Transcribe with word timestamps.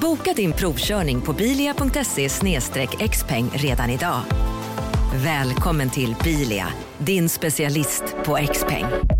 Boka 0.00 0.32
din 0.32 0.52
provkörning 0.52 1.20
på 1.20 1.32
bilia.se 1.32 2.28
xpeng 3.10 3.50
redan 3.52 3.90
idag. 3.90 4.20
Välkommen 5.14 5.90
till 5.90 6.16
Bilia, 6.24 6.66
din 6.98 7.28
specialist 7.28 8.02
på 8.24 8.38
XPeng. 8.52 9.19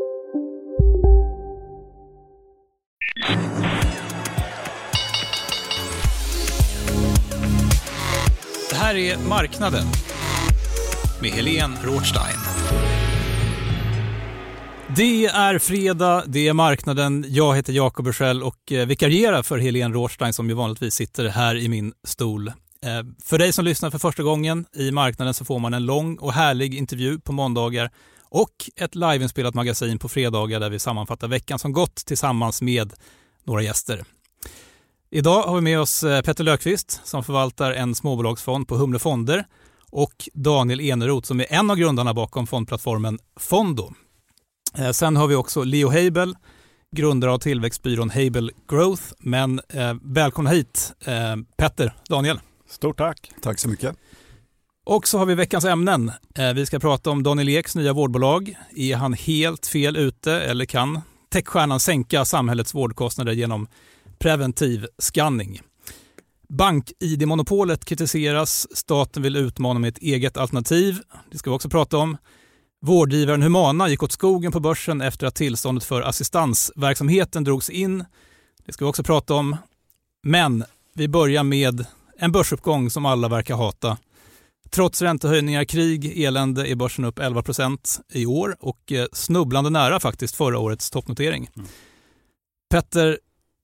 Här 8.81 8.95
är 8.95 9.17
Marknaden 9.17 9.85
med 11.21 11.31
Helene 11.31 11.77
Rothstein. 11.83 12.37
Det 14.95 15.25
är 15.25 15.59
fredag, 15.59 16.23
det 16.27 16.47
är 16.47 16.53
marknaden. 16.53 17.25
Jag 17.27 17.55
heter 17.55 17.73
Jakob 17.73 18.05
Bursell 18.05 18.43
och 18.43 18.71
eh, 18.71 18.87
vikarierar 18.87 19.43
för 19.43 19.57
Helene 19.57 19.95
Rothstein 19.95 20.33
som 20.33 20.49
ju 20.49 20.55
vanligtvis 20.55 20.95
sitter 20.95 21.27
här 21.27 21.55
i 21.55 21.69
min 21.69 21.93
stol. 22.03 22.47
Eh, 22.47 22.53
för 23.23 23.37
dig 23.37 23.53
som 23.53 23.65
lyssnar 23.65 23.89
för 23.89 23.99
första 23.99 24.23
gången 24.23 24.65
i 24.75 24.91
marknaden 24.91 25.33
så 25.33 25.45
får 25.45 25.59
man 25.59 25.73
en 25.73 25.85
lång 25.85 26.17
och 26.17 26.33
härlig 26.33 26.75
intervju 26.75 27.19
på 27.19 27.31
måndagar 27.31 27.91
och 28.29 28.69
ett 28.75 28.95
liveinspelat 28.95 29.53
magasin 29.53 29.99
på 29.99 30.09
fredagar 30.09 30.59
där 30.59 30.69
vi 30.69 30.79
sammanfattar 30.79 31.27
veckan 31.27 31.59
som 31.59 31.73
gått 31.73 31.95
tillsammans 31.95 32.61
med 32.61 32.93
några 33.45 33.61
gäster. 33.61 34.03
Idag 35.13 35.43
har 35.43 35.55
vi 35.55 35.61
med 35.61 35.79
oss 35.79 36.03
eh, 36.03 36.21
Petter 36.21 36.43
Löfqvist 36.43 37.01
som 37.03 37.23
förvaltar 37.23 37.71
en 37.71 37.95
småbolagsfond 37.95 38.67
på 38.67 38.75
Humle 38.75 38.99
Fonder 38.99 39.45
och 39.89 40.29
Daniel 40.33 40.79
Eneroth 40.79 41.27
som 41.27 41.39
är 41.39 41.53
en 41.53 41.71
av 41.71 41.77
grundarna 41.77 42.13
bakom 42.13 42.47
fondplattformen 42.47 43.19
Fondo. 43.39 43.93
Eh, 44.77 44.91
Sen 44.91 45.15
har 45.15 45.27
vi 45.27 45.35
också 45.35 45.63
Leo 45.63 45.89
Heibel, 45.89 46.35
grundare 46.95 47.31
av 47.31 47.37
tillväxtbyrån 47.37 48.09
Heibel 48.09 48.51
Growth. 48.69 49.03
Men 49.19 49.61
eh, 49.69 49.93
välkomna 50.01 50.49
hit 50.49 50.93
eh, 51.05 51.35
Petter, 51.57 51.93
Daniel. 52.09 52.39
Stort 52.69 52.97
tack. 52.97 53.31
Tack 53.41 53.59
så 53.59 53.69
mycket. 53.69 53.95
Och 54.85 55.07
så 55.07 55.17
har 55.17 55.25
vi 55.25 55.35
veckans 55.35 55.65
ämnen. 55.65 56.11
Eh, 56.35 56.53
vi 56.53 56.65
ska 56.65 56.79
prata 56.79 57.09
om 57.09 57.23
Daniel 57.23 57.49
Eks 57.49 57.75
nya 57.75 57.93
vårdbolag. 57.93 58.55
Är 58.75 58.95
han 58.95 59.13
helt 59.13 59.67
fel 59.67 59.97
ute 59.97 60.33
eller 60.33 60.65
kan 60.65 61.01
techstjärnan 61.31 61.79
sänka 61.79 62.25
samhällets 62.25 62.75
vårdkostnader 62.75 63.31
genom 63.31 63.67
preventiv 64.21 64.87
scanning? 64.97 65.61
Bank-id-monopolet 66.49 67.85
kritiseras. 67.85 68.77
Staten 68.77 69.23
vill 69.23 69.35
utmana 69.35 69.79
med 69.79 69.87
ett 69.87 69.97
eget 69.97 70.37
alternativ. 70.37 70.99
Det 71.31 71.37
ska 71.37 71.49
vi 71.49 71.55
också 71.55 71.69
prata 71.69 71.97
om. 71.97 72.17
Vårdgivaren 72.81 73.41
Humana 73.41 73.89
gick 73.89 74.03
åt 74.03 74.11
skogen 74.11 74.51
på 74.51 74.59
börsen 74.59 75.01
efter 75.01 75.27
att 75.27 75.35
tillståndet 75.35 75.83
för 75.83 76.01
assistansverksamheten 76.01 77.43
drogs 77.43 77.69
in. 77.69 78.05
Det 78.65 78.73
ska 78.73 78.85
vi 78.85 78.91
också 78.91 79.03
prata 79.03 79.33
om. 79.33 79.57
Men 80.23 80.63
vi 80.93 81.07
börjar 81.07 81.43
med 81.43 81.85
en 82.17 82.31
börsuppgång 82.31 82.89
som 82.89 83.05
alla 83.05 83.27
verkar 83.27 83.55
hata. 83.55 83.97
Trots 84.69 85.01
räntehöjningar, 85.01 85.63
krig, 85.63 86.23
elände 86.23 86.67
är 86.67 86.75
börsen 86.75 87.05
upp 87.05 87.19
11% 87.19 88.01
i 88.13 88.25
år 88.25 88.55
och 88.59 88.91
eh, 88.91 89.05
snubblande 89.13 89.69
nära 89.69 89.99
faktiskt 89.99 90.35
förra 90.35 90.59
årets 90.59 90.91
toppnotering. 90.91 91.49
Petter, 92.69 93.19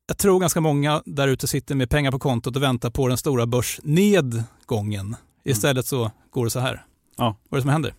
jag 0.08 0.18
tror 0.18 0.40
ganska 0.40 0.62
många 0.62 1.02
där 1.06 1.28
ute 1.28 1.48
sitter 1.48 1.76
med 1.76 1.90
pengar 1.90 2.12
på 2.12 2.20
kontot 2.20 2.56
och 2.56 2.64
väntar 2.64 2.90
på 2.90 3.08
den 3.08 3.18
stora 3.18 3.46
börsnedgången. 3.46 5.16
Istället 5.44 5.86
så 5.86 6.12
går 6.32 6.44
det 6.44 6.50
så 6.50 6.60
här. 6.60 6.84
Ja. 7.18 7.36
Vad 7.50 7.58
är 7.58 7.60
det 7.60 7.62
som 7.62 7.72
händer? 7.72 7.94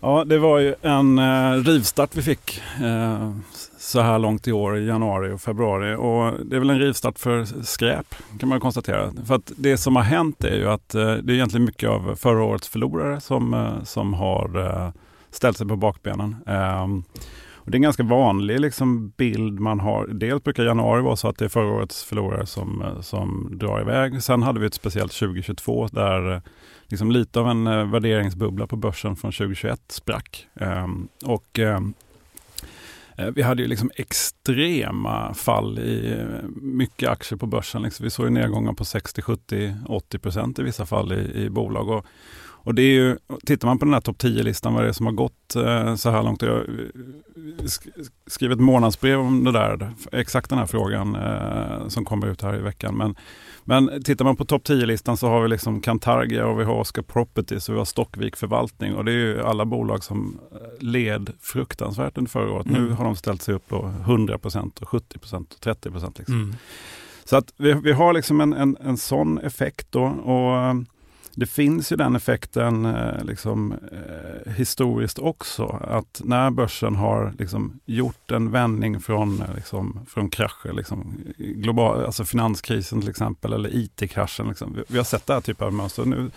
Ja, 0.00 0.24
det 0.24 0.38
var 0.38 0.58
ju 0.58 0.74
en 0.82 1.18
eh, 1.18 1.52
rivstart 1.52 2.16
vi 2.16 2.22
fick 2.22 2.62
eh, 2.82 3.32
så 3.78 4.00
här 4.00 4.18
långt 4.18 4.48
i 4.48 4.52
år 4.52 4.78
i 4.78 4.86
januari 4.86 5.32
och 5.32 5.40
februari. 5.40 5.94
Och 5.94 6.46
det 6.46 6.56
är 6.56 6.60
väl 6.60 6.70
en 6.70 6.78
rivstart 6.78 7.18
för 7.18 7.44
skräp 7.64 8.14
kan 8.38 8.48
man 8.48 8.60
konstatera. 8.60 9.12
För 9.26 9.34
att 9.34 9.52
det 9.56 9.78
som 9.78 9.96
har 9.96 10.02
hänt 10.02 10.44
är 10.44 10.56
ju 10.56 10.68
att 10.68 10.94
eh, 10.94 11.00
det 11.00 11.32
är 11.32 11.34
egentligen 11.34 11.64
mycket 11.64 11.88
av 11.88 12.16
förra 12.16 12.42
årets 12.42 12.68
förlorare 12.68 13.20
som, 13.20 13.54
eh, 13.54 13.84
som 13.84 14.14
har 14.14 14.66
eh, 14.66 14.90
ställt 15.30 15.56
sig 15.56 15.68
på 15.68 15.76
bakbenen. 15.76 16.36
Och 17.68 17.72
det 17.72 17.76
är 17.76 17.78
en 17.78 17.82
ganska 17.82 18.02
vanlig 18.02 18.60
liksom, 18.60 19.12
bild 19.16 19.60
man 19.60 19.80
har. 19.80 20.06
Dels 20.06 20.44
brukar 20.44 20.64
januari 20.64 21.02
vara 21.02 21.16
så 21.16 21.28
att 21.28 21.38
det 21.38 21.44
är 21.44 21.48
förra 21.48 21.72
årets 21.72 22.04
förlorare 22.04 22.46
som, 22.46 22.82
eh, 22.82 23.00
som 23.00 23.50
drar 23.58 23.80
iväg. 23.80 24.22
Sen 24.22 24.42
hade 24.42 24.60
vi 24.60 24.66
ett 24.66 24.74
speciellt 24.74 25.12
2022 25.12 25.86
där 25.86 26.34
eh, 26.34 26.40
liksom 26.86 27.10
lite 27.10 27.40
av 27.40 27.48
en 27.48 27.66
eh, 27.66 27.90
värderingsbubbla 27.90 28.66
på 28.66 28.76
börsen 28.76 29.16
från 29.16 29.32
2021 29.32 29.80
sprack. 29.88 30.46
Ehm, 30.60 31.08
och 31.24 31.58
ehm, 31.58 31.94
eh, 33.16 33.26
vi 33.26 33.42
hade 33.42 33.62
ju 33.62 33.68
liksom 33.68 33.90
extrema 33.96 35.34
fall 35.34 35.78
i 35.78 36.12
eh, 36.18 36.48
mycket 36.62 37.08
aktier 37.08 37.38
på 37.38 37.46
börsen. 37.46 37.82
Liksom, 37.82 38.04
vi 38.04 38.10
såg 38.10 38.26
ju 38.26 38.30
nedgångar 38.30 38.72
på 38.72 38.84
60, 38.84 39.22
70, 39.22 39.74
80 39.86 40.18
procent 40.18 40.58
i 40.58 40.62
vissa 40.62 40.86
fall 40.86 41.12
i, 41.12 41.44
i 41.44 41.50
bolag. 41.50 41.88
Och, 41.88 42.06
och 42.68 42.74
det 42.74 42.82
är 42.82 42.92
ju, 42.94 43.16
tittar 43.46 43.68
man 43.68 43.78
på 43.78 43.84
den 43.84 43.94
här 43.94 44.00
topp 44.00 44.16
10-listan, 44.22 44.74
vad 44.74 44.82
det 44.82 44.88
är 44.88 44.92
som 44.92 45.06
har 45.06 45.12
gått 45.12 45.56
eh, 45.56 45.94
så 45.94 46.10
här 46.10 46.22
långt. 46.22 46.42
Jag 46.42 46.52
har 46.52 46.64
sk- 47.62 48.08
skrivit 48.26 48.56
ett 48.58 48.64
månadsbrev 48.64 49.18
om 49.20 49.44
det 49.44 49.52
där, 49.52 49.90
exakt 50.12 50.50
den 50.50 50.58
här 50.58 50.66
frågan 50.66 51.14
eh, 51.16 51.88
som 51.88 52.04
kommer 52.04 52.26
ut 52.26 52.42
här 52.42 52.56
i 52.56 52.62
veckan. 52.62 52.96
Men, 52.96 53.14
men 53.64 54.02
tittar 54.02 54.24
man 54.24 54.36
på 54.36 54.44
topp 54.44 54.62
10-listan 54.68 55.16
så 55.16 55.28
har 55.28 55.42
vi 55.42 55.48
liksom 55.48 55.80
Cantargia 55.80 56.46
och 56.46 56.60
vi 56.60 56.64
har 56.64 56.74
Oscar 56.74 57.02
Properties 57.02 57.68
och 57.68 57.74
vi 57.74 57.78
har 57.78 57.84
Stockvik 57.84 58.36
Förvaltning. 58.36 58.94
Och 58.94 59.04
det 59.04 59.12
är 59.12 59.16
ju 59.16 59.42
alla 59.42 59.64
bolag 59.64 60.04
som 60.04 60.38
eh, 60.52 60.86
led 60.86 61.30
fruktansvärt 61.40 62.18
under 62.18 62.30
förra 62.30 62.52
året. 62.52 62.66
Nu 62.66 62.78
Mm. 62.78 62.92
har 62.96 63.04
de 63.04 63.16
ställt 63.16 63.42
sig 63.42 63.54
upp 63.54 63.68
på 63.68 63.92
100 64.04 64.34
och 64.34 64.42
70% 64.42 65.54
och 65.54 65.60
30 65.60 65.90
Liksom. 66.18 66.34
Mm. 66.34 66.54
Så 67.24 67.36
att 67.36 67.52
vi, 67.56 67.72
vi 67.72 67.92
har 67.92 68.12
liksom 68.12 68.40
en, 68.40 68.52
en, 68.52 68.76
en 68.80 68.96
sån 68.96 69.38
effekt 69.38 69.86
då. 69.90 70.02
Och 70.04 70.56
eh, 70.56 70.74
det 71.38 71.46
finns 71.46 71.92
ju 71.92 71.96
den 71.96 72.16
effekten 72.16 72.84
eh, 72.84 73.24
liksom, 73.24 73.72
eh, 73.72 74.52
historiskt 74.52 75.18
också. 75.18 75.64
Att 75.88 76.20
när 76.24 76.50
börsen 76.50 76.94
har 76.96 77.34
liksom, 77.38 77.80
gjort 77.86 78.30
en 78.30 78.50
vändning 78.50 79.00
från, 79.00 79.42
eh, 79.42 79.54
liksom, 79.54 80.00
från 80.08 80.30
krascher, 80.30 80.72
liksom, 80.72 81.14
global, 81.36 82.04
alltså 82.04 82.24
finanskrisen 82.24 83.00
till 83.00 83.10
exempel, 83.10 83.52
eller 83.52 83.76
IT-kraschen. 83.76 84.48
Liksom. 84.48 84.74
Vi, 84.74 84.82
vi 84.88 84.96
har 84.96 85.04
sett 85.04 85.26
det 85.26 85.32
här 85.32 85.40
typen 85.40 85.66
av 85.66 85.72
mönster. 85.72 86.04
Nu 86.04 86.30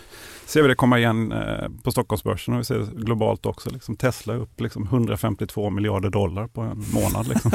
ser 0.51 0.61
vi 0.61 0.67
det 0.67 0.75
komma 0.75 0.99
igen 0.99 1.31
eh, 1.31 1.69
på 1.83 1.91
Stockholmsbörsen 1.91 2.53
och 2.53 2.59
vi 2.59 2.63
ser 2.63 2.79
det 2.79 2.87
globalt 2.95 3.45
också. 3.45 3.69
Liksom, 3.69 3.95
Tesla 3.95 4.33
upp 4.35 4.61
liksom, 4.61 4.83
152 4.83 5.69
miljarder 5.69 6.09
dollar 6.09 6.47
på 6.47 6.61
en 6.61 6.85
månad. 6.93 7.27
Liksom. 7.27 7.51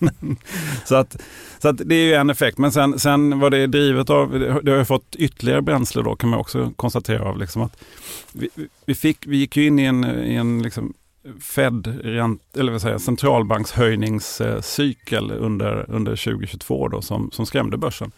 så 0.84 0.94
att, 0.96 1.16
så 1.58 1.68
att 1.68 1.80
det 1.84 1.94
är 1.94 2.04
ju 2.04 2.14
en 2.14 2.30
effekt. 2.30 2.58
Men 2.58 2.72
sen, 2.72 2.98
sen 2.98 3.38
vad 3.38 3.52
det 3.52 3.58
är 3.58 3.66
drivet 3.66 4.10
av, 4.10 4.38
det 4.62 4.70
har- 4.70 4.78
ju 4.78 4.84
fått 4.84 5.16
ytterligare 5.16 5.62
bränsle 5.62 6.02
då 6.02 6.16
kan 6.16 6.30
man 6.30 6.38
också 6.38 6.72
konstatera 6.76 7.28
av. 7.28 7.38
Liksom 7.38 7.62
att 7.62 7.76
vi, 8.32 8.48
vi, 8.86 8.94
fick, 8.94 9.26
vi 9.26 9.36
gick 9.36 9.56
ju 9.56 9.66
in 9.66 9.78
i 9.78 9.84
en, 9.84 10.04
i 10.04 10.34
en 10.34 10.62
liksom 10.62 10.94
Fed, 11.40 12.00
rent, 12.04 12.56
eller 12.56 12.72
vad 12.72 12.80
säger, 12.80 12.98
centralbankshöjningscykel 12.98 15.30
under, 15.30 15.90
under 15.90 16.16
2022 16.16 16.88
då, 16.88 17.02
som, 17.02 17.30
som 17.30 17.46
skrämde 17.46 17.76
börsen. 17.76 18.12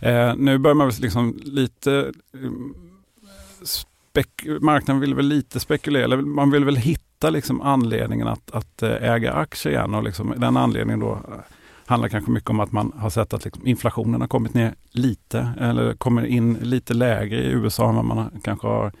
Eh, 0.00 0.36
nu 0.36 0.58
börjar 0.58 0.74
man 0.74 0.92
liksom 1.00 1.40
lite 1.44 2.12
marknaden 4.60 5.00
vill 5.00 5.14
väl 5.14 5.26
lite 5.26 5.60
spekulera, 5.60 6.04
eller 6.04 6.16
man 6.16 6.50
vill 6.50 6.64
väl 6.64 6.76
hitta 6.76 7.30
liksom 7.30 7.60
anledningen 7.60 8.28
att, 8.28 8.50
att 8.50 8.82
eh, 8.82 9.12
äga 9.12 9.32
aktier 9.32 9.72
igen. 9.72 9.94
Och 9.94 10.02
liksom, 10.02 10.34
den 10.36 10.56
anledningen 10.56 11.00
då 11.00 11.12
eh, 11.12 11.40
handlar 11.86 12.08
kanske 12.08 12.30
mycket 12.30 12.50
om 12.50 12.60
att 12.60 12.72
man 12.72 12.92
har 12.96 13.10
sett 13.10 13.34
att 13.34 13.44
liksom 13.44 13.66
inflationen 13.66 14.20
har 14.20 14.28
kommit 14.28 14.54
ner 14.54 14.74
lite, 14.90 15.48
eller 15.60 15.94
kommer 15.94 16.26
in 16.26 16.54
lite 16.54 16.94
lägre 16.94 17.36
i 17.36 17.50
USA 17.50 17.88
än 17.88 17.94
vad 17.94 18.04
man 18.04 18.40
kanske 18.44 18.66
har 18.66 18.92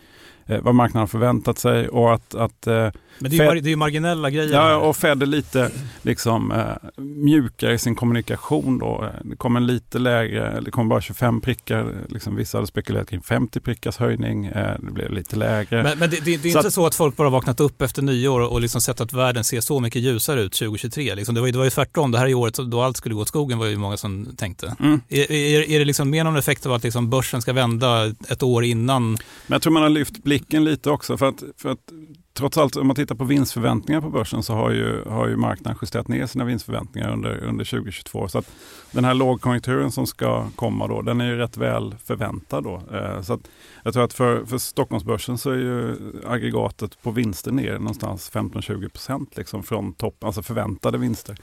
eh, 0.46 0.60
vad 0.62 0.74
marknaden 0.74 1.00
har 1.00 1.06
förväntat 1.06 1.58
sig 1.58 1.88
och 1.88 2.14
att, 2.14 2.34
att 2.34 2.66
eh, 2.66 2.90
men 3.18 3.30
det 3.30 3.38
är, 3.38 3.54
ju, 3.54 3.60
det 3.60 3.68
är 3.68 3.70
ju 3.70 3.76
marginella 3.76 4.30
grejer. 4.30 4.52
Ja, 4.52 4.76
och 4.76 4.96
Fed 4.96 5.22
är 5.22 5.26
lite 5.26 5.70
liksom, 6.02 6.52
eh, 6.52 7.02
mjukare 7.02 7.74
i 7.74 7.78
sin 7.78 7.94
kommunikation. 7.94 8.78
Då. 8.78 9.10
Det 9.24 9.36
kommer 9.36 9.60
lite 9.60 9.98
lägre, 9.98 10.60
det 10.60 10.70
kommer 10.70 10.88
bara 10.88 11.00
25 11.00 11.40
prickar. 11.40 11.94
Liksom, 12.08 12.36
vissa 12.36 12.58
hade 12.58 12.66
spekulerat 12.66 13.08
kring 13.10 13.22
50 13.22 13.60
prickars 13.60 13.96
höjning. 13.96 14.46
Eh, 14.46 14.74
det 14.78 14.92
blev 14.92 15.12
lite 15.12 15.36
lägre. 15.36 15.82
Men, 15.82 15.98
men 15.98 16.10
det, 16.10 16.24
det, 16.24 16.36
det, 16.36 16.48
är 16.48 16.52
så 16.52 16.58
inte 16.58 16.68
att, 16.68 16.74
så 16.74 16.86
att 16.86 16.94
folk 16.94 17.16
bara 17.16 17.30
vaknat 17.30 17.60
upp 17.60 17.82
efter 17.82 18.02
nyår 18.02 18.40
och 18.40 18.60
liksom 18.60 18.80
sett 18.80 19.00
att 19.00 19.12
världen 19.12 19.44
ser 19.44 19.60
så 19.60 19.80
mycket 19.80 20.02
ljusare 20.02 20.42
ut 20.42 20.52
2023. 20.52 21.14
Liksom, 21.14 21.34
det, 21.34 21.40
var, 21.40 21.48
det 21.48 21.58
var 21.58 21.64
ju 21.64 21.70
tvärtom. 21.70 22.10
Det 22.10 22.18
här 22.18 22.26
är 22.26 22.34
året 22.34 22.54
då 22.54 22.82
allt 22.82 22.96
skulle 22.96 23.14
gå 23.14 23.20
åt 23.20 23.28
skogen 23.28 23.58
var 23.58 23.66
ju 23.66 23.76
många 23.76 23.96
som 23.96 24.36
tänkte. 24.36 24.76
Mm. 24.80 25.00
Är, 25.08 25.32
är, 25.32 25.70
är, 25.70 25.78
det 25.78 25.84
liksom 25.84 26.10
mer 26.10 26.24
någon 26.24 26.36
effekt 26.36 26.66
av 26.66 26.72
att 26.72 26.82
liksom 26.82 27.10
börsen 27.10 27.42
ska 27.42 27.52
vända 27.52 28.06
ett 28.28 28.42
år 28.42 28.64
innan? 28.64 29.10
Men 29.10 29.18
jag 29.46 29.62
tror 29.62 29.72
man 29.72 29.82
har 29.82 29.90
lyft 29.90 30.22
blicken 30.22 30.35
Blicken 30.36 30.64
lite 30.64 30.90
också. 30.90 31.16
För 31.16 31.28
att, 31.28 31.42
för 31.56 31.68
att 31.68 31.92
trots 32.32 32.58
allt, 32.58 32.76
om 32.76 32.86
man 32.86 32.96
tittar 32.96 33.14
på 33.14 33.24
vinstförväntningar 33.24 34.00
på 34.00 34.10
börsen 34.10 34.42
så 34.42 34.54
har 34.54 34.70
ju, 34.70 35.04
har 35.04 35.28
ju 35.28 35.36
marknaden 35.36 35.78
justerat 35.82 36.08
ner 36.08 36.26
sina 36.26 36.44
vinstförväntningar 36.44 37.12
under, 37.12 37.44
under 37.44 37.64
2022. 37.64 38.28
Så 38.28 38.38
att 38.38 38.50
den 38.90 39.04
här 39.04 39.14
lågkonjunkturen 39.14 39.90
som 39.90 40.06
ska 40.06 40.50
komma 40.56 40.86
då, 40.86 41.02
den 41.02 41.20
är 41.20 41.26
ju 41.26 41.36
rätt 41.36 41.56
väl 41.56 41.94
förväntad 42.04 42.64
då. 42.64 42.82
Eh, 42.92 43.22
så 43.22 43.32
att 43.32 43.40
jag 43.84 43.92
tror 43.92 44.04
att 44.04 44.12
för, 44.12 44.44
för 44.44 44.58
Stockholmsbörsen 44.58 45.38
så 45.38 45.50
är 45.50 45.56
ju 45.56 45.96
aggregatet 46.26 47.02
på 47.02 47.10
vinster 47.10 47.52
ner 47.52 47.78
någonstans 47.78 48.32
15-20 48.32 48.88
procent 48.88 49.36
liksom 49.36 49.62
från 49.62 49.92
topp, 49.92 50.24
alltså 50.24 50.42
förväntade 50.42 50.98
vinster. 50.98 51.36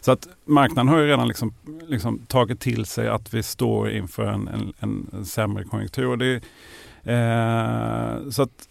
Så 0.00 0.12
att 0.12 0.28
marknaden 0.44 0.88
har 0.88 0.98
ju 0.98 1.06
redan 1.06 1.28
liksom, 1.28 1.54
liksom 1.86 2.18
tagit 2.18 2.60
till 2.60 2.86
sig 2.86 3.08
att 3.08 3.34
vi 3.34 3.42
står 3.42 3.90
inför 3.90 4.24
en, 4.24 4.48
en, 4.48 5.06
en 5.12 5.24
sämre 5.24 5.64
konjunktur. 5.64 6.06
Och 6.06 6.18
det, 6.18 6.42
eh, 7.04 8.30
så 8.30 8.42
att 8.42 8.68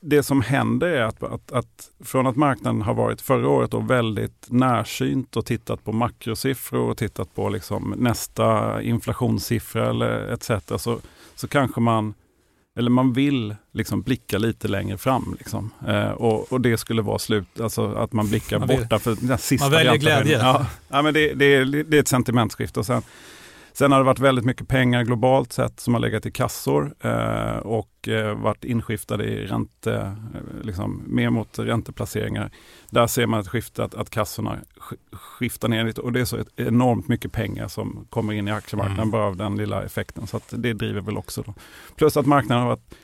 det 0.00 0.22
som 0.22 0.42
händer 0.42 0.86
är 0.86 1.02
att, 1.02 1.22
att, 1.22 1.52
att, 1.52 1.90
från 2.04 2.26
att 2.26 2.36
marknaden 2.36 2.82
har 2.82 2.94
varit 2.94 3.20
förra 3.20 3.48
året 3.48 3.70
då 3.70 3.80
väldigt 3.80 4.46
närsynt 4.48 5.36
och 5.36 5.46
tittat 5.46 5.84
på 5.84 5.92
makrosiffror 5.92 6.90
och 6.90 6.96
tittat 6.96 7.34
på 7.34 7.48
liksom 7.48 7.94
nästa 7.96 8.82
inflationssiffra 8.82 9.90
eller 9.90 10.32
etc. 10.32 10.50
Så, 10.82 10.98
så 11.34 11.48
kanske 11.48 11.80
man, 11.80 12.14
eller 12.78 12.90
man 12.90 13.12
vill 13.12 13.56
liksom 13.72 14.02
blicka 14.02 14.38
lite 14.38 14.68
längre 14.68 14.98
fram. 14.98 15.36
Liksom. 15.38 15.70
Eh, 15.88 16.10
och, 16.10 16.52
och, 16.52 16.60
det 16.60 16.76
skulle 16.76 17.02
vara 17.02 17.18
slut, 17.18 17.60
alltså 17.60 17.92
att 17.92 18.12
man 18.12 18.28
blickar 18.28 18.58
man 18.58 18.68
vill, 18.68 18.80
borta 18.80 18.98
för 18.98 19.16
den 19.20 19.38
sista. 19.38 19.64
Man 19.64 19.72
väljer 19.72 19.96
glädje. 19.96 20.38
Ja, 20.38 20.66
ja, 20.88 21.02
men 21.02 21.14
det, 21.14 21.34
det, 21.34 21.64
det 21.64 21.96
är 21.96 22.00
ett 22.00 22.08
sentimentskifte. 22.08 22.80
Och 22.80 22.86
sen, 22.86 23.02
Sen 23.78 23.92
har 23.92 23.98
det 23.98 24.04
varit 24.04 24.18
väldigt 24.18 24.44
mycket 24.44 24.68
pengar 24.68 25.02
globalt 25.02 25.52
sett 25.52 25.80
som 25.80 25.94
har 25.94 26.00
legat 26.00 26.26
i 26.26 26.30
kassor 26.30 26.94
eh, 27.00 27.56
och 27.56 28.08
eh, 28.08 28.34
varit 28.34 28.64
inskiftade 28.64 29.24
i 29.24 29.46
ränte, 29.46 29.94
eh, 30.34 30.62
liksom, 30.62 31.02
mer 31.06 31.30
mot 31.30 31.58
ränteplaceringar. 31.58 32.50
Där 32.90 33.06
ser 33.06 33.26
man 33.26 33.40
ett 33.40 33.48
skifte 33.48 33.84
att, 33.84 33.94
att 33.94 34.10
kassorna 34.10 34.58
skiftar 35.12 35.68
ner 35.68 35.84
lite 35.84 36.00
och 36.00 36.12
det 36.12 36.20
är 36.20 36.24
så 36.24 36.38
enormt 36.56 37.08
mycket 37.08 37.32
pengar 37.32 37.68
som 37.68 38.06
kommer 38.10 38.32
in 38.32 38.48
i 38.48 38.50
aktiemarknaden 38.50 39.02
mm. 39.02 39.10
bara 39.10 39.24
av 39.24 39.36
den 39.36 39.56
lilla 39.56 39.82
effekten. 39.82 40.26
Så 40.26 40.40
det 40.50 40.72
driver 40.72 41.00
väl 41.00 41.16
också. 41.16 41.42
Då. 41.46 41.54
Plus 41.96 42.16
att 42.16 42.26
marknaden 42.26 42.62
har 42.62 42.68
varit 42.68 42.94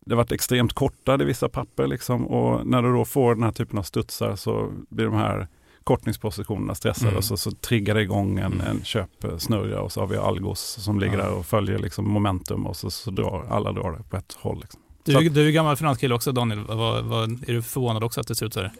det 0.00 0.14
har 0.14 0.16
varit 0.16 0.32
extremt 0.32 0.72
kortade 0.72 1.24
vissa 1.24 1.48
papper 1.48 1.86
liksom, 1.86 2.26
och 2.26 2.66
när 2.66 2.82
du 2.82 2.92
då 2.92 3.04
får 3.04 3.34
den 3.34 3.44
här 3.44 3.52
typen 3.52 3.78
av 3.78 3.82
studsar 3.82 4.36
så 4.36 4.72
blir 4.88 5.04
de 5.04 5.14
här 5.14 5.48
kortningspositionerna 5.84 6.74
stressade 6.74 7.08
mm. 7.08 7.18
och 7.18 7.24
så, 7.24 7.36
så 7.36 7.50
triggar 7.50 7.94
det 7.94 8.02
igång 8.02 8.38
en, 8.38 8.52
mm. 8.52 8.66
en 8.66 8.84
köpsnurra 8.84 9.80
och 9.80 9.92
så 9.92 10.00
har 10.00 10.06
vi 10.06 10.16
Algos 10.16 10.60
som 10.60 11.00
ligger 11.00 11.18
ja. 11.18 11.24
där 11.24 11.32
och 11.32 11.46
följer 11.46 11.78
liksom 11.78 12.10
momentum 12.10 12.66
och 12.66 12.76
så, 12.76 12.90
så 12.90 13.10
drar 13.10 13.46
alla 13.50 13.72
drar 13.72 13.92
det 13.92 14.02
på 14.10 14.16
ett 14.16 14.36
håll. 14.40 14.60
Liksom. 14.60 14.80
Du, 15.04 15.28
du 15.28 15.48
är 15.48 15.50
gammal 15.50 15.76
finanskille 15.76 16.14
också 16.14 16.32
Daniel, 16.32 16.64
vad, 16.64 17.04
vad, 17.04 17.30
är 17.30 17.52
du 17.52 17.62
förvånad 17.62 18.04
också 18.04 18.20
att 18.20 18.26
det 18.26 18.34
ser 18.34 18.46
ut 18.46 18.54
så 18.54 18.60
här? 18.60 18.72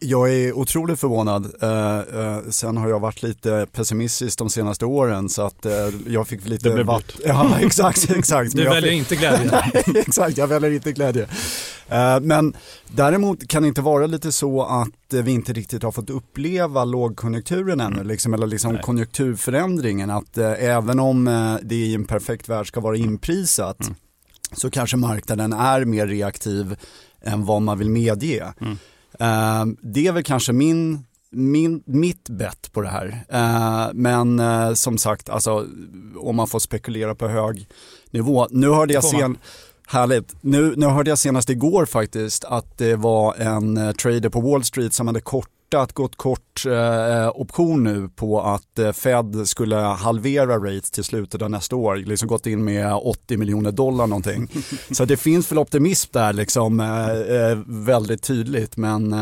Jag 0.00 0.34
är 0.34 0.52
otroligt 0.52 1.00
förvånad. 1.00 1.44
Uh, 1.62 2.18
uh, 2.18 2.50
sen 2.50 2.76
har 2.76 2.88
jag 2.88 3.00
varit 3.00 3.22
lite 3.22 3.66
pessimistisk 3.72 4.38
de 4.38 4.50
senaste 4.50 4.84
åren 4.84 5.28
så 5.28 5.42
att 5.42 5.66
uh, 5.66 5.72
jag 6.06 6.28
fick 6.28 6.48
lite... 6.48 6.68
Det 6.68 6.74
blev 6.74 6.86
vatt. 6.86 7.16
Ja, 7.24 7.58
exakt, 7.60 8.10
exakt. 8.10 8.56
Du 8.56 8.64
väljer 8.64 8.90
fick... 8.90 8.98
inte 8.98 9.16
glädje. 9.16 9.62
exakt, 10.00 10.38
jag 10.38 10.46
väljer 10.46 10.70
inte 10.70 10.92
glädje. 10.92 11.28
men 12.22 12.56
däremot 12.88 13.48
kan 13.48 13.62
det 13.62 13.68
inte 13.68 13.80
vara 13.80 14.06
lite 14.06 14.32
så 14.32 14.62
att 14.62 15.22
vi 15.24 15.30
inte 15.30 15.52
riktigt 15.52 15.82
har 15.82 15.92
fått 15.92 16.10
uppleva 16.10 16.84
lågkonjunkturen 16.84 17.80
ännu, 17.80 17.94
mm. 17.94 18.06
liksom, 18.06 18.34
eller 18.34 18.46
liksom 18.46 18.78
konjunkturförändringen. 18.78 20.10
Att 20.10 20.38
även 20.38 21.00
om 21.00 21.24
det 21.62 21.74
i 21.74 21.94
en 21.94 22.04
perfekt 22.04 22.48
värld 22.48 22.68
ska 22.68 22.80
vara 22.80 22.96
inprisat 22.96 23.80
mm. 23.80 23.94
så 24.52 24.70
kanske 24.70 24.96
marknaden 24.96 25.52
är 25.52 25.84
mer 25.84 26.06
reaktiv 26.06 26.76
än 27.22 27.44
vad 27.44 27.62
man 27.62 27.78
vill 27.78 27.90
medge. 27.90 28.52
Mm. 28.60 28.78
Uh, 29.20 29.72
det 29.82 30.06
är 30.06 30.12
väl 30.12 30.24
kanske 30.24 30.52
min, 30.52 31.04
min, 31.30 31.82
mitt 31.86 32.28
bett 32.28 32.72
på 32.72 32.80
det 32.80 32.88
här. 32.88 33.24
Uh, 33.32 33.94
men 33.94 34.40
uh, 34.40 34.74
som 34.74 34.98
sagt, 34.98 35.28
alltså, 35.28 35.66
om 36.16 36.36
man 36.36 36.46
får 36.46 36.58
spekulera 36.58 37.14
på 37.14 37.28
hög 37.28 37.68
nivå. 38.10 38.46
Nu 38.50 38.68
hörde 38.68 38.94
jag 38.94 39.04
sen, 39.04 39.38
Härligt. 39.88 40.34
Nu, 40.40 40.74
nu 40.76 40.86
hörde 40.86 41.10
jag 41.10 41.18
senast 41.18 41.50
igår 41.50 41.86
faktiskt 41.86 42.44
att 42.44 42.78
det 42.78 42.96
var 42.96 43.34
en 43.34 43.78
uh, 43.78 43.92
trader 43.92 44.28
på 44.28 44.40
Wall 44.40 44.64
Street 44.64 44.94
som 44.94 45.06
hade 45.06 45.20
kortat, 45.70 45.92
gått 45.92 46.16
kort 46.16 46.66
uh, 46.66 47.28
option 47.34 47.84
nu 47.84 48.08
på 48.08 48.40
att 48.40 48.78
uh, 48.78 48.92
Fed 48.92 49.48
skulle 49.48 49.76
halvera 49.76 50.56
rates 50.58 50.90
till 50.90 51.04
slutet 51.04 51.42
av 51.42 51.50
nästa 51.50 51.76
år. 51.76 51.96
Liksom 51.96 52.28
gått 52.28 52.46
in 52.46 52.64
med 52.64 52.94
80 52.94 53.36
miljoner 53.36 53.72
dollar 53.72 54.06
någonting. 54.06 54.48
Så 54.90 55.04
det 55.04 55.16
finns 55.16 55.52
väl 55.52 55.58
optimism 55.58 56.10
där 56.12 56.32
liksom 56.32 56.82
väldigt 57.66 58.22
tydligt 58.22 58.76
men 58.76 59.14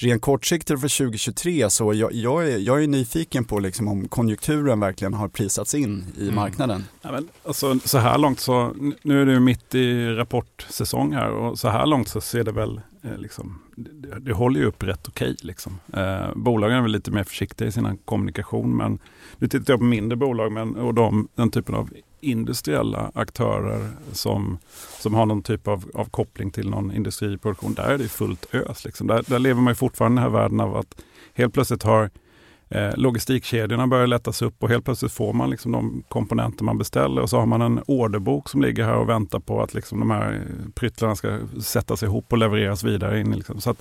rent 0.00 0.22
kortsiktigt 0.22 0.80
för 0.80 0.98
2023 0.98 1.70
så 1.70 1.94
jag, 1.94 2.12
jag, 2.12 2.48
är, 2.48 2.58
jag 2.58 2.82
är 2.82 2.86
nyfiken 2.86 3.44
på 3.44 3.58
liksom 3.58 3.88
om 3.88 4.08
konjunkturen 4.08 4.80
verkligen 4.80 5.14
har 5.14 5.28
prisats 5.28 5.74
in 5.74 6.04
i 6.16 6.22
mm. 6.22 6.34
marknaden. 6.34 6.84
Ja, 7.02 7.12
men, 7.12 7.28
alltså, 7.44 7.78
så 7.84 7.98
här 7.98 8.18
långt 8.18 8.40
så, 8.40 8.74
nu 9.02 9.22
är 9.22 9.26
det 9.26 9.40
mitt 9.40 9.74
i 9.74 10.06
rapportsäsong 10.06 11.12
här 11.12 11.30
och 11.30 11.58
så 11.58 11.68
här 11.68 11.86
långt 11.86 12.08
så 12.08 12.20
ser 12.20 12.44
det 12.44 12.52
väl, 12.52 12.76
eh, 12.76 12.82
Eh, 13.02 13.18
liksom, 13.18 13.58
det, 13.76 14.20
det, 14.20 14.32
håller 14.32 14.60
ju 14.60 14.66
upp 14.66 14.82
rätt 14.82 15.08
okej. 15.08 15.30
Okay, 15.30 15.46
liksom. 15.46 15.78
eh, 15.92 16.34
bolagen 16.34 16.76
är 16.76 16.82
väl 16.82 16.92
lite 16.92 17.10
mer 17.10 17.24
försiktiga 17.24 17.68
i 17.68 17.72
sin 17.72 17.98
kommunikation 18.04 18.76
men 18.76 18.98
nu 19.38 19.48
tittar 19.48 19.72
jag 19.72 19.80
på 19.80 19.84
mindre 19.84 20.16
bolag 20.16 20.52
men, 20.52 20.76
och 20.76 20.94
de, 20.94 21.28
den 21.34 21.50
typen 21.50 21.74
av 21.74 21.90
industriella 22.20 23.10
aktörer 23.14 23.90
som, 24.12 24.58
som 25.00 25.14
har 25.14 25.26
någon 25.26 25.42
typ 25.42 25.68
av, 25.68 25.90
av 25.94 26.04
koppling 26.04 26.50
till 26.50 26.70
någon 26.70 26.92
industriproduktion, 26.92 27.74
där 27.74 27.90
är 27.90 27.98
det 27.98 28.08
fullt 28.08 28.54
ös. 28.54 28.84
Liksom. 28.84 29.06
Där, 29.06 29.24
där 29.26 29.38
lever 29.38 29.60
man 29.60 29.76
fortfarande 29.76 30.20
i 30.20 30.24
den 30.24 30.32
här 30.32 30.40
världen 30.40 30.60
av 30.60 30.76
att 30.76 31.04
helt 31.34 31.54
plötsligt 31.54 31.82
har 31.82 32.10
Eh, 32.70 32.96
logistikkedjorna 32.96 33.86
börjar 33.86 34.06
lättas 34.06 34.42
upp 34.42 34.62
och 34.62 34.68
helt 34.68 34.84
plötsligt 34.84 35.12
får 35.12 35.32
man 35.32 35.50
liksom 35.50 35.72
de 35.72 36.02
komponenter 36.08 36.64
man 36.64 36.78
beställer 36.78 37.22
och 37.22 37.30
så 37.30 37.38
har 37.38 37.46
man 37.46 37.62
en 37.62 37.80
orderbok 37.86 38.48
som 38.48 38.62
ligger 38.62 38.84
här 38.84 38.94
och 38.94 39.08
väntar 39.08 39.38
på 39.38 39.62
att 39.62 39.74
liksom 39.74 40.00
de 40.00 40.10
här 40.10 40.46
pryttlarna 40.74 41.16
ska 41.16 41.38
sättas 41.62 42.02
ihop 42.02 42.32
och 42.32 42.38
levereras 42.38 42.84
vidare. 42.84 43.20
In 43.20 43.32
liksom. 43.32 43.60
Så 43.60 43.74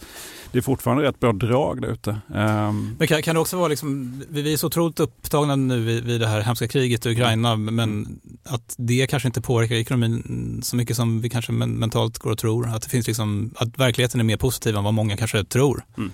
det 0.51 0.57
är 0.57 0.61
fortfarande 0.61 1.03
rätt 1.03 1.19
bra 1.19 1.31
drag 1.31 1.81
där 1.81 1.89
ute. 1.89 2.09
Um... 2.27 2.95
Men 2.99 3.07
kan, 3.07 3.21
kan, 3.21 3.35
det 3.35 3.41
också 3.41 3.57
vara, 3.57 3.67
liksom, 3.67 4.21
vi 4.29 4.53
är 4.53 4.57
så 4.57 4.67
otroligt 4.67 4.99
upptagna 4.99 5.55
nu 5.55 5.79
vid, 5.79 6.03
vid 6.03 6.21
det 6.21 6.27
här 6.27 6.41
hemska 6.41 6.67
kriget 6.67 7.05
i 7.05 7.11
Ukraina, 7.11 7.55
men 7.55 8.19
att 8.43 8.75
det 8.77 9.07
kanske 9.07 9.27
inte 9.27 9.41
påverkar 9.41 9.75
ekonomin 9.75 10.59
så 10.63 10.75
mycket 10.75 10.95
som 10.95 11.21
vi 11.21 11.29
kanske 11.29 11.51
mentalt 11.51 12.17
går 12.17 12.31
och 12.31 12.37
tror. 12.37 12.67
Att, 12.67 12.81
det 12.81 12.89
finns 12.89 13.07
liksom, 13.07 13.51
att 13.55 13.79
verkligheten 13.79 14.19
är 14.19 14.23
mer 14.23 14.37
positiv 14.37 14.75
än 14.75 14.83
vad 14.83 14.93
många 14.93 15.17
kanske 15.17 15.43
tror. 15.43 15.83
Mm. 15.97 16.11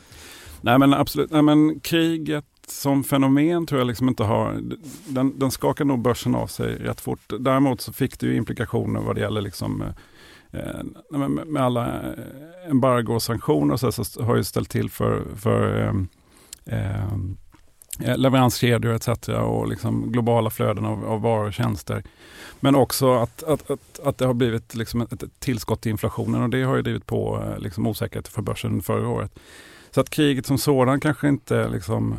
Nej 0.62 0.80
men 0.80 0.94
absolut, 0.94 1.32
Nej, 1.32 1.42
men 1.42 1.80
kriget 1.80 2.46
som 2.68 3.04
fenomen 3.04 3.66
tror 3.66 3.82
jag 3.82 3.88
liksom 3.88 4.10
inte 4.10 4.24
har, 4.24 4.62
den, 5.08 5.40
den 5.40 5.52
skakar 5.52 5.86
nog 5.86 6.00
börsen 6.00 6.36
av 6.36 6.48
sig 6.48 6.76
rätt 6.76 7.02
fort. 7.02 7.34
Däremot 7.40 7.82
så 7.82 7.94
fick 7.94 8.20
det 8.20 8.26
ju 8.26 8.36
implikationer 8.36 9.00
vad 9.00 9.16
det 9.16 9.22
gäller 9.22 9.42
liksom, 9.42 9.82
eh, 10.52 10.60
eh 10.60 10.84
med, 11.20 11.48
med 11.48 11.64
alla 11.64 11.86
eh, 11.86 12.70
embargo 12.70 13.14
och 13.14 13.24
sanktioner 13.24 13.78
så, 13.78 13.92
så 13.92 14.24
har 14.24 14.36
ju 14.36 14.44
ställt 14.44 14.70
till 14.70 14.90
för, 14.90 15.24
för 15.36 15.82
eh, 15.82 15.94
eh, 16.66 17.14
eh 18.00 18.18
leveranskedjor 18.18 18.94
etc. 18.94 19.28
och 19.28 19.68
liksom 19.68 20.12
globala 20.12 20.50
flöden 20.50 20.86
av, 20.86 21.06
av 21.06 21.22
varor 21.22 21.48
och 21.48 21.54
tjänster. 21.54 22.04
Men 22.60 22.76
också 22.76 23.14
att, 23.14 23.44
att, 23.44 23.72
att, 23.72 24.00
att 24.04 24.18
det 24.18 24.26
har 24.26 24.34
blivit 24.34 24.76
liksom 24.76 25.02
ett, 25.02 25.24
ett 25.24 25.40
tillskott 25.40 25.82
till 25.82 25.92
inflationen 25.92 26.42
och 26.42 26.50
det 26.50 26.64
har 26.64 26.76
ju 26.76 26.82
drivit 26.82 27.06
på 27.06 27.44
liksom 27.58 27.88
osäkerhet 27.88 28.28
för 28.28 28.42
börsen 28.42 28.82
förra 28.82 29.08
året. 29.08 29.40
Så 29.92 30.02
att 30.02 30.10
kriget 30.10 30.46
som 30.46 30.58
sådan 30.58 31.00
kanske 31.00 31.28
inte 31.28 31.68
liksom 31.68 32.16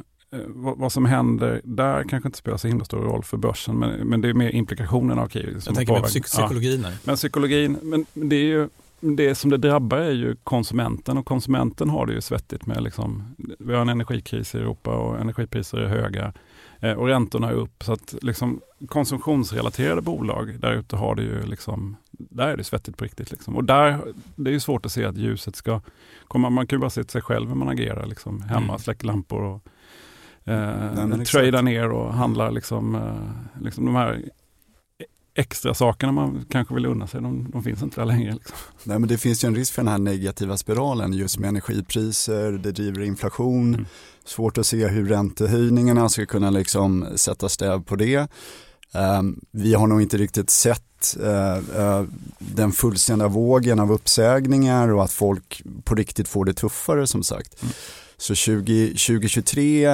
vad, 0.47 0.79
vad, 0.79 0.93
som 0.93 1.05
händer 1.05 1.61
där 1.65 2.05
kanske 2.09 2.29
inte 2.29 2.39
spelar 2.39 2.59
så 2.59 2.69
himla 2.69 2.85
stor 2.85 2.99
roll 2.99 3.23
för 3.23 3.37
börsen, 3.37 3.79
men, 3.79 4.09
men 4.09 4.21
det 4.21 4.29
är 4.29 4.35
mer 4.35 4.51
implikationerna 4.51 5.23
av 5.23 5.29
kriget. 5.29 5.67
Jag 5.67 5.75
tänker 5.75 5.93
med 5.93 6.05
psyk 6.05 6.25
psykologin. 6.25 6.83
Ja. 6.83 6.91
Men 7.05 7.17
psykologin, 7.17 7.79
men 7.83 8.07
det 8.13 8.37
är 8.37 8.45
ju 8.45 8.69
det 9.01 9.35
som 9.35 9.51
det 9.51 9.57
drabbar 9.57 9.99
är 9.99 10.11
ju 10.11 10.37
konsumenten 10.45 11.19
och 11.19 11.27
konsumenten 11.27 11.91
har 11.91 12.07
det 12.07 12.13
ju 12.13 12.21
svettigt 12.21 12.67
med 12.67 12.83
liksom, 12.83 13.35
vi 13.59 13.75
har 13.75 13.83
en 13.83 13.89
energikris 13.89 14.55
i 14.55 14.59
Europa 14.59 14.97
och 14.97 15.21
energipriser 15.21 15.79
är 15.79 15.89
höga. 15.89 16.33
Eh, 16.81 16.93
och 16.93 17.07
räntorna 17.07 17.49
är 17.49 17.53
upp. 17.53 17.85
Så 17.85 17.93
att 17.93 18.15
liksom, 18.23 18.61
konsumtionsrelaterade 18.89 20.03
bolag, 20.03 20.61
där 20.61 20.73
ute 20.73 20.97
har 20.97 21.15
det 21.15 21.23
ju 21.23 21.47
liksom, 21.47 21.97
där 22.11 22.49
är 22.49 22.57
det 22.57 22.65
svettigt 22.65 22.97
på 22.97 23.05
riktigt. 23.05 23.31
Liksom. 23.31 23.57
Och 23.57 23.65
där, 23.65 23.99
det 24.37 24.51
är 24.51 24.53
ju 24.53 24.61
svårt 24.61 24.87
att 24.87 24.93
se 24.93 25.05
att 25.05 25.17
ljuset 25.17 25.57
ska 25.57 25.81
komma. 26.29 26.51
Man 26.51 26.67
kan 26.67 26.77
ju 26.77 26.81
bara 26.81 26.91
se 26.91 27.03
till 27.03 27.11
sig 27.11 27.23
själv 27.23 27.49
hur 27.49 27.55
man 27.55 27.69
agerar 27.69 28.07
liksom, 28.07 28.43
hemma, 28.43 28.65
mm. 28.65 28.79
släcker 28.79 29.07
lampor 29.07 29.43
och 29.43 29.65
eh, 30.47 31.23
tradar 31.23 31.63
ner 31.63 31.91
och 31.91 32.15
handlar 32.15 32.51
liksom, 32.51 32.95
eh, 32.95 33.63
liksom 33.63 33.85
de 33.85 33.95
här 33.95 34.23
extra 35.35 35.75
sakerna 35.75 36.13
man 36.13 36.47
kanske 36.51 36.75
vill 36.75 36.87
unna 36.87 37.07
sig, 37.07 37.23
de, 37.23 37.51
de 37.51 37.63
finns 37.63 37.83
inte 37.83 38.01
där 38.01 38.07
längre. 38.07 38.33
Liksom. 38.33 38.57
Nej, 38.85 38.99
men 38.99 39.09
det 39.09 39.19
finns 39.19 39.45
ju 39.45 39.47
en 39.47 39.55
risk 39.55 39.73
för 39.73 39.83
den 39.83 39.89
här 39.89 39.99
negativa 39.99 40.57
spiralen 40.57 41.13
just 41.13 41.39
med 41.39 41.49
energipriser, 41.49 42.53
det 42.53 42.73
driver 42.73 43.03
inflation, 43.03 43.75
mm. 43.75 43.87
svårt 44.25 44.59
att 44.59 44.67
se 44.67 44.87
hur 44.87 45.09
räntehöjningarna 45.09 46.09
ska 46.09 46.27
kunna 46.27 46.51
liksom 46.51 47.07
sätta 47.17 47.49
stäv 47.49 47.83
på 47.85 47.97
det. 47.97 48.29
Um, 49.19 49.41
vi 49.51 49.75
har 49.75 49.87
nog 49.87 50.03
inte 50.03 50.17
riktigt 50.17 50.51
sett 50.51 51.17
uh, 51.21 51.79
uh, 51.81 52.05
den 52.39 52.73
fullständiga 52.73 53.29
vågen 53.29 53.81
av 53.81 53.93
uppsägningar 53.93 54.89
och 54.89 55.05
att 55.05 55.13
folk 55.13 55.63
på 55.85 55.95
riktigt 55.95 56.29
får 56.29 56.45
det 56.45 56.55
tuffare 56.55 57.07
som 57.07 57.23
sagt. 57.23 57.63
Mm. 57.63 57.75
Så 58.17 58.35
20, 58.35 58.89
2023, 58.89 59.89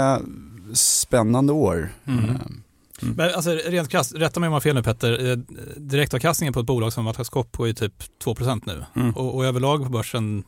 spännande 0.75 1.53
år. 1.53 1.93
Mm. 2.07 2.31
Um, 2.31 2.63
Mm. 3.03 3.15
Men 3.15 3.35
alltså, 3.35 3.51
rent 3.51 3.89
krasst, 3.89 4.15
rätta 4.15 4.41
mig 4.41 4.47
om 4.47 4.53
jag 4.53 4.57
har 4.57 4.61
fel 4.61 4.75
nu 4.75 4.83
Petter, 4.83 5.31
eh, 5.31 5.37
direktavkastningen 5.77 6.53
på 6.53 6.61
ett 6.61 6.67
bolag 6.67 6.93
som 6.93 7.07
Atlas 7.07 7.29
Copco 7.29 7.65
är 7.65 7.73
typ 7.73 7.95
2% 8.25 8.63
nu 8.65 8.85
mm. 8.97 9.11
och, 9.11 9.35
och, 9.35 9.45
överlag 9.45 9.85
på 9.85 9.91
börsen 9.91 10.45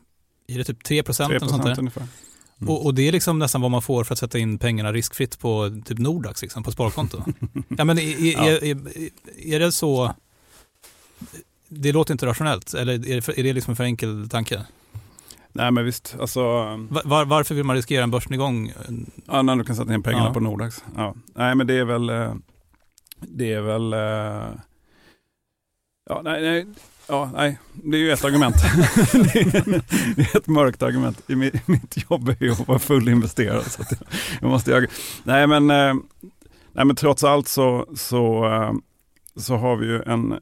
är 0.47 0.59
det 0.59 0.65
typ 0.65 0.83
3%? 0.83 1.03
3% 1.03 1.49
sånt 1.49 1.63
där? 1.63 1.79
ungefär. 1.79 2.07
Mm. 2.61 2.75
Och, 2.75 2.85
och, 2.87 2.95
det 2.95 3.09
är 3.09 3.13
liksom 3.13 3.39
nästan 3.39 3.61
vad 3.61 3.71
man 3.71 3.83
får 3.83 4.05
för 4.05 4.13
att 4.13 4.19
sätta 4.19 4.39
in 4.39 4.59
pengarna 4.59 4.93
riskfritt 4.93 5.39
på 5.39 5.81
typ 5.85 5.99
Nordax 5.99 6.43
liksom, 6.43 6.63
på 6.63 6.73
sparkonto. 6.73 7.23
ja, 7.69 7.85
men 7.85 7.99
är, 7.99 8.27
är, 8.27 8.33
ja. 8.33 8.45
är, 8.45 8.77
är, 9.55 9.61
det 9.61 9.73
så, 9.73 10.15
det 11.69 11.93
låter 11.93 12.15
inte 12.15 12.27
rationellt, 12.27 12.75
eller 12.75 12.93
är 12.93 12.99
det, 12.99 13.39
är 13.39 13.43
det 13.43 13.53
liksom 13.53 13.71
en 13.71 13.77
för 13.77 13.85
enkel 13.85 14.29
tanke? 14.29 14.67
Nej 15.53 15.71
men 15.71 15.85
visst, 15.85 16.17
alltså... 16.21 16.41
Var, 17.05 17.25
varför 17.25 17.55
vill 17.55 17.65
man 17.65 17.77
riskera 17.77 18.05
en 18.05 18.11
börsnedgång? 18.11 18.73
Ja, 19.27 19.43
när 19.43 19.57
du 19.57 19.65
kan 19.65 19.77
sätta 19.77 19.95
in 19.95 20.03
pengarna 20.03 20.27
ja. 20.27 20.33
på 20.35 20.41
Nordax. 20.41 20.85
Ja. 20.97 21.15
Nej 21.35 21.55
men 21.55 21.67
det 21.67 21.75
är 21.75 21.85
väl, 21.85 22.11
eh, 22.11 22.35
det 23.21 23.53
är 23.53 23.61
väl, 23.61 23.93
eh, 23.93 24.59
ja 26.09 26.21
nej, 26.25 26.43
nej, 26.43 26.67
ja, 27.09 27.31
nej, 27.35 27.59
det 27.73 27.97
är 27.97 28.01
ju 28.01 28.13
ett 28.13 28.25
argument. 28.25 28.55
det, 29.13 29.41
är, 30.17 30.37
ett 30.37 30.47
mörkt 30.47 30.83
argument. 30.83 31.29
Mitt 31.67 32.11
jobb 32.11 32.29
är 32.29 32.45
ju 32.45 32.53
att 32.53 32.69
vara 32.69 32.79
fullinvesterad. 32.79 33.65
Så 33.65 33.83
jag, 33.91 33.99
jag 34.41 34.51
måste 34.51 34.71
jag, 34.71 34.87
nej, 35.25 35.47
men, 35.47 35.71
eh, 35.71 35.95
nej 36.73 36.85
men 36.85 36.97
trots 36.97 37.25
allt 37.25 37.49
så, 37.49 37.87
så, 37.97 38.49
så 39.37 39.57
har 39.57 39.77
vi 39.77 39.87
ju 39.87 40.03
en 40.03 40.41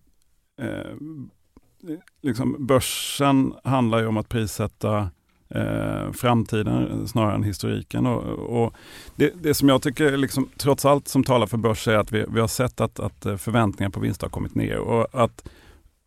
liksom, 2.23 2.67
börsen 2.67 3.55
handlar 3.65 3.99
ju 3.99 4.07
om 4.07 4.17
att 4.17 4.29
prissätta 4.29 5.11
eh, 5.55 6.13
framtiden 6.13 7.09
snarare 7.09 7.35
än 7.35 7.43
historiken. 7.43 8.07
Och, 8.07 8.23
och 8.63 8.75
det, 9.17 9.33
det, 9.43 9.55
som 9.55 9.69
jag 9.69 9.83
tycker, 9.83 10.17
liksom, 10.17 10.49
trots 10.57 10.85
allt 10.85 11.09
som 11.09 11.25
talar 11.25 11.47
för 11.47 11.57
börs 11.57 11.89
är 11.89 11.97
att 11.97 12.13
vi, 12.13 12.25
vi 12.29 12.41
har 12.41 12.49
sett 12.49 12.81
att, 12.81 13.01
att 13.01 13.27
eh, 13.27 13.37
förväntningar 13.37 13.91
på 13.91 14.01
vinst 14.01 14.23
har 14.23 14.29
kommit 14.29 14.55
ner 14.55 14.79
och 14.79 15.23
att 15.25 15.49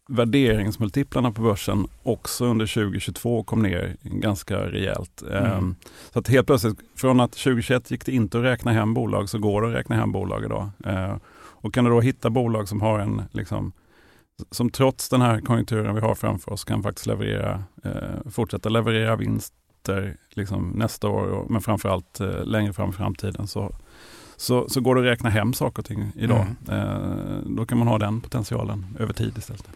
värderingsmultiplarna 0.08 1.32
på 1.32 1.42
börsen 1.42 1.88
också 2.04 2.46
under 2.46 2.66
2022 2.66 3.44
kom 3.44 3.62
ner 3.62 3.98
ganska 4.02 4.58
rejält. 4.58 5.22
Mm. 5.22 5.58
Um, 5.58 5.76
så 6.14 6.20
att 6.20 6.28
helt 6.28 6.48
plötsligt, 6.48 6.80
från 6.96 7.20
att 7.20 7.32
2021 7.32 7.92
gick 7.92 8.06
det 8.06 8.12
inte 8.12 8.38
att 8.38 8.44
räkna 8.44 8.72
hem 8.72 8.94
bolag 8.94 9.30
så 9.30 9.40
går 9.40 9.62
det 9.62 9.68
att 9.68 9.74
räkna 9.74 9.96
hem 9.96 10.12
bolag 10.12 10.46
idag. 10.46 10.70
Uh, 10.88 11.16
och 11.36 11.74
kan 11.74 11.86
du 11.86 11.92
då 11.92 12.02
hitta 12.02 12.30
bolag 12.30 12.68
som 12.68 12.82
har 12.82 13.00
en 13.00 13.22
liksom, 13.32 13.72
som 14.52 14.70
trots 14.70 15.10
den 15.10 15.22
här 15.22 15.42
konjunkturen 15.42 15.96
vi 15.96 16.02
har 16.02 16.16
framför 16.16 16.54
oss 16.54 16.64
kan 16.64 16.84
faktiskt 16.84 17.08
leverera, 17.08 17.64
eh, 17.84 18.32
fortsätta 18.32 18.70
leverera 18.70 19.16
vinster 19.16 20.18
liksom 20.30 20.70
nästa 20.70 21.08
år, 21.08 21.28
och, 21.28 21.52
men 21.52 21.62
framförallt 21.62 22.20
eh, 22.20 22.46
längre 22.46 22.74
fram 22.74 22.90
i 22.90 22.94
framtiden 22.94 23.48
så, 23.48 23.76
så, 24.36 24.70
så 24.70 24.82
går 24.82 24.96
det 24.96 25.02
att 25.02 25.08
räkna 25.08 25.30
hem 25.30 25.54
saker 25.54 25.80
och 25.80 25.86
ting 25.86 26.12
idag. 26.16 26.48
Mm. 26.68 26.88
Eh, 26.88 27.38
då 27.46 27.66
kan 27.66 27.78
man 27.78 27.88
ha 27.88 27.98
den 27.98 28.22
potentialen 28.22 28.98
över 29.00 29.14
tid 29.14 29.38
istället. 29.38 29.70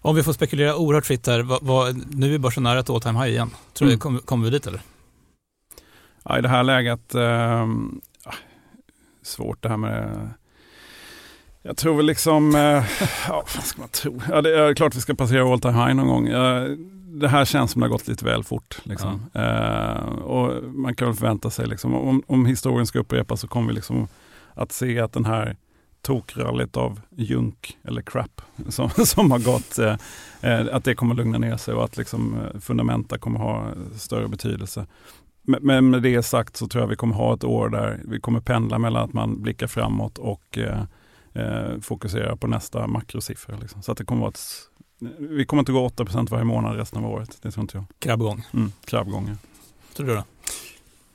Om 0.00 0.16
vi 0.16 0.22
får 0.22 0.32
spekulera 0.32 0.76
oerhört 0.76 1.06
fritt 1.06 1.26
här, 1.26 1.42
vad, 1.42 1.62
vad, 1.62 2.14
nu 2.14 2.34
är 2.34 2.38
börsen 2.38 2.62
nära 2.62 2.78
ett 2.78 2.90
all 2.90 3.00
time 3.00 3.18
high 3.18 3.32
igen. 3.32 3.50
Tror 3.72 3.86
mm. 3.86 3.96
du 3.96 4.00
kommer 4.00 4.20
kom 4.20 4.42
vi 4.42 4.50
dit 4.50 4.66
eller? 4.66 4.80
Ja, 6.22 6.38
I 6.38 6.42
det 6.42 6.48
här 6.48 6.62
läget, 6.62 7.14
eh, 7.14 7.68
svårt 9.22 9.62
det 9.62 9.68
här 9.68 9.76
med 9.76 10.30
jag 11.66 11.76
tror 11.76 11.96
väl 11.96 12.06
liksom, 12.06 12.54
eh, 12.54 12.84
ja 13.28 13.44
vad 13.56 13.64
ska 13.64 13.80
man 13.80 13.88
tro? 13.88 14.20
Ja, 14.28 14.42
det 14.42 14.58
är 14.58 14.74
klart 14.74 14.96
vi 14.96 15.00
ska 15.00 15.14
passera 15.14 15.52
all 15.52 15.60
time 15.60 15.84
high 15.84 15.94
någon 15.94 16.06
gång. 16.06 16.28
Eh, 16.28 16.64
det 17.20 17.28
här 17.28 17.44
känns 17.44 17.70
som 17.70 17.80
det 17.80 17.86
har 17.86 17.90
gått 17.90 18.08
lite 18.08 18.24
väl 18.24 18.44
fort. 18.44 18.78
Liksom. 18.82 19.26
Ja. 19.32 19.40
Eh, 19.40 20.04
och 20.04 20.64
man 20.64 20.94
kan 20.94 21.08
väl 21.08 21.16
förvänta 21.16 21.50
sig, 21.50 21.66
liksom, 21.66 21.94
om, 21.94 22.22
om 22.26 22.46
historien 22.46 22.86
ska 22.86 22.98
upprepas 22.98 23.40
så 23.40 23.48
kommer 23.48 23.68
vi 23.68 23.74
liksom 23.74 24.08
att 24.54 24.72
se 24.72 25.00
att 25.00 25.12
den 25.12 25.24
här 25.24 25.56
tokrallyt 26.02 26.76
av 26.76 27.00
junk 27.10 27.78
eller 27.84 28.02
crap 28.02 28.42
som, 28.68 28.90
som 29.06 29.30
har 29.30 29.38
gått, 29.38 29.78
eh, 29.78 29.96
eh, 30.40 30.66
att 30.74 30.84
det 30.84 30.94
kommer 30.94 31.14
lugna 31.14 31.38
ner 31.38 31.56
sig 31.56 31.74
och 31.74 31.84
att 31.84 31.96
liksom, 31.96 32.40
eh, 32.40 32.60
fundamenta 32.60 33.18
kommer 33.18 33.38
ha 33.38 33.68
större 33.96 34.28
betydelse. 34.28 34.86
Men 35.42 35.90
med 35.90 36.02
det 36.02 36.22
sagt 36.22 36.56
så 36.56 36.68
tror 36.68 36.82
jag 36.82 36.88
vi 36.88 36.96
kommer 36.96 37.14
ha 37.14 37.34
ett 37.34 37.44
år 37.44 37.68
där 37.68 38.00
vi 38.04 38.20
kommer 38.20 38.40
pendla 38.40 38.78
mellan 38.78 39.04
att 39.04 39.12
man 39.12 39.42
blickar 39.42 39.66
framåt 39.66 40.18
och 40.18 40.58
eh, 40.58 40.82
eh, 41.34 41.80
fokusera 41.80 42.36
på 42.36 42.46
nästa 42.46 42.86
makrosiffra. 42.86 43.56
Liksom. 43.60 43.82
Så 43.82 43.92
att 43.92 43.98
det 43.98 44.04
kommer 44.04 44.20
vara 44.20 44.30
ett, 44.30 44.42
vi 45.18 45.44
kommer 45.44 45.60
inte 45.60 45.72
gå 45.72 45.88
8% 45.88 46.30
varje 46.30 46.44
månad 46.44 46.76
resten 46.76 47.04
av 47.04 47.10
året. 47.10 47.38
Det 47.42 47.50
tror 47.50 47.62
inte 47.62 47.76
jag. 47.76 47.84
Krabbgång? 47.98 48.46
Mm, 48.54 48.72
krabbgång, 48.84 49.28
ja. 49.28 49.34
Tror 49.96 50.06
du 50.06 50.14
då? 50.14 50.24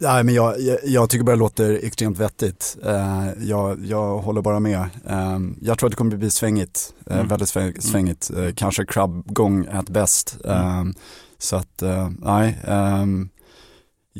Nej, 0.01 0.23
men 0.23 0.35
jag, 0.35 0.61
jag, 0.61 0.77
jag, 0.83 1.09
tycker 1.09 1.25
bara 1.25 1.31
det 1.35 1.39
låter 1.39 1.85
extremt 1.85 2.17
vettigt. 2.17 2.77
Uh, 2.85 3.29
jag, 3.39 3.85
jag 3.85 4.17
håller 4.17 4.41
bara 4.41 4.59
med. 4.59 4.89
Um, 5.03 5.57
jag 5.61 5.77
tror 5.77 5.87
att 5.87 5.91
det 5.91 5.97
kommer 5.97 6.17
bli 6.17 6.29
svängigt, 6.29 6.93
uh, 7.11 7.15
mm. 7.17 7.27
väldigt 7.27 7.83
svängigt. 7.83 8.31
Uh, 8.37 8.53
kanske 8.53 8.85
krabbgång 8.85 9.65
är 9.65 9.91
bäst. 9.91 10.37
Mm. 10.45 10.79
Um, 10.79 10.95
så 11.37 11.55
att, 11.55 11.83
nej. 12.19 12.59
Um, 12.67 13.29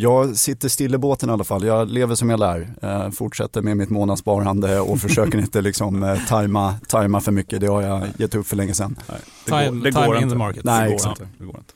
jag 0.01 0.35
sitter 0.35 0.69
still 0.69 0.95
i 0.95 0.97
båten 0.97 1.29
i 1.29 1.33
alla 1.33 1.43
fall. 1.43 1.65
Jag 1.65 1.89
lever 1.89 2.15
som 2.15 2.29
jag 2.29 2.39
lär. 2.39 2.73
Eh, 2.81 3.09
fortsätter 3.09 3.61
med 3.61 3.77
mitt 3.77 3.89
månadssparande 3.89 4.79
och 4.79 4.99
försöker 5.01 5.37
inte 5.37 5.61
liksom 5.61 6.03
eh, 6.03 6.25
tajma, 6.27 6.75
tajma 6.87 7.21
för 7.21 7.31
mycket. 7.31 7.61
Det 7.61 7.67
har 7.67 7.81
jag 7.81 8.07
gett 8.17 8.35
upp 8.35 8.47
för 8.47 8.55
länge 8.55 8.73
sedan. 8.73 8.99
Nej, 9.09 9.19
det 9.45 9.51
går, 9.51 9.59
time, 9.59 9.83
det 9.83 9.91
går 9.91 10.03
time 10.03 10.21
in 10.21 10.29
the 10.29 10.35
market. 10.35 10.63
Nej, 10.63 10.89
det 10.89 10.95
exakt. 10.95 11.21
Inte. 11.21 11.31
Det 11.37 11.45
går 11.45 11.57
inte. 11.57 11.73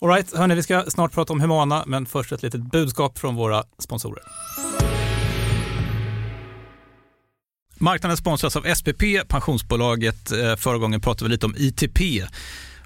All 0.00 0.08
right, 0.08 0.36
hörni, 0.36 0.54
vi 0.54 0.62
ska 0.62 0.84
snart 0.88 1.12
prata 1.12 1.32
om 1.32 1.40
Humana, 1.40 1.84
men 1.86 2.06
först 2.06 2.32
ett 2.32 2.42
litet 2.42 2.60
budskap 2.60 3.18
från 3.18 3.34
våra 3.34 3.64
sponsorer. 3.78 4.22
Marknaden 7.78 8.16
sponsras 8.16 8.56
av 8.56 8.74
SPP, 8.74 9.02
pensionsbolaget. 9.28 10.32
Eh, 10.32 10.56
förra 10.56 10.78
gången 10.78 11.00
pratade 11.00 11.24
vi 11.24 11.32
lite 11.32 11.46
om 11.46 11.54
ITP 11.56 12.00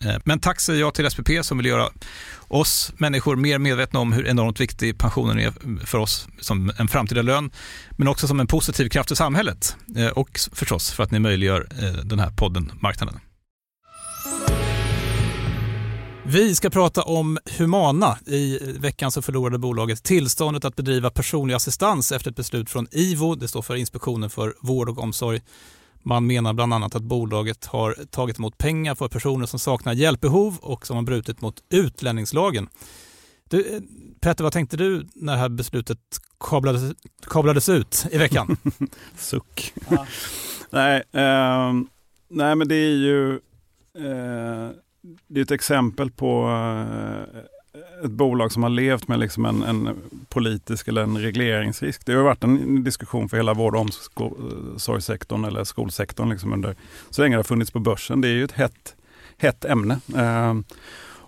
Eh, 0.00 0.16
men 0.24 0.40
tack 0.40 0.60
säger 0.60 0.80
jag 0.80 0.94
till 0.94 1.10
SPP 1.10 1.28
som 1.42 1.58
vill 1.58 1.66
göra 1.66 1.88
oss 2.48 2.92
människor 2.96 3.36
mer 3.36 3.58
medvetna 3.58 4.00
om 4.00 4.12
hur 4.12 4.26
enormt 4.26 4.60
viktig 4.60 4.98
pensionen 4.98 5.38
är 5.38 5.52
för 5.86 5.98
oss 5.98 6.28
som 6.40 6.72
en 6.78 6.88
framtida 6.88 7.22
lön, 7.22 7.50
men 7.90 8.08
också 8.08 8.26
som 8.26 8.40
en 8.40 8.46
positiv 8.46 8.88
kraft 8.88 9.10
i 9.10 9.16
samhället 9.16 9.76
eh, 9.96 10.08
och 10.08 10.40
förstås 10.52 10.92
för 10.92 11.02
att 11.02 11.10
ni 11.10 11.18
möjliggör 11.18 11.66
eh, 11.82 12.04
den 12.04 12.18
här 12.18 12.30
podden 12.30 12.72
Marknaden. 12.80 13.20
Vi 16.26 16.54
ska 16.54 16.70
prata 16.70 17.02
om 17.02 17.38
Humana. 17.58 18.18
I 18.26 18.58
veckan 18.78 19.12
så 19.12 19.22
förlorade 19.22 19.58
bolaget 19.58 20.02
tillståndet 20.02 20.64
att 20.64 20.76
bedriva 20.76 21.10
personlig 21.10 21.54
assistans 21.54 22.12
efter 22.12 22.30
ett 22.30 22.36
beslut 22.36 22.70
från 22.70 22.86
IVO. 22.90 23.34
Det 23.34 23.48
står 23.48 23.62
för 23.62 23.76
Inspektionen 23.76 24.30
för 24.30 24.54
vård 24.60 24.88
och 24.88 24.98
omsorg. 24.98 25.40
Man 26.04 26.26
menar 26.26 26.52
bland 26.52 26.74
annat 26.74 26.94
att 26.94 27.02
bolaget 27.02 27.64
har 27.66 27.96
tagit 28.10 28.38
emot 28.38 28.58
pengar 28.58 28.94
för 28.94 29.08
personer 29.08 29.46
som 29.46 29.58
saknar 29.58 29.92
hjälpbehov 29.92 30.58
och 30.60 30.86
som 30.86 30.96
har 30.96 31.02
brutit 31.02 31.40
mot 31.40 31.62
utlänningslagen. 31.70 32.68
Du, 33.48 33.82
Petter, 34.20 34.44
vad 34.44 34.52
tänkte 34.52 34.76
du 34.76 35.06
när 35.14 35.32
det 35.32 35.38
här 35.38 35.48
beslutet 35.48 35.98
kablades, 36.40 36.96
kablades 37.26 37.68
ut 37.68 38.06
i 38.10 38.18
veckan? 38.18 38.56
Suck. 39.16 39.74
Ja. 39.88 40.06
nej, 40.70 41.02
eh, 41.12 41.72
nej, 42.28 42.54
men 42.54 42.68
det 42.68 42.74
är 42.74 42.96
ju 42.96 43.32
eh, 43.98 44.70
det 45.28 45.40
är 45.40 45.42
ett 45.42 45.50
exempel 45.50 46.10
på 46.10 46.48
eh, 46.48 47.40
ett 48.04 48.10
bolag 48.10 48.52
som 48.52 48.62
har 48.62 48.70
levt 48.70 49.08
med 49.08 49.18
liksom 49.18 49.44
en, 49.44 49.62
en, 49.62 49.96
politisk 50.28 50.88
eller 50.88 51.02
en 51.02 51.18
regleringsrisk. 51.18 52.06
Det 52.06 52.12
har 52.12 52.22
varit 52.22 52.44
en 52.44 52.84
diskussion 52.84 53.28
för 53.28 53.36
hela 53.36 53.54
vård 53.54 53.74
och 53.74 53.80
omsorgssektorn 53.80 55.44
eller 55.44 55.64
skolsektorn 55.64 56.30
liksom 56.30 56.52
under, 56.52 56.76
så 57.10 57.22
länge 57.22 57.34
det 57.34 57.38
har 57.38 57.44
funnits 57.44 57.70
på 57.70 57.78
börsen. 57.78 58.20
Det 58.20 58.28
är 58.28 58.32
ju 58.32 58.44
ett 58.44 58.52
hett, 58.52 58.96
hett 59.36 59.64
ämne. 59.64 60.00
Eh, 60.16 60.54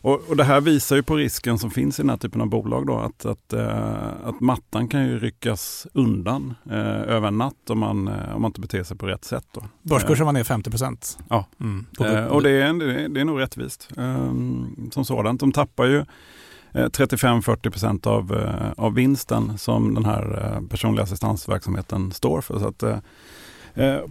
och, 0.07 0.21
och, 0.29 0.37
Det 0.37 0.45
här 0.45 0.61
visar 0.61 0.97
ju 0.97 1.03
på 1.03 1.17
risken 1.17 1.59
som 1.59 1.71
finns 1.71 1.99
i 1.99 2.03
den 2.03 2.11
här 2.11 2.17
typen 2.17 2.41
av 2.41 2.47
bolag. 2.47 2.87
Då, 2.87 2.99
att, 2.99 3.27
att, 3.27 3.53
uh, 3.53 4.29
att 4.29 4.41
mattan 4.41 4.89
kan 4.89 5.07
ju 5.07 5.19
ryckas 5.19 5.87
undan 5.93 6.55
uh, 6.67 6.77
över 7.01 7.29
en 7.29 7.39
natt 7.39 7.71
om 7.71 7.79
man, 7.79 8.09
uh, 8.09 8.35
om 8.35 8.43
man 8.43 8.49
inte 8.49 8.61
beter 8.61 8.83
sig 8.83 8.97
på 8.97 9.07
rätt 9.07 9.25
sätt. 9.25 9.45
Då. 9.53 9.65
Börskursen 9.83 10.27
var 10.27 10.33
ner 10.33 10.45
50 10.45 10.71
procent. 10.71 11.19
Ja, 11.29 11.45
mm. 11.61 11.87
och 12.29 12.43
det 12.43 12.51
är, 12.51 12.73
det, 12.73 13.09
det 13.09 13.21
är 13.21 13.25
nog 13.25 13.41
rättvist 13.41 13.89
um, 13.97 14.91
som 14.93 15.05
sådant. 15.05 15.41
De 15.41 15.53
tappar 15.53 15.85
ju 15.85 16.05
35-40 16.73 17.71
procent 17.71 18.07
av, 18.07 18.53
av 18.77 18.95
vinsten 18.95 19.59
som 19.59 19.95
den 19.95 20.05
här 20.05 20.61
personliga 20.71 21.03
assistansverksamheten 21.03 22.13
står 22.13 22.41
för. 22.41 22.59
Så 22.59 22.69
att, 22.69 22.83
Eh, 22.83 22.99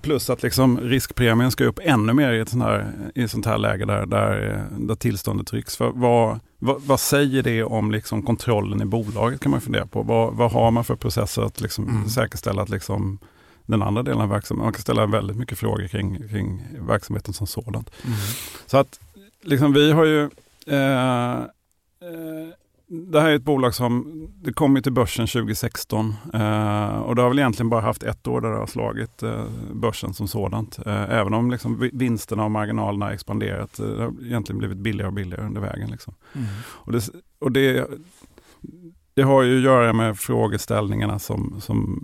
plus 0.01 0.29
att 0.29 0.43
liksom 0.43 0.79
riskpremien 0.79 1.51
ska 1.51 1.63
upp 1.63 1.79
ännu 1.83 2.13
mer 2.13 2.33
i 2.33 2.39
ett 2.39 2.49
sånt 2.49 2.63
här, 2.63 2.91
i 3.15 3.23
ett 3.23 3.31
sånt 3.31 3.45
här 3.45 3.57
läge 3.57 3.85
där, 3.85 4.05
där, 4.05 4.63
där 4.79 4.95
tillståndet 4.95 5.47
trycks. 5.47 5.77
För 5.77 5.91
vad, 5.95 6.39
vad, 6.59 6.81
vad, 6.81 6.99
säger 6.99 7.43
det 7.43 7.63
om 7.63 7.91
liksom 7.91 8.23
kontrollen 8.23 8.81
i 8.81 8.85
bolaget 8.85 9.39
kan 9.39 9.51
man 9.51 9.61
fundera 9.61 9.85
på. 9.85 10.03
Vad, 10.03 10.33
vad 10.33 10.51
har 10.51 10.71
man 10.71 10.83
för 10.83 10.95
processer 10.95 11.41
att 11.41 11.61
liksom 11.61 11.89
mm. 11.89 12.09
säkerställa 12.09 12.61
att 12.61 12.69
liksom 12.69 13.19
den 13.65 13.81
andra 13.81 14.03
delen 14.03 14.21
av 14.21 14.29
verksamheten, 14.29 14.65
man 14.65 14.73
kan 14.73 14.81
ställa 14.81 15.05
väldigt 15.05 15.37
mycket 15.37 15.57
frågor 15.57 15.87
kring, 15.87 16.27
kring 16.29 16.63
verksamheten 16.87 17.33
som 17.33 17.47
sådant. 17.47 17.91
Mm. 18.03 18.17
Så 18.65 18.77
att 18.77 18.99
liksom 19.41 19.73
vi 19.73 19.91
har 19.91 20.05
ju 20.05 20.29
eh, 20.67 21.35
eh, 21.35 22.49
det 22.87 23.21
här 23.21 23.29
är 23.29 23.35
ett 23.35 23.43
bolag 23.43 23.75
som 23.75 24.27
det 24.41 24.53
kom 24.53 24.81
till 24.81 24.93
börsen 24.93 25.27
2016 25.27 26.15
eh, 26.33 26.97
och 26.97 27.15
det 27.15 27.21
har 27.21 27.29
väl 27.29 27.39
egentligen 27.39 27.69
bara 27.69 27.81
haft 27.81 28.03
ett 28.03 28.27
år 28.27 28.41
där 28.41 28.51
det 28.51 28.57
har 28.57 28.67
slagit 28.67 29.23
eh, 29.23 29.45
börsen 29.73 30.13
som 30.13 30.27
sådant. 30.27 30.79
Eh, 30.85 31.11
även 31.11 31.33
om 31.33 31.51
liksom 31.51 31.89
vinsterna 31.93 32.43
och 32.43 32.51
marginalerna 32.51 33.05
har 33.05 33.11
expanderat. 33.11 33.79
Eh, 33.79 33.87
det 33.87 34.03
har 34.03 34.13
egentligen 34.25 34.59
blivit 34.59 34.77
billigare 34.77 35.07
och 35.07 35.13
billigare 35.13 35.45
under 35.45 35.61
vägen. 35.61 35.89
Liksom. 35.89 36.13
Mm. 36.33 36.47
Och, 36.65 36.91
det, 36.91 37.09
och 37.39 37.51
det, 37.51 37.87
det, 39.13 39.21
har 39.21 39.43
ju 39.43 39.57
att 39.57 39.63
göra 39.63 39.93
med 39.93 40.19
frågeställningarna 40.19 41.19
som, 41.19 41.61
som 41.61 42.03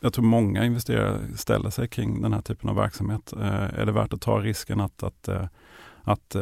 jag 0.00 0.12
tror 0.12 0.24
många 0.24 0.64
investerare 0.64 1.18
ställer 1.36 1.70
sig 1.70 1.88
kring 1.88 2.22
den 2.22 2.32
här 2.32 2.42
typen 2.42 2.70
av 2.70 2.76
verksamhet. 2.76 3.32
Eh, 3.32 3.80
är 3.80 3.86
det 3.86 3.92
värt 3.92 4.12
att 4.12 4.20
ta 4.20 4.38
risken 4.38 4.80
att, 4.80 5.02
att, 5.02 5.28
eh, 5.28 5.46
att 6.02 6.36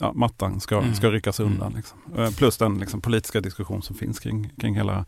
ja, 0.00 0.12
mattan 0.12 0.60
ska, 0.60 0.78
mm. 0.78 0.94
ska 0.94 1.10
ryckas 1.10 1.40
undan. 1.40 1.66
Mm. 1.66 1.76
Liksom. 1.76 1.98
Eh, 2.16 2.30
plus 2.30 2.56
den 2.56 2.78
liksom, 2.78 3.00
politiska 3.00 3.40
diskussion 3.40 3.82
som 3.82 3.96
finns 3.96 4.18
kring, 4.18 4.50
kring 4.60 4.74
hela 4.74 5.04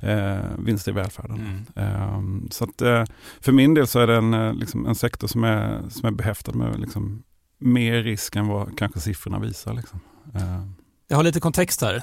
eh, 0.00 0.38
vinster 0.58 0.92
i 0.92 0.94
välfärden. 0.94 1.64
Mm. 1.76 2.42
Eh, 2.44 2.48
så 2.50 2.64
att, 2.64 2.82
eh, 2.82 3.04
för 3.40 3.52
min 3.52 3.74
del 3.74 3.86
så 3.86 4.00
är 4.00 4.06
det 4.06 4.16
en, 4.16 4.34
eh, 4.34 4.54
liksom, 4.54 4.86
en 4.86 4.94
sektor 4.94 5.28
som 5.28 5.44
är, 5.44 5.82
som 5.88 6.06
är 6.06 6.10
behäftad 6.10 6.54
med 6.54 6.80
liksom, 6.80 7.22
mer 7.58 8.02
risk 8.02 8.36
än 8.36 8.48
vad 8.48 8.78
kanske 8.78 9.00
siffrorna 9.00 9.38
visar. 9.38 9.74
Liksom. 9.74 10.00
Eh. 10.34 10.66
Jag 11.08 11.16
har 11.16 11.24
lite 11.24 11.40
kontext 11.40 11.80
här. 11.82 12.02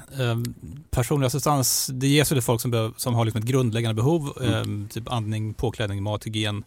Personlig 0.91 1.27
assistans 1.27 1.89
det 1.93 2.07
ges 2.07 2.29
till 2.29 2.41
folk 2.41 2.61
som, 2.61 2.71
behöver, 2.71 2.93
som 2.97 3.13
har 3.13 3.25
liksom 3.25 3.41
ett 3.41 3.47
grundläggande 3.47 3.95
behov, 3.95 4.43
mm. 4.43 4.87
typ 4.87 5.11
andning, 5.11 5.53
påklädning, 5.53 6.03
mat, 6.03 6.25
hygien 6.25 6.63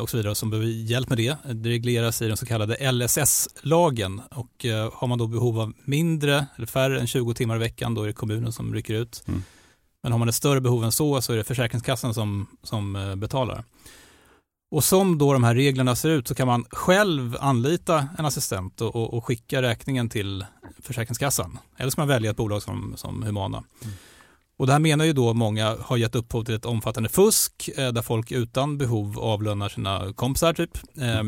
och 0.00 0.10
så 0.10 0.16
vidare 0.16 0.34
som 0.34 0.50
behöver 0.50 0.68
hjälp 0.68 1.08
med 1.08 1.18
det. 1.18 1.36
Det 1.52 1.68
regleras 1.68 2.22
i 2.22 2.28
den 2.28 2.36
så 2.36 2.46
kallade 2.46 2.92
LSS-lagen 2.92 4.22
och 4.30 4.64
eh, 4.64 4.92
har 4.94 5.08
man 5.08 5.18
då 5.18 5.26
behov 5.26 5.60
av 5.60 5.72
mindre 5.84 6.46
eller 6.56 6.66
färre 6.66 7.00
än 7.00 7.06
20 7.06 7.34
timmar 7.34 7.56
i 7.56 7.58
veckan 7.58 7.94
då 7.94 8.02
är 8.02 8.06
det 8.06 8.12
kommunen 8.12 8.52
som 8.52 8.74
rycker 8.74 8.94
ut. 8.94 9.24
Mm. 9.28 9.42
Men 10.02 10.12
har 10.12 10.18
man 10.18 10.28
ett 10.28 10.34
större 10.34 10.60
behov 10.60 10.84
än 10.84 10.92
så 10.92 11.22
så 11.22 11.32
är 11.32 11.36
det 11.36 11.44
Försäkringskassan 11.44 12.14
som, 12.14 12.46
som 12.62 12.96
eh, 12.96 13.16
betalar. 13.16 13.64
Och 14.70 14.84
som 14.84 15.18
då 15.18 15.32
de 15.32 15.44
här 15.44 15.54
reglerna 15.54 15.96
ser 15.96 16.10
ut 16.10 16.28
så 16.28 16.34
kan 16.34 16.46
man 16.46 16.64
själv 16.70 17.36
anlita 17.40 18.08
en 18.18 18.24
assistent 18.24 18.80
och, 18.80 18.96
och, 18.96 19.14
och 19.14 19.24
skicka 19.24 19.62
räkningen 19.62 20.08
till 20.08 20.44
Försäkringskassan. 20.82 21.58
Eller 21.76 21.90
så 21.90 21.96
kan 21.96 22.02
man 22.02 22.08
välja 22.08 22.30
ett 22.30 22.36
bolag 22.36 22.62
som, 22.62 22.94
som 22.96 23.22
Humana. 23.22 23.64
Mm. 23.82 23.94
Och 24.62 24.66
det 24.66 24.72
här 24.72 24.80
menar 24.80 25.04
ju 25.04 25.12
då 25.12 25.34
många 25.34 25.76
har 25.80 25.96
gett 25.96 26.14
upphov 26.14 26.44
till 26.44 26.54
ett 26.54 26.64
omfattande 26.64 27.08
fusk 27.08 27.70
eh, 27.76 27.92
där 27.92 28.02
folk 28.02 28.32
utan 28.32 28.78
behov 28.78 29.18
avlönar 29.18 29.68
sina 29.68 30.12
kompisar 30.12 30.52
typ. 30.52 30.70
Eh, 30.98 31.22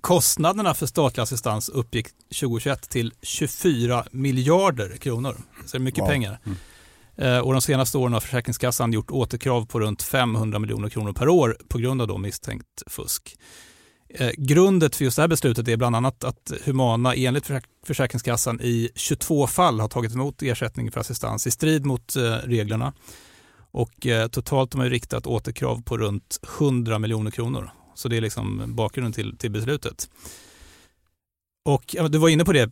kostnaderna 0.00 0.74
för 0.74 0.86
statlig 0.86 1.22
assistans 1.22 1.68
uppgick 1.68 2.06
2021 2.40 2.90
till 2.90 3.12
24 3.22 4.04
miljarder 4.10 4.96
kronor. 4.96 5.36
Så 5.66 5.76
det 5.76 5.78
är 5.78 5.84
mycket 5.84 6.02
wow. 6.02 6.08
pengar. 6.08 6.38
Mm. 6.44 6.58
Eh, 7.16 7.38
och 7.38 7.52
de 7.52 7.62
senaste 7.62 7.98
åren 7.98 8.12
har 8.12 8.20
Försäkringskassan 8.20 8.92
gjort 8.92 9.10
återkrav 9.10 9.66
på 9.66 9.80
runt 9.80 10.02
500 10.02 10.58
miljoner 10.58 10.88
kronor 10.88 11.12
per 11.12 11.28
år 11.28 11.56
på 11.68 11.78
grund 11.78 12.02
av 12.02 12.08
då 12.08 12.18
misstänkt 12.18 12.82
fusk. 12.86 13.36
Eh, 14.18 14.30
grundet 14.36 14.96
för 14.96 15.04
just 15.04 15.16
det 15.16 15.22
här 15.22 15.28
beslutet 15.28 15.68
är 15.68 15.76
bland 15.76 15.96
annat 15.96 16.24
att 16.24 16.52
Humana 16.64 17.14
enligt 17.14 17.50
Försäkringskassan 17.86 18.60
i 18.60 18.90
22 18.94 19.46
fall 19.46 19.80
har 19.80 19.88
tagit 19.88 20.14
emot 20.14 20.42
ersättning 20.42 20.90
för 20.90 21.00
assistans 21.00 21.46
i 21.46 21.50
strid 21.50 21.86
mot 21.86 22.16
eh, 22.16 22.22
reglerna. 22.22 22.92
Och 23.70 24.06
eh, 24.06 24.28
totalt 24.28 24.74
har 24.74 24.78
man 24.78 24.90
riktat 24.90 25.26
återkrav 25.26 25.82
på 25.82 25.98
runt 25.98 26.40
100 26.58 26.98
miljoner 26.98 27.30
kronor. 27.30 27.70
Så 27.94 28.08
det 28.08 28.16
är 28.16 28.20
liksom 28.20 28.62
bakgrunden 28.66 29.12
till, 29.12 29.38
till 29.38 29.50
beslutet. 29.50 30.10
Och 31.64 31.96
Du 32.10 32.18
var 32.18 32.28
inne 32.28 32.44
på 32.44 32.52
det 32.52 32.68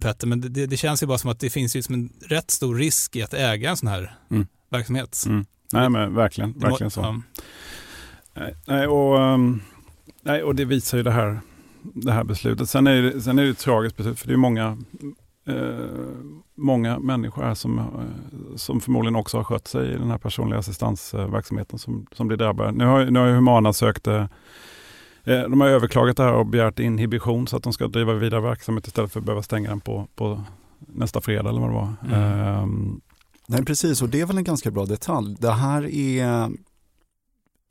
Petter, 0.00 0.26
men 0.26 0.40
det, 0.40 0.66
det, 0.66 0.76
känns 0.76 1.02
ju 1.02 1.06
bara 1.06 1.18
som 1.18 1.30
att 1.30 1.40
det 1.40 1.50
finns 1.50 1.74
liksom 1.74 1.94
en 1.94 2.12
rätt 2.20 2.50
stor 2.50 2.74
risk 2.74 3.16
i 3.16 3.22
att 3.22 3.34
äga 3.34 3.70
en 3.70 3.76
sån 3.76 3.88
här 3.88 4.16
mm. 4.30 4.46
verksamhet. 4.70 5.24
Mm. 5.26 5.46
Nej 5.72 5.90
men 5.90 6.14
verkligen, 6.14 6.58
verkligen 6.58 6.90
så. 6.90 7.00
Ja. 8.34 8.52
Nej, 8.66 8.86
och, 8.86 9.18
um 9.18 9.62
Nej, 10.28 10.42
och 10.42 10.54
det 10.54 10.64
visar 10.64 10.98
ju 10.98 11.04
det 11.04 11.10
här, 11.10 11.40
det 11.82 12.12
här 12.12 12.24
beslutet. 12.24 12.70
Sen 12.70 12.86
är 12.86 13.02
det, 13.02 13.20
sen 13.20 13.38
är 13.38 13.42
det 13.42 13.50
ett 13.50 13.58
tragiskt 13.58 13.96
beslut, 13.96 14.18
för 14.18 14.28
det 14.28 14.34
är 14.34 14.36
många 14.36 14.78
många 16.54 16.98
människor 16.98 17.42
här 17.42 17.54
som, 17.54 17.80
som 18.56 18.80
förmodligen 18.80 19.16
också 19.16 19.36
har 19.36 19.44
skött 19.44 19.68
sig 19.68 19.90
i 19.90 19.92
den 19.92 20.10
här 20.10 20.18
personliga 20.18 20.58
assistansverksamheten 20.58 21.78
som, 21.78 22.06
som 22.12 22.28
blir 22.28 22.38
drabbade. 22.38 22.72
Nu 22.72 22.84
har, 22.84 23.04
nu 23.04 23.18
har 23.18 23.28
Humana 23.28 23.72
sökt 23.72 24.04
de 25.24 25.60
har 25.60 25.68
överklagat 25.68 26.16
det 26.16 26.22
här 26.22 26.32
och 26.32 26.46
begärt 26.46 26.78
inhibition 26.78 27.46
så 27.46 27.56
att 27.56 27.62
de 27.62 27.72
ska 27.72 27.88
driva 27.88 28.14
vidare 28.14 28.40
verksamhet 28.40 28.86
istället 28.86 29.12
för 29.12 29.20
att 29.20 29.26
behöva 29.26 29.42
stänga 29.42 29.70
den 29.70 29.80
på, 29.80 30.08
på 30.14 30.42
nästa 30.78 31.20
fredag 31.20 31.48
eller 31.48 31.60
vad 31.60 31.70
det 31.70 31.74
var. 31.74 31.94
Mm. 32.12 32.62
Um, 32.62 33.00
Nej 33.46 33.64
precis 33.64 34.02
och 34.02 34.08
det 34.08 34.20
är 34.20 34.26
väl 34.26 34.38
en 34.38 34.44
ganska 34.44 34.70
bra 34.70 34.84
detalj. 34.84 35.36
Det 35.40 35.52
här 35.52 35.94
är 35.94 36.50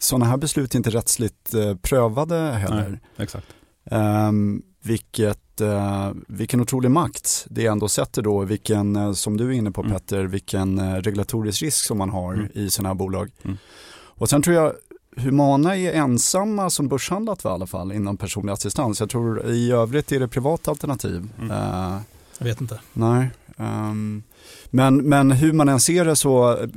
sådana 0.01 0.25
här 0.25 0.37
beslut 0.37 0.73
är 0.73 0.77
inte 0.77 0.89
rättsligt 0.89 1.53
eh, 1.53 1.75
prövade 1.75 2.35
heller. 2.35 2.89
Nej, 2.89 2.99
exakt. 3.17 3.47
Um, 3.91 4.63
vilket, 4.83 5.61
uh, 5.61 6.11
vilken 6.27 6.61
otrolig 6.61 6.91
makt 6.91 7.45
det 7.49 7.65
ändå 7.65 7.87
sätter 7.87 8.21
då, 8.21 8.43
vilken, 8.43 8.95
uh, 8.95 9.13
som 9.13 9.37
du 9.37 9.47
är 9.47 9.51
inne 9.51 9.71
på 9.71 9.81
mm. 9.81 9.93
Petter, 9.93 10.23
vilken 10.23 10.79
uh, 10.79 10.95
regulatorisk 10.95 11.61
risk 11.61 11.85
som 11.85 11.97
man 11.97 12.09
har 12.09 12.33
mm. 12.33 12.49
i 12.53 12.69
sådana 12.69 12.89
här 12.89 12.95
bolag. 12.95 13.31
Mm. 13.43 13.57
Och 13.93 14.29
sen 14.29 14.41
tror 14.41 14.55
jag 14.55 14.73
Humana 15.17 15.77
är 15.77 15.93
ensamma 15.93 16.69
som 16.69 16.87
börshandlat 16.87 17.45
i 17.45 17.47
alla 17.47 17.67
fall 17.67 17.91
inom 17.91 18.17
personlig 18.17 18.53
assistans. 18.53 18.99
Jag 18.99 19.09
tror 19.09 19.45
i 19.45 19.71
övrigt 19.71 20.11
är 20.11 20.19
det 20.19 20.27
privata 20.27 20.71
alternativ. 20.71 21.29
Mm. 21.39 21.51
jag 22.37 22.45
vet 22.45 22.61
inte. 22.61 22.79
Nej. 22.93 23.29
Um, 23.57 24.23
men, 24.69 24.97
men 24.97 25.31
hur 25.31 25.53
man 25.53 25.69
än 25.69 25.79
ser 25.79 26.05
det 26.05 26.15
så, 26.15 26.51
eh, 26.51 26.67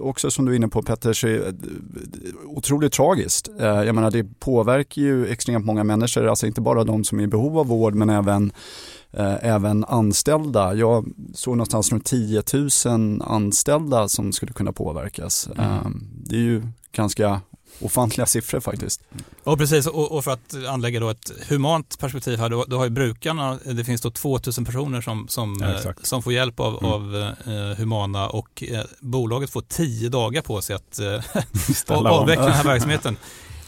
också 0.00 0.30
som 0.30 0.44
du 0.44 0.52
är 0.52 0.56
inne 0.56 0.68
på 0.68 0.82
Petter, 0.82 1.12
så 1.12 1.26
är 1.26 1.32
det 1.32 1.54
otroligt 2.46 2.92
tragiskt. 2.92 3.48
Eh, 3.60 3.66
jag 3.66 3.94
menar 3.94 4.10
det 4.10 4.40
påverkar 4.40 5.02
ju 5.02 5.26
extremt 5.26 5.64
många 5.64 5.84
människor, 5.84 6.26
alltså 6.26 6.46
inte 6.46 6.60
bara 6.60 6.84
de 6.84 7.04
som 7.04 7.20
är 7.20 7.24
i 7.24 7.26
behov 7.26 7.58
av 7.58 7.66
vård 7.66 7.94
men 7.94 8.10
även 8.10 8.52
eh, 9.12 9.44
även 9.46 9.84
anställda. 9.84 10.74
Jag 10.74 11.06
såg 11.34 11.56
någonstans 11.56 11.92
runt 11.92 12.04
10 12.04 12.42
000 12.86 13.22
anställda 13.22 14.08
som 14.08 14.32
skulle 14.32 14.52
kunna 14.52 14.72
påverkas. 14.72 15.48
Mm. 15.58 16.08
Det 16.24 16.36
är 16.36 16.40
ju 16.40 16.62
ganska 16.92 17.40
ofantliga 17.80 18.26
siffror 18.26 18.60
faktiskt. 18.60 19.00
Och 19.44 19.58
precis, 19.58 19.86
och, 19.86 20.12
och, 20.12 20.24
för 20.24 20.30
att 20.30 20.54
anlägga 20.68 21.00
då 21.00 21.10
ett 21.10 21.30
humant 21.48 21.98
perspektiv 21.98 22.38
här, 22.38 22.48
då, 22.48 22.64
då 22.68 22.76
har 22.76 22.84
ju 22.84 22.90
brukarna, 22.90 23.58
det 23.64 23.84
finns 23.84 24.00
då 24.00 24.10
2000 24.10 24.64
personer 24.64 25.00
som, 25.00 25.28
som, 25.28 25.58
ja, 25.60 25.90
eh, 25.90 25.94
som 26.02 26.22
får 26.22 26.32
hjälp 26.32 26.60
av, 26.60 26.78
mm. 26.78 26.92
av 26.92 27.16
eh, 27.46 27.76
Humana 27.78 28.28
och 28.28 28.62
eh, 28.62 28.84
bolaget 29.00 29.50
får 29.50 29.62
10 29.68 30.08
dagar 30.08 30.42
på 30.42 30.60
sig 30.62 30.76
att 30.76 30.98
eh, 30.98 31.06
avveckla 32.06 32.44
den 32.44 32.54
här 32.54 32.64
verksamheten. 32.64 33.16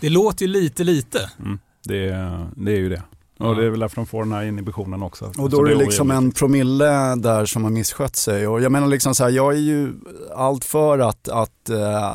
Det 0.01 0.09
låter 0.09 0.47
ju 0.47 0.53
lite 0.53 0.85
lite. 0.85 1.31
Mm. 1.39 1.59
Det, 1.85 2.11
det 2.57 2.73
är 2.73 2.77
ju 2.77 2.89
det. 2.89 3.03
Och 3.43 3.57
det 3.57 3.67
är 3.67 3.71
väl 3.71 3.81
därför 3.81 3.97
de 3.97 4.07
får 4.07 4.23
den 4.23 4.33
här 4.33 4.45
inhibitionen 4.45 5.03
också. 5.03 5.33
Och 5.39 5.51
då 5.51 5.67
är 5.67 5.69
det 5.69 5.75
liksom 5.75 6.11
en 6.11 6.33
promille 6.33 7.15
där 7.17 7.47
som 7.47 7.65
har 7.65 7.71
misskött 7.71 8.17
sig. 8.17 8.47
Och 8.47 8.63
jag 8.63 8.73
menar 8.73 8.87
liksom 8.87 9.15
så 9.15 9.25
här, 9.25 9.31
jag 9.31 9.53
är 9.53 9.59
ju 9.59 9.95
allt 10.35 10.65
för 10.65 10.99
att, 10.99 11.29
att, 11.29 11.69
äh, 11.71 12.15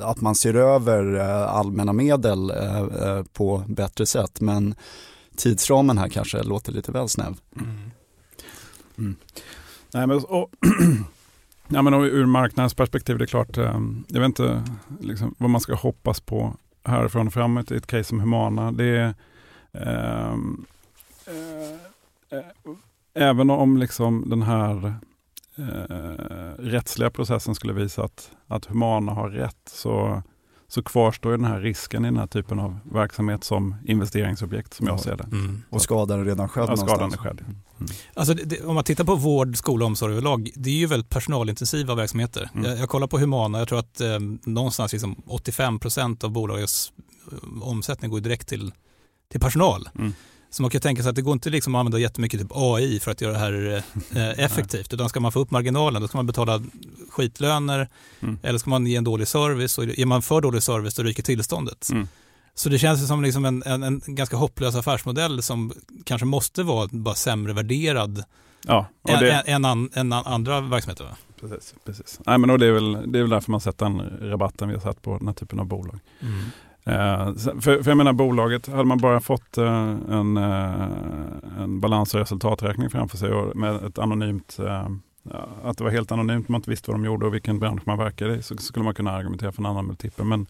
att 0.00 0.20
man 0.20 0.34
ser 0.34 0.54
över 0.54 1.20
äh, 1.20 1.54
allmänna 1.54 1.92
medel 1.92 2.50
äh, 2.50 3.22
på 3.32 3.64
bättre 3.66 4.06
sätt. 4.06 4.40
Men 4.40 4.74
tidsramen 5.36 5.98
här 5.98 6.08
kanske 6.08 6.42
låter 6.42 6.72
lite 6.72 6.92
väl 6.92 7.08
snäv. 7.08 7.36
Mm. 7.56 7.90
Mm. 8.98 9.16
Nej, 9.94 10.06
men, 10.06 10.16
och, 10.16 10.50
ja, 11.68 11.82
men 11.82 11.94
ur 11.94 12.26
marknadens 12.26 12.74
perspektiv, 12.74 13.18
det 13.18 13.24
är 13.24 13.26
klart, 13.26 13.56
jag 14.06 14.20
vet 14.20 14.24
inte 14.24 14.62
liksom, 15.00 15.34
vad 15.38 15.50
man 15.50 15.60
ska 15.60 15.74
hoppas 15.74 16.20
på 16.20 16.54
härifrån 16.84 17.26
och 17.26 17.32
framåt 17.32 17.70
i 17.70 17.76
ett 17.76 17.86
case 17.86 18.04
som 18.04 18.20
Humana. 18.20 18.72
Det 18.72 18.84
är 18.84 19.02
eh, 19.02 19.08
eh, 19.08 19.14
även 23.14 23.50
om 23.50 23.76
liksom 23.76 24.30
den 24.30 24.42
här 24.42 24.94
eh, 25.56 25.64
rättsliga 26.58 27.10
processen 27.10 27.54
skulle 27.54 27.72
visa 27.72 28.04
att, 28.04 28.30
att 28.46 28.64
Humana 28.64 29.12
har 29.12 29.30
rätt 29.30 29.56
så, 29.66 30.22
så 30.68 30.82
kvarstår 30.82 31.30
den 31.30 31.44
här 31.44 31.60
risken 31.60 32.04
i 32.04 32.08
den 32.08 32.16
här 32.16 32.26
typen 32.26 32.58
av 32.58 32.78
verksamhet 32.92 33.44
som 33.44 33.74
investeringsobjekt 33.84 34.74
som 34.74 34.86
jag 34.86 35.00
ser 35.00 35.16
det. 35.16 35.24
Mm. 35.24 35.62
Och 35.70 35.82
skadan 35.82 36.20
är 36.20 36.24
redan 36.24 36.48
skedd 36.48 36.68
ja, 36.68 36.76
skadan 36.76 37.12
är 37.12 37.16
skedd. 37.16 37.40
Mm. 37.40 37.90
Alltså 38.14 38.34
det, 38.34 38.64
om 38.64 38.74
man 38.74 38.84
tittar 38.84 39.04
på 39.04 39.14
vård, 39.14 39.56
skola 39.56 39.84
och 39.84 39.86
omsorg 39.86 40.12
överlag, 40.12 40.50
det 40.54 40.70
är 40.70 40.74
ju 40.74 40.86
väldigt 40.86 41.10
personalintensiva 41.10 41.94
verksamheter. 41.94 42.50
Mm. 42.54 42.70
Jag, 42.70 42.78
jag, 42.78 42.88
kollar 42.88 43.06
på 43.06 43.18
Humana, 43.18 43.58
jag 43.58 43.68
tror 43.68 43.78
att 43.78 44.00
eh, 44.00 44.18
någonstans 44.44 44.92
liksom 44.92 45.14
85% 45.14 46.24
av 46.24 46.30
bolagets 46.30 46.92
omsättning 47.62 48.10
går 48.10 48.20
direkt 48.20 48.48
till 48.48 48.72
till 49.34 49.40
personal. 49.40 49.88
Mm. 49.98 50.14
Så 50.50 50.62
man 50.62 50.70
kan 50.70 50.80
tänka 50.80 51.02
sig 51.02 51.10
att 51.10 51.16
det 51.16 51.22
går 51.22 51.32
inte 51.32 51.50
liksom 51.50 51.74
att 51.74 51.78
använda 51.78 51.98
jättemycket 51.98 52.40
typ 52.40 52.50
AI 52.54 53.00
för 53.00 53.10
att 53.10 53.20
göra 53.20 53.32
det 53.32 53.38
här 53.38 53.82
eh, 54.14 54.44
effektivt. 54.44 54.92
Utan 54.92 55.08
ska 55.08 55.20
man 55.20 55.32
få 55.32 55.40
upp 55.40 55.50
marginalen 55.50 56.02
då 56.02 56.08
ska 56.08 56.18
man 56.18 56.26
betala 56.26 56.62
skitlöner 57.10 57.88
mm. 58.20 58.38
eller 58.42 58.58
ska 58.58 58.70
man 58.70 58.86
ge 58.86 58.96
en 58.96 59.04
dålig 59.04 59.28
service. 59.28 59.78
Och 59.78 59.84
ger 59.84 60.06
man 60.06 60.22
för 60.22 60.40
dålig 60.40 60.62
service 60.62 60.94
då 60.94 61.02
ryker 61.02 61.22
tillståndet. 61.22 61.88
Mm. 61.92 62.08
Så 62.54 62.68
det 62.68 62.78
känns 62.78 63.08
som 63.08 63.22
liksom 63.22 63.44
en, 63.44 63.62
en, 63.62 63.82
en, 63.82 64.00
ganska 64.06 64.36
hopplös 64.36 64.74
affärsmodell 64.74 65.42
som 65.42 65.72
kanske 66.04 66.26
måste 66.26 66.62
vara 66.62 66.88
bara 66.92 67.14
sämre 67.14 67.52
värderad 67.52 68.24
ja, 68.66 68.86
det... 69.02 69.30
än, 69.30 69.64
än, 69.64 69.90
än, 69.94 70.12
andra 70.12 70.60
verksamheter. 70.60 71.04
Va? 71.04 71.16
Precis, 71.40 71.74
precis. 71.84 72.20
Nej, 72.26 72.38
men 72.38 72.60
det, 72.60 72.66
är 72.66 72.72
väl, 72.72 73.12
det 73.12 73.18
är 73.18 73.22
väl 73.22 73.30
därför 73.30 73.50
man 73.50 73.60
sätter 73.60 73.86
den 73.86 74.30
rabatten 74.30 74.68
vi 74.68 74.74
har 74.74 74.80
satt 74.80 75.02
på 75.02 75.18
den 75.18 75.26
här 75.26 75.34
typen 75.34 75.60
av 75.60 75.66
bolag. 75.66 76.00
Mm. 76.20 76.44
Eh, 76.86 77.34
för, 77.34 77.82
för 77.82 77.90
jag 77.90 77.96
menar 77.96 78.12
bolaget, 78.12 78.66
hade 78.66 78.84
man 78.84 78.98
bara 78.98 79.20
fått 79.20 79.58
eh, 79.58 79.96
en, 80.10 80.36
eh, 80.36 80.88
en 81.58 81.80
balans 81.80 82.14
och 82.14 82.20
resultaträkning 82.20 82.90
framför 82.90 83.16
sig 83.16 83.30
med 83.54 83.74
ett 83.84 83.98
anonymt 83.98 84.58
att 85.62 85.78
det 85.78 85.84
var 85.84 85.90
helt 85.90 86.12
anonymt, 86.12 86.48
man 86.48 86.58
inte 86.58 86.70
visste 86.70 86.90
vad 86.90 87.00
de 87.00 87.04
gjorde 87.04 87.26
och 87.26 87.34
vilken 87.34 87.58
bransch 87.58 87.82
man 87.86 87.98
verkade 87.98 88.36
i, 88.36 88.42
så 88.42 88.56
skulle 88.56 88.84
man 88.84 88.94
kunna 88.94 89.12
argumentera 89.12 89.52
för 89.52 89.62
en 89.62 89.66
annan 89.66 89.86
multipel. 89.86 90.24
Men, 90.24 90.46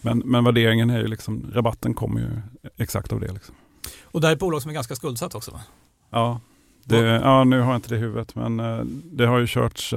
men, 0.00 0.18
men 0.18 0.44
värderingen 0.44 0.90
är 0.90 0.98
ju 0.98 1.06
liksom, 1.06 1.50
rabatten 1.54 1.94
kommer 1.94 2.20
ju 2.20 2.28
exakt 2.76 3.12
av 3.12 3.20
det. 3.20 3.32
Liksom. 3.32 3.54
Och 4.02 4.20
det 4.20 4.26
här 4.26 4.32
är 4.32 4.36
ett 4.36 4.40
bolag 4.40 4.62
som 4.62 4.70
är 4.70 4.74
ganska 4.74 4.94
skuldsatt 4.94 5.34
också 5.34 5.50
va? 5.50 5.60
Ja, 6.10 6.40
det, 6.84 6.98
ja 6.98 7.44
nu 7.44 7.60
har 7.60 7.66
jag 7.66 7.78
inte 7.78 7.88
det 7.88 7.96
i 7.96 7.98
huvudet, 7.98 8.34
men 8.34 8.56
det 9.04 9.26
har 9.26 9.38
ju 9.38 9.46
körts 9.46 9.94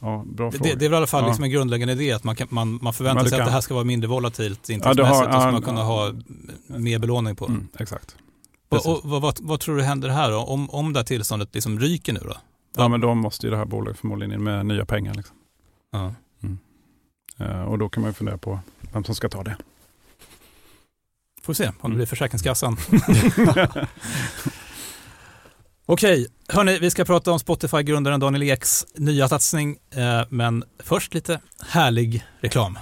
Ja, 0.00 0.24
bra 0.26 0.50
det, 0.50 0.58
det, 0.58 0.70
är 0.70 0.76
väl 0.76 0.92
i 0.92 0.96
alla 0.96 1.06
fall 1.06 1.22
ja. 1.22 1.26
liksom 1.26 1.44
en 1.44 1.50
grundläggande 1.50 1.92
idé 1.92 2.12
att 2.12 2.24
man, 2.24 2.36
kan, 2.36 2.48
man, 2.50 2.78
man 2.82 2.92
förväntar 2.92 3.24
sig 3.24 3.30
kan... 3.30 3.40
att 3.40 3.46
det 3.46 3.52
här 3.52 3.60
ska 3.60 3.74
vara 3.74 3.84
mindre 3.84 4.08
volatilt 4.08 4.68
intäktsmässigt 4.70 5.28
ja, 5.30 5.36
och 5.36 5.42
så 5.42 5.50
man 5.50 5.62
kunna 5.62 5.82
ha 5.82 6.12
mer 6.66 6.98
belåning 6.98 7.36
på. 7.36 7.46
Mm, 7.46 7.68
exakt. 7.78 8.16
Och, 8.68 8.86
och, 8.86 9.00
vad, 9.04 9.22
vad, 9.22 9.38
vad, 9.40 9.60
tror 9.60 9.76
du 9.76 9.82
händer 9.82 10.08
här 10.08 10.30
då? 10.30 10.38
Om, 10.38 10.70
om 10.70 10.92
det 10.92 10.98
här 10.98 11.04
tillståndet 11.04 11.54
liksom 11.54 11.80
ryker 11.80 12.12
nu 12.12 12.20
då? 12.20 12.36
Ja, 12.76 12.88
men 12.88 13.00
då 13.00 13.14
måste 13.14 13.46
ju 13.46 13.50
det 13.50 13.56
här 13.56 13.64
bolaget 13.64 13.98
förmodligen 13.98 14.32
in 14.32 14.42
med 14.42 14.66
nya 14.66 14.84
pengar. 14.84 15.14
Liksom. 15.14 15.36
Ja. 15.92 16.14
Mm. 16.42 16.58
Uh, 17.40 17.62
och 17.62 17.78
då 17.78 17.88
kan 17.88 18.00
man 18.00 18.10
ju 18.10 18.14
fundera 18.14 18.38
på 18.38 18.60
vem 18.92 19.04
som 19.04 19.14
ska 19.14 19.28
ta 19.28 19.42
det. 19.42 19.56
Får 21.42 21.54
se 21.54 21.66
om 21.66 21.72
det 21.80 21.86
mm. 21.86 21.96
blir 21.96 22.06
Försäkringskassan. 22.06 22.76
Okej, 25.90 26.26
hörni, 26.48 26.78
vi 26.78 26.90
ska 26.90 27.04
prata 27.04 27.32
om 27.32 27.38
Spotify-grundaren 27.38 28.20
Daniel 28.20 28.42
Eks 28.42 28.86
nya 28.94 29.28
satsning, 29.28 29.76
eh, 29.94 30.22
men 30.28 30.64
först 30.78 31.14
lite 31.14 31.40
härlig 31.66 32.24
reklam. 32.40 32.78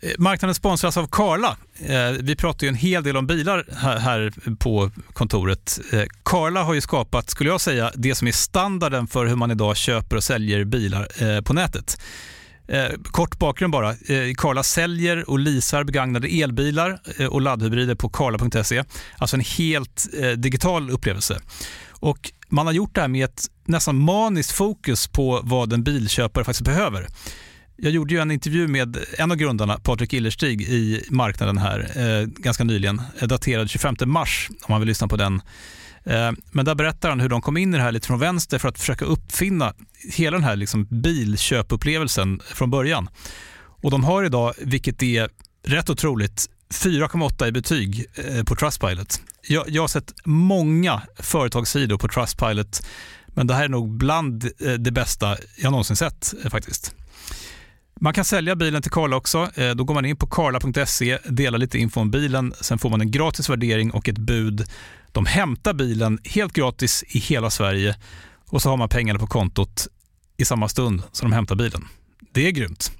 Eh, 0.00 0.10
marknaden 0.18 0.54
sponsras 0.54 0.96
av 0.96 1.06
Karla. 1.06 1.56
Eh, 1.78 2.10
vi 2.20 2.36
pratar 2.36 2.64
ju 2.64 2.68
en 2.68 2.74
hel 2.74 3.02
del 3.02 3.16
om 3.16 3.26
bilar 3.26 3.66
här 3.98 4.32
på 4.58 4.90
kontoret. 5.12 5.80
Karla 6.22 6.62
har 6.62 6.74
ju 6.74 6.80
skapat, 6.80 7.30
skulle 7.30 7.50
jag 7.50 7.60
säga, 7.60 7.92
det 7.94 8.14
som 8.14 8.28
är 8.28 8.32
standarden 8.32 9.06
för 9.06 9.26
hur 9.26 9.36
man 9.36 9.50
idag 9.50 9.76
köper 9.76 10.16
och 10.16 10.24
säljer 10.24 10.64
bilar 10.64 11.40
på 11.42 11.52
nätet. 11.52 11.98
Eh, 12.68 12.88
kort 13.02 13.38
bakgrund 13.38 13.72
bara. 13.72 13.90
Eh, 13.90 14.34
Karla 14.36 14.62
säljer 14.62 15.30
och 15.30 15.38
leasar 15.38 15.84
begagnade 15.84 16.28
elbilar 16.28 17.00
eh, 17.18 17.26
och 17.26 17.40
laddhybrider 17.40 17.94
på 17.94 18.08
karla.se. 18.08 18.84
Alltså 19.18 19.36
en 19.36 19.44
helt 19.58 20.06
eh, 20.20 20.30
digital 20.30 20.90
upplevelse. 20.90 21.40
Och 21.90 22.32
man 22.48 22.66
har 22.66 22.72
gjort 22.72 22.94
det 22.94 23.00
här 23.00 23.08
med 23.08 23.24
ett 23.24 23.46
nästan 23.64 23.96
maniskt 23.98 24.52
fokus 24.52 25.08
på 25.08 25.40
vad 25.44 25.72
en 25.72 25.82
bilköpare 25.82 26.44
faktiskt 26.44 26.64
behöver. 26.64 27.06
Jag 27.76 27.92
gjorde 27.92 28.14
ju 28.14 28.20
en 28.20 28.30
intervju 28.30 28.68
med 28.68 28.96
en 29.18 29.30
av 29.30 29.36
grundarna, 29.36 29.78
Patrik 29.78 30.12
Illerstig, 30.12 30.62
i 30.62 31.04
marknaden 31.10 31.58
här 31.58 31.90
eh, 31.96 32.26
ganska 32.26 32.64
nyligen, 32.64 33.02
eh, 33.18 33.28
daterad 33.28 33.70
25 33.70 33.96
mars, 34.06 34.48
om 34.50 34.66
man 34.68 34.80
vill 34.80 34.88
lyssna 34.88 35.08
på 35.08 35.16
den 35.16 35.42
Eh, 36.06 36.32
men 36.52 36.64
där 36.64 36.74
berättar 36.74 37.08
han 37.08 37.20
hur 37.20 37.28
de 37.28 37.40
kom 37.40 37.56
in 37.56 37.74
i 37.74 37.76
det 37.76 37.82
här 37.82 37.92
lite 37.92 38.06
från 38.06 38.18
vänster 38.18 38.58
för 38.58 38.68
att 38.68 38.78
försöka 38.78 39.04
uppfinna 39.04 39.74
hela 40.12 40.36
den 40.36 40.44
här 40.44 40.56
liksom 40.56 40.86
bilköpupplevelsen 40.90 42.40
från 42.44 42.70
början. 42.70 43.08
Och 43.82 43.90
de 43.90 44.04
har 44.04 44.24
idag, 44.24 44.52
vilket 44.58 45.02
är 45.02 45.28
rätt 45.66 45.90
otroligt, 45.90 46.46
4,8 46.74 47.46
i 47.46 47.52
betyg 47.52 48.06
eh, 48.14 48.44
på 48.44 48.56
Trustpilot. 48.56 49.20
Jag, 49.48 49.64
jag 49.68 49.82
har 49.82 49.88
sett 49.88 50.12
många 50.24 51.02
företagssidor 51.18 51.98
på 51.98 52.08
Trustpilot, 52.08 52.86
men 53.26 53.46
det 53.46 53.54
här 53.54 53.64
är 53.64 53.68
nog 53.68 53.90
bland 53.90 54.44
eh, 54.44 54.72
det 54.72 54.90
bästa 54.90 55.36
jag 55.56 55.70
någonsin 55.70 55.96
sett 55.96 56.34
faktiskt. 56.50 56.94
Man 58.00 58.14
kan 58.14 58.24
sälja 58.24 58.56
bilen 58.56 58.82
till 58.82 58.90
Karla 58.90 59.16
också. 59.16 59.50
Då 59.76 59.84
går 59.84 59.94
man 59.94 60.04
in 60.04 60.16
på 60.16 60.26
karla.se, 60.26 61.18
delar 61.24 61.58
lite 61.58 61.78
info 61.78 62.00
om 62.00 62.10
bilen, 62.10 62.54
sen 62.60 62.78
får 62.78 62.90
man 62.90 63.00
en 63.00 63.10
gratis 63.10 63.50
värdering 63.50 63.90
och 63.90 64.08
ett 64.08 64.18
bud. 64.18 64.66
De 65.14 65.26
hämtar 65.26 65.74
bilen 65.74 66.18
helt 66.24 66.52
gratis 66.52 67.04
i 67.08 67.18
hela 67.18 67.50
Sverige 67.50 67.96
och 68.48 68.62
så 68.62 68.70
har 68.70 68.76
man 68.76 68.88
pengarna 68.88 69.18
på 69.18 69.26
kontot 69.26 69.86
i 70.36 70.44
samma 70.44 70.68
stund 70.68 71.02
som 71.12 71.30
de 71.30 71.34
hämtar 71.34 71.54
bilen. 71.54 71.88
Det 72.32 72.46
är 72.46 72.50
grymt. 72.50 72.92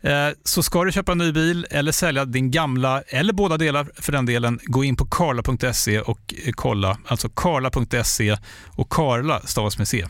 Eh, 0.00 0.28
så 0.44 0.62
ska 0.62 0.84
du 0.84 0.92
köpa 0.92 1.12
en 1.12 1.18
ny 1.18 1.32
bil 1.32 1.66
eller 1.70 1.92
sälja 1.92 2.24
din 2.24 2.50
gamla, 2.50 3.02
eller 3.02 3.32
båda 3.32 3.56
delar 3.56 3.90
för 3.94 4.12
den 4.12 4.26
delen, 4.26 4.60
gå 4.62 4.84
in 4.84 4.96
på 4.96 5.06
karla.se 5.06 6.00
och 6.00 6.34
eh, 6.44 6.52
kolla. 6.52 6.98
Alltså 7.06 7.28
karla.se 7.28 8.36
och 8.66 8.88
Karla 8.88 9.40
stavas 9.40 9.78
med 9.78 9.88
C. 9.88 10.06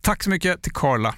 Tack 0.00 0.22
så 0.22 0.30
mycket 0.30 0.62
till 0.62 0.72
Karla. 0.72 1.14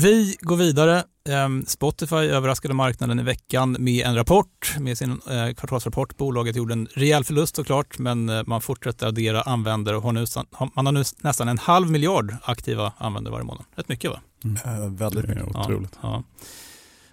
Vi 0.00 0.36
går 0.40 0.56
vidare. 0.56 1.04
Ehm, 1.28 1.66
Spotify 1.66 2.16
överraskade 2.16 2.74
marknaden 2.74 3.20
i 3.20 3.22
veckan 3.22 3.76
med 3.78 4.06
en 4.06 4.14
rapport, 4.14 4.76
med 4.78 4.98
sin 4.98 5.10
eh, 5.10 5.54
kvartalsrapport. 5.54 6.16
Bolaget 6.16 6.56
gjorde 6.56 6.72
en 6.72 6.88
rejäl 6.94 7.24
förlust 7.24 7.56
såklart, 7.56 7.98
men 7.98 8.28
eh, 8.28 8.42
man 8.46 8.60
fortsätter 8.60 9.06
addera 9.06 9.42
användare 9.42 9.96
och 9.96 10.02
har 10.02 10.12
nu, 10.12 10.26
man 10.74 10.86
har 10.86 10.92
nu 10.92 11.04
nästan 11.20 11.48
en 11.48 11.58
halv 11.58 11.90
miljard 11.90 12.36
aktiva 12.42 12.92
användare 12.98 13.32
varje 13.32 13.44
månad. 13.44 13.64
Rätt 13.74 13.88
mycket 13.88 14.10
va? 14.10 14.20
Mm. 14.44 14.82
Äh, 14.82 14.90
väldigt 14.90 15.28
mycket. 15.28 15.56
Otroligt. 15.56 15.98
Ja, 16.02 16.08
ja. 16.10 16.22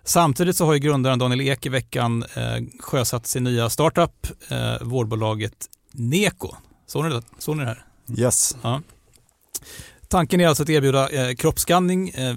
Samtidigt 0.03 0.55
så 0.55 0.65
har 0.65 0.73
ju 0.73 0.79
grundaren 0.79 1.19
Daniel 1.19 1.41
Ek 1.41 1.65
i 1.65 1.69
veckan 1.69 2.23
eh, 2.33 2.63
sjösatt 2.79 3.27
sin 3.27 3.43
nya 3.43 3.69
startup, 3.69 4.27
eh, 4.47 4.75
vårdbolaget 4.81 5.69
Neko. 5.91 6.55
Såg 6.87 7.03
ni 7.03 7.09
det, 7.09 7.21
såg 7.37 7.57
ni 7.57 7.63
det 7.63 7.69
här? 7.69 7.85
Yes. 8.17 8.57
Ja. 8.61 8.81
Tanken 10.07 10.41
är 10.41 10.47
alltså 10.47 10.63
att 10.63 10.69
erbjuda 10.69 11.09
eh, 11.09 11.35
kroppsskanning 11.35 12.09
eh, 12.09 12.35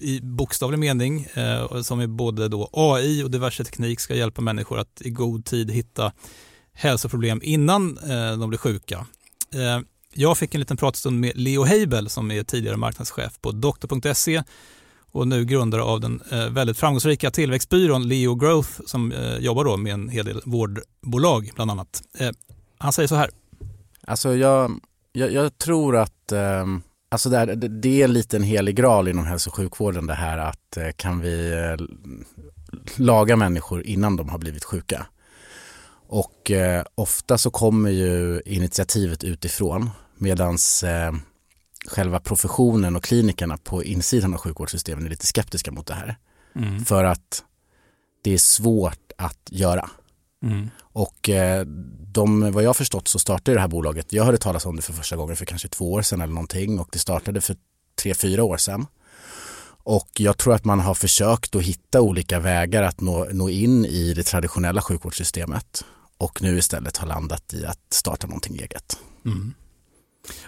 i 0.00 0.20
bokstavlig 0.22 0.78
mening 0.78 1.26
eh, 1.34 1.82
som 1.82 2.00
är 2.00 2.06
både 2.06 2.48
då 2.48 2.70
AI 2.72 3.22
och 3.24 3.30
diverse 3.30 3.64
teknik 3.64 4.00
ska 4.00 4.14
hjälpa 4.14 4.42
människor 4.42 4.78
att 4.78 5.02
i 5.04 5.10
god 5.10 5.44
tid 5.44 5.70
hitta 5.70 6.12
hälsoproblem 6.72 7.40
innan 7.42 7.98
eh, 7.98 8.38
de 8.38 8.48
blir 8.48 8.58
sjuka. 8.58 9.06
Eh, 9.54 9.80
jag 10.14 10.38
fick 10.38 10.54
en 10.54 10.60
liten 10.60 10.76
pratstund 10.76 11.20
med 11.20 11.32
Leo 11.34 11.64
Heibel 11.64 12.08
som 12.08 12.30
är 12.30 12.42
tidigare 12.42 12.76
marknadschef 12.76 13.40
på 13.40 13.52
doktor.se 13.52 14.42
och 15.12 15.28
nu 15.28 15.44
grundare 15.44 15.82
av 15.82 16.00
den 16.00 16.22
eh, 16.30 16.48
väldigt 16.48 16.78
framgångsrika 16.78 17.30
tillväxtbyrån 17.30 18.08
Leo 18.08 18.34
Growth 18.34 18.70
som 18.86 19.12
eh, 19.12 19.36
jobbar 19.38 19.64
då 19.64 19.76
med 19.76 19.92
en 19.92 20.08
hel 20.08 20.24
del 20.24 20.42
vårdbolag 20.44 21.50
bland 21.54 21.70
annat. 21.70 22.02
Eh, 22.18 22.30
han 22.78 22.92
säger 22.92 23.06
så 23.06 23.14
här. 23.14 23.30
Alltså 24.06 24.36
jag, 24.36 24.80
jag, 25.12 25.32
jag 25.32 25.58
tror 25.58 25.96
att 25.96 26.32
ehm, 26.32 26.82
Alltså 27.12 27.28
det, 27.28 27.38
är, 27.38 27.46
det 27.56 28.00
är 28.00 28.04
en 28.04 28.12
liten 28.12 28.42
helig 28.42 28.76
graal 28.76 29.08
inom 29.08 29.26
hälso 29.26 29.50
och 29.50 29.56
sjukvården 29.56 30.06
det 30.06 30.14
här 30.14 30.38
att 30.38 30.76
eh, 30.76 30.90
kan 30.96 31.20
vi 31.20 31.52
eh, 31.52 31.86
laga 32.96 33.36
människor 33.36 33.86
innan 33.86 34.16
de 34.16 34.28
har 34.28 34.38
blivit 34.38 34.64
sjuka. 34.64 35.06
Och 36.06 36.50
eh, 36.50 36.84
ofta 36.94 37.38
så 37.38 37.50
kommer 37.50 37.90
ju 37.90 38.42
initiativet 38.46 39.24
utifrån 39.24 39.90
medan 40.16 40.58
eh, 40.84 41.12
själva 41.86 42.20
professionen 42.20 42.96
och 42.96 43.04
klinikerna 43.04 43.56
på 43.56 43.84
insidan 43.84 44.34
av 44.34 44.40
sjukvårdssystemen 44.40 45.06
är 45.06 45.10
lite 45.10 45.26
skeptiska 45.26 45.72
mot 45.72 45.86
det 45.86 45.94
här. 45.94 46.16
Mm. 46.56 46.84
För 46.84 47.04
att 47.04 47.44
det 48.22 48.32
är 48.32 48.38
svårt 48.38 49.12
att 49.18 49.48
göra. 49.50 49.90
Mm. 50.42 50.70
Och 50.92 51.28
eh, 51.28 51.64
de, 52.12 52.52
vad 52.52 52.62
jag 52.62 52.76
förstått 52.76 53.08
så 53.08 53.18
startade 53.18 53.56
det 53.56 53.60
här 53.60 53.68
bolaget, 53.68 54.12
jag 54.12 54.24
hörde 54.24 54.38
talas 54.38 54.66
om 54.66 54.76
det 54.76 54.82
för 54.82 54.92
första 54.92 55.16
gången 55.16 55.36
för 55.36 55.44
kanske 55.44 55.68
två 55.68 55.92
år 55.92 56.02
sedan 56.02 56.20
eller 56.20 56.34
någonting 56.34 56.80
och 56.80 56.88
det 56.92 56.98
startade 56.98 57.40
för 57.40 57.56
tre, 58.02 58.14
fyra 58.14 58.44
år 58.44 58.56
sedan. 58.56 58.86
Och 59.82 60.08
jag 60.18 60.38
tror 60.38 60.54
att 60.54 60.64
man 60.64 60.80
har 60.80 60.94
försökt 60.94 61.56
att 61.56 61.62
hitta 61.62 62.00
olika 62.00 62.40
vägar 62.40 62.82
att 62.82 63.00
nå, 63.00 63.26
nå 63.32 63.48
in 63.48 63.84
i 63.84 64.14
det 64.14 64.22
traditionella 64.22 64.82
sjukvårdssystemet 64.82 65.84
och 66.18 66.42
nu 66.42 66.58
istället 66.58 66.96
har 66.96 67.06
landat 67.06 67.54
i 67.54 67.66
att 67.66 67.92
starta 67.92 68.26
någonting 68.26 68.56
eget. 68.56 68.98
Mm. 69.24 69.54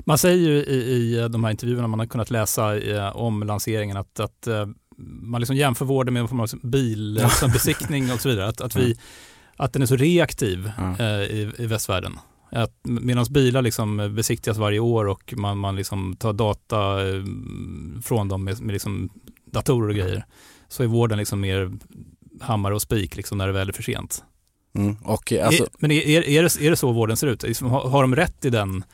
Man 0.00 0.18
säger 0.18 0.48
ju 0.48 0.64
i, 0.64 0.74
i 0.74 1.28
de 1.28 1.44
här 1.44 1.50
intervjuerna 1.50 1.88
man 1.88 1.98
har 1.98 2.07
kunnat 2.07 2.31
läsa 2.31 2.78
eh, 2.78 3.16
om 3.16 3.42
lanseringen 3.42 3.96
att, 3.96 4.20
att 4.20 4.46
eh, 4.46 4.66
man 5.22 5.40
liksom 5.40 5.57
jämför 5.57 5.85
vården 5.85 6.14
med 6.14 6.20
en 6.20 6.28
form 6.28 6.40
av 6.40 6.48
bilbesiktning 6.62 8.12
och 8.12 8.20
så 8.20 8.28
vidare. 8.28 8.48
Att, 8.48 8.61
att 8.61 8.76
vi 8.76 8.96
att 9.62 9.72
den 9.72 9.83
är 9.83 9.87
så 9.87 9.96
reaktiv 9.96 10.70
mm. 10.79 10.94
eh, 11.01 11.07
i, 11.07 11.53
i 11.59 11.66
västvärlden. 11.66 12.18
Att 12.51 12.81
medan 12.83 13.27
bilar 13.31 13.62
liksom 13.62 14.14
besiktigas 14.14 14.59
varje 14.59 14.79
år 14.79 15.05
och 15.05 15.35
man, 15.37 15.59
man 15.59 15.77
liksom 15.77 16.16
tar 16.16 16.33
data 16.33 17.09
eh, 17.09 17.25
från 18.03 18.29
dem 18.29 18.44
med, 18.44 18.61
med 18.61 18.72
liksom 18.72 19.11
datorer 19.44 19.88
och 19.88 19.94
grejer 19.94 20.25
så 20.68 20.83
är 20.83 20.87
vården 20.87 21.18
liksom 21.18 21.40
mer 21.40 21.72
hammare 22.40 22.75
och 22.75 22.83
spik 22.83 23.16
liksom 23.16 23.38
när 23.38 23.46
det 23.46 23.53
väl 23.53 23.68
är 23.68 23.72
för 23.72 23.83
sent. 23.83 24.25
Mm. 24.75 24.96
Och 25.05 25.33
alltså... 25.33 25.62
är, 25.62 25.68
men 25.79 25.90
är, 25.90 26.29
är, 26.29 26.42
det, 26.42 26.66
är 26.66 26.70
det 26.70 26.77
så 26.77 26.92
vården 26.92 27.16
ser 27.16 27.27
ut? 27.27 27.61
Har, 27.61 27.88
har 27.88 28.03
de 28.03 28.16
rätt 28.16 28.44
i 28.44 28.51
den 28.51 28.85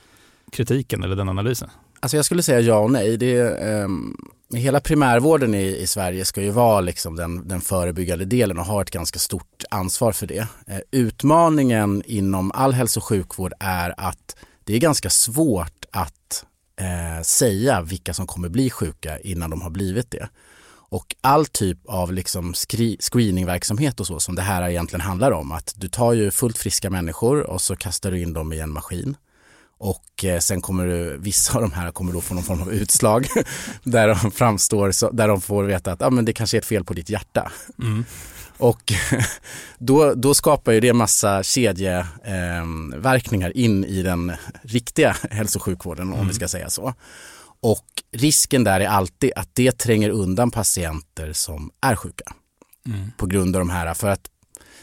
kritiken 0.52 1.02
eller 1.02 1.16
den 1.16 1.28
analysen? 1.28 1.70
Alltså 2.00 2.16
jag 2.16 2.24
skulle 2.24 2.42
säga 2.42 2.60
ja 2.60 2.78
och 2.78 2.90
nej. 2.90 3.16
Det 3.16 3.36
är, 3.36 3.84
um, 3.84 4.16
hela 4.54 4.80
primärvården 4.80 5.54
i, 5.54 5.76
i 5.76 5.86
Sverige 5.86 6.24
ska 6.24 6.42
ju 6.42 6.50
vara 6.50 6.80
liksom 6.80 7.16
den, 7.16 7.48
den 7.48 7.60
förebyggande 7.60 8.24
delen 8.24 8.58
och 8.58 8.64
ha 8.64 8.82
ett 8.82 8.90
ganska 8.90 9.18
stort 9.18 9.64
ansvar 9.70 10.12
för 10.12 10.26
det. 10.26 10.46
Eh, 10.66 10.80
utmaningen 10.90 12.02
inom 12.06 12.52
all 12.52 12.72
hälso 12.72 13.00
och 13.00 13.04
sjukvård 13.04 13.52
är 13.60 13.94
att 13.96 14.36
det 14.64 14.74
är 14.74 14.78
ganska 14.78 15.10
svårt 15.10 15.84
att 15.90 16.44
eh, 16.80 17.22
säga 17.22 17.82
vilka 17.82 18.14
som 18.14 18.26
kommer 18.26 18.48
bli 18.48 18.70
sjuka 18.70 19.18
innan 19.18 19.50
de 19.50 19.62
har 19.62 19.70
blivit 19.70 20.10
det. 20.10 20.28
Och 20.90 21.16
all 21.20 21.46
typ 21.46 21.78
av 21.86 22.12
liksom 22.12 22.54
screeningverksamhet 23.00 24.00
och 24.00 24.06
så 24.06 24.20
som 24.20 24.34
det 24.34 24.42
här 24.42 24.68
egentligen 24.68 25.00
handlar 25.00 25.30
om, 25.30 25.52
att 25.52 25.72
du 25.76 25.88
tar 25.88 26.12
ju 26.12 26.30
fullt 26.30 26.58
friska 26.58 26.90
människor 26.90 27.50
och 27.50 27.60
så 27.60 27.76
kastar 27.76 28.10
du 28.10 28.22
in 28.22 28.32
dem 28.32 28.52
i 28.52 28.60
en 28.60 28.72
maskin 28.72 29.16
och 29.78 30.24
eh, 30.24 30.38
sen 30.38 30.60
kommer 30.60 30.86
du, 30.86 31.18
vissa 31.18 31.54
av 31.54 31.62
de 31.62 31.72
här 31.72 31.90
kommer 31.90 32.12
då 32.12 32.20
få 32.20 32.34
någon 32.34 32.44
form 32.44 32.62
av 32.62 32.72
utslag 32.72 33.26
där 33.82 34.08
de 34.08 34.30
framstår, 34.30 35.12
där 35.12 35.28
de 35.28 35.40
får 35.40 35.64
veta 35.64 35.92
att 35.92 36.02
ah, 36.02 36.10
men 36.10 36.24
det 36.24 36.32
kanske 36.32 36.56
är 36.56 36.58
ett 36.58 36.66
fel 36.66 36.84
på 36.84 36.94
ditt 36.94 37.10
hjärta. 37.10 37.52
Mm. 37.82 38.04
Och 38.58 38.92
då, 39.78 40.14
då 40.14 40.34
skapar 40.34 40.72
ju 40.72 40.80
det 40.80 40.92
massa 40.92 41.42
kedjeverkningar 41.42 43.52
eh, 43.54 43.64
in 43.64 43.84
i 43.84 44.02
den 44.02 44.32
riktiga 44.62 45.16
hälso 45.30 45.58
och 45.58 45.62
sjukvården 45.62 46.02
mm. 46.02 46.14
om 46.14 46.20
vi 46.20 46.24
mm. 46.24 46.34
ska 46.34 46.48
säga 46.48 46.70
så. 46.70 46.94
Och 47.60 47.86
risken 48.12 48.64
där 48.64 48.80
är 48.80 48.88
alltid 48.88 49.32
att 49.36 49.48
det 49.52 49.72
tränger 49.72 50.10
undan 50.10 50.50
patienter 50.50 51.32
som 51.32 51.70
är 51.80 51.96
sjuka. 51.96 52.32
Mm. 52.86 53.10
På 53.16 53.26
grund 53.26 53.56
av 53.56 53.60
de 53.60 53.70
här, 53.70 53.94
för 53.94 54.08
att 54.08 54.30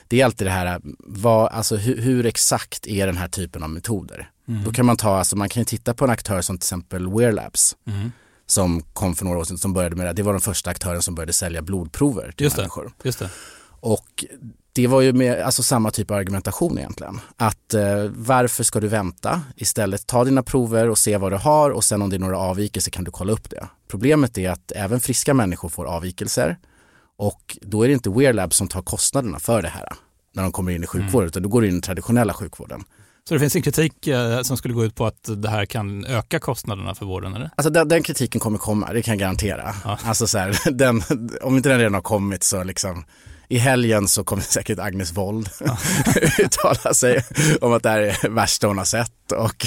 det 0.07 0.21
är 0.21 0.25
alltid 0.25 0.47
det 0.47 0.51
här, 0.51 0.81
vad, 0.99 1.51
alltså 1.51 1.75
hur, 1.75 2.01
hur 2.01 2.25
exakt 2.25 2.87
är 2.87 3.07
den 3.07 3.17
här 3.17 3.27
typen 3.27 3.63
av 3.63 3.69
metoder? 3.69 4.29
Mm. 4.47 4.63
Då 4.63 4.71
kan 4.71 4.85
man 4.85 4.97
ta, 4.97 5.17
alltså 5.17 5.35
man 5.35 5.49
kan 5.49 5.61
ju 5.61 5.65
titta 5.65 5.93
på 5.93 6.05
en 6.05 6.11
aktör 6.11 6.41
som 6.41 6.57
till 6.57 6.65
exempel 6.65 7.09
Wear 7.09 7.31
Labs. 7.31 7.75
Mm. 7.87 8.11
Som 8.47 8.81
kom 8.81 9.15
för 9.15 9.25
några 9.25 9.39
år 9.39 9.43
sedan, 9.43 9.57
som 9.57 9.73
började 9.73 9.95
med 9.95 10.05
det. 10.05 10.13
Det 10.13 10.23
var 10.23 10.33
den 10.33 10.41
första 10.41 10.69
aktören 10.69 11.01
som 11.01 11.15
började 11.15 11.33
sälja 11.33 11.61
blodprover 11.61 12.33
till 12.37 12.43
just 12.43 12.57
människor. 12.57 12.93
Det, 12.97 13.07
just 13.07 13.19
det. 13.19 13.29
Och 13.79 14.25
det 14.73 14.87
var 14.87 15.01
ju 15.01 15.13
med, 15.13 15.41
alltså 15.41 15.63
samma 15.63 15.91
typ 15.91 16.11
av 16.11 16.17
argumentation 16.17 16.77
egentligen. 16.77 17.19
Att 17.37 17.73
eh, 17.73 18.03
varför 18.15 18.63
ska 18.63 18.79
du 18.79 18.87
vänta? 18.87 19.41
Istället 19.55 20.07
ta 20.07 20.23
dina 20.23 20.43
prover 20.43 20.89
och 20.89 20.97
se 20.97 21.17
vad 21.17 21.31
du 21.31 21.37
har 21.37 21.71
och 21.71 21.83
sen 21.83 22.01
om 22.01 22.09
det 22.09 22.15
är 22.15 22.19
några 22.19 22.37
avvikelser 22.37 22.91
kan 22.91 23.03
du 23.03 23.11
kolla 23.11 23.33
upp 23.33 23.49
det. 23.49 23.67
Problemet 23.87 24.37
är 24.37 24.49
att 24.49 24.71
även 24.71 24.99
friska 24.99 25.33
människor 25.33 25.69
får 25.69 25.85
avvikelser 25.85 26.57
och 27.17 27.57
då 27.61 27.83
är 27.83 27.87
det 27.87 27.93
inte 27.93 28.09
Wear 28.09 28.33
Labs 28.33 28.57
som 28.57 28.67
tar 28.67 28.81
kostnaderna 28.81 29.39
för 29.39 29.61
det 29.61 29.67
här 29.67 29.93
när 30.33 30.43
de 30.43 30.51
kommer 30.51 30.71
in 30.71 30.83
i 30.83 30.87
sjukvården, 30.87 31.19
mm. 31.19 31.27
utan 31.27 31.43
då 31.43 31.49
går 31.49 31.61
det 31.61 31.67
in 31.67 31.71
i 31.71 31.75
den 31.75 31.81
traditionella 31.81 32.33
sjukvården. 32.33 32.83
Så 33.27 33.33
det 33.33 33.39
finns 33.39 33.55
en 33.55 33.61
kritik 33.61 34.07
eh, 34.07 34.41
som 34.41 34.57
skulle 34.57 34.73
gå 34.73 34.85
ut 34.85 34.95
på 34.95 35.05
att 35.05 35.29
det 35.37 35.49
här 35.49 35.65
kan 35.65 36.05
öka 36.05 36.39
kostnaderna 36.39 36.95
för 36.95 37.05
vården? 37.05 37.35
Eller? 37.35 37.49
Alltså 37.55 37.69
den, 37.69 37.87
den 37.87 38.03
kritiken 38.03 38.41
kommer 38.41 38.57
komma, 38.57 38.93
det 38.93 39.01
kan 39.01 39.11
jag 39.11 39.19
garantera. 39.19 39.75
Ja. 39.83 39.99
Alltså 40.03 40.27
så 40.27 40.37
här, 40.37 40.71
den, 40.71 41.03
om 41.41 41.57
inte 41.57 41.69
den 41.69 41.77
redan 41.77 41.93
har 41.93 42.01
kommit 42.01 42.43
så 42.43 42.63
liksom 42.63 43.05
i 43.47 43.57
helgen 43.57 44.07
så 44.07 44.23
kommer 44.23 44.41
säkert 44.53 44.79
Agnes 44.79 45.13
Wold 45.13 45.49
ja. 45.59 45.77
uttala 46.39 46.93
sig 46.93 47.23
om 47.61 47.73
att 47.73 47.83
det 47.83 47.89
här 47.89 47.99
är 47.99 48.29
värsta 48.29 48.67
hon 48.67 48.77
har 48.77 48.85
sett 48.85 49.31
och, 49.31 49.65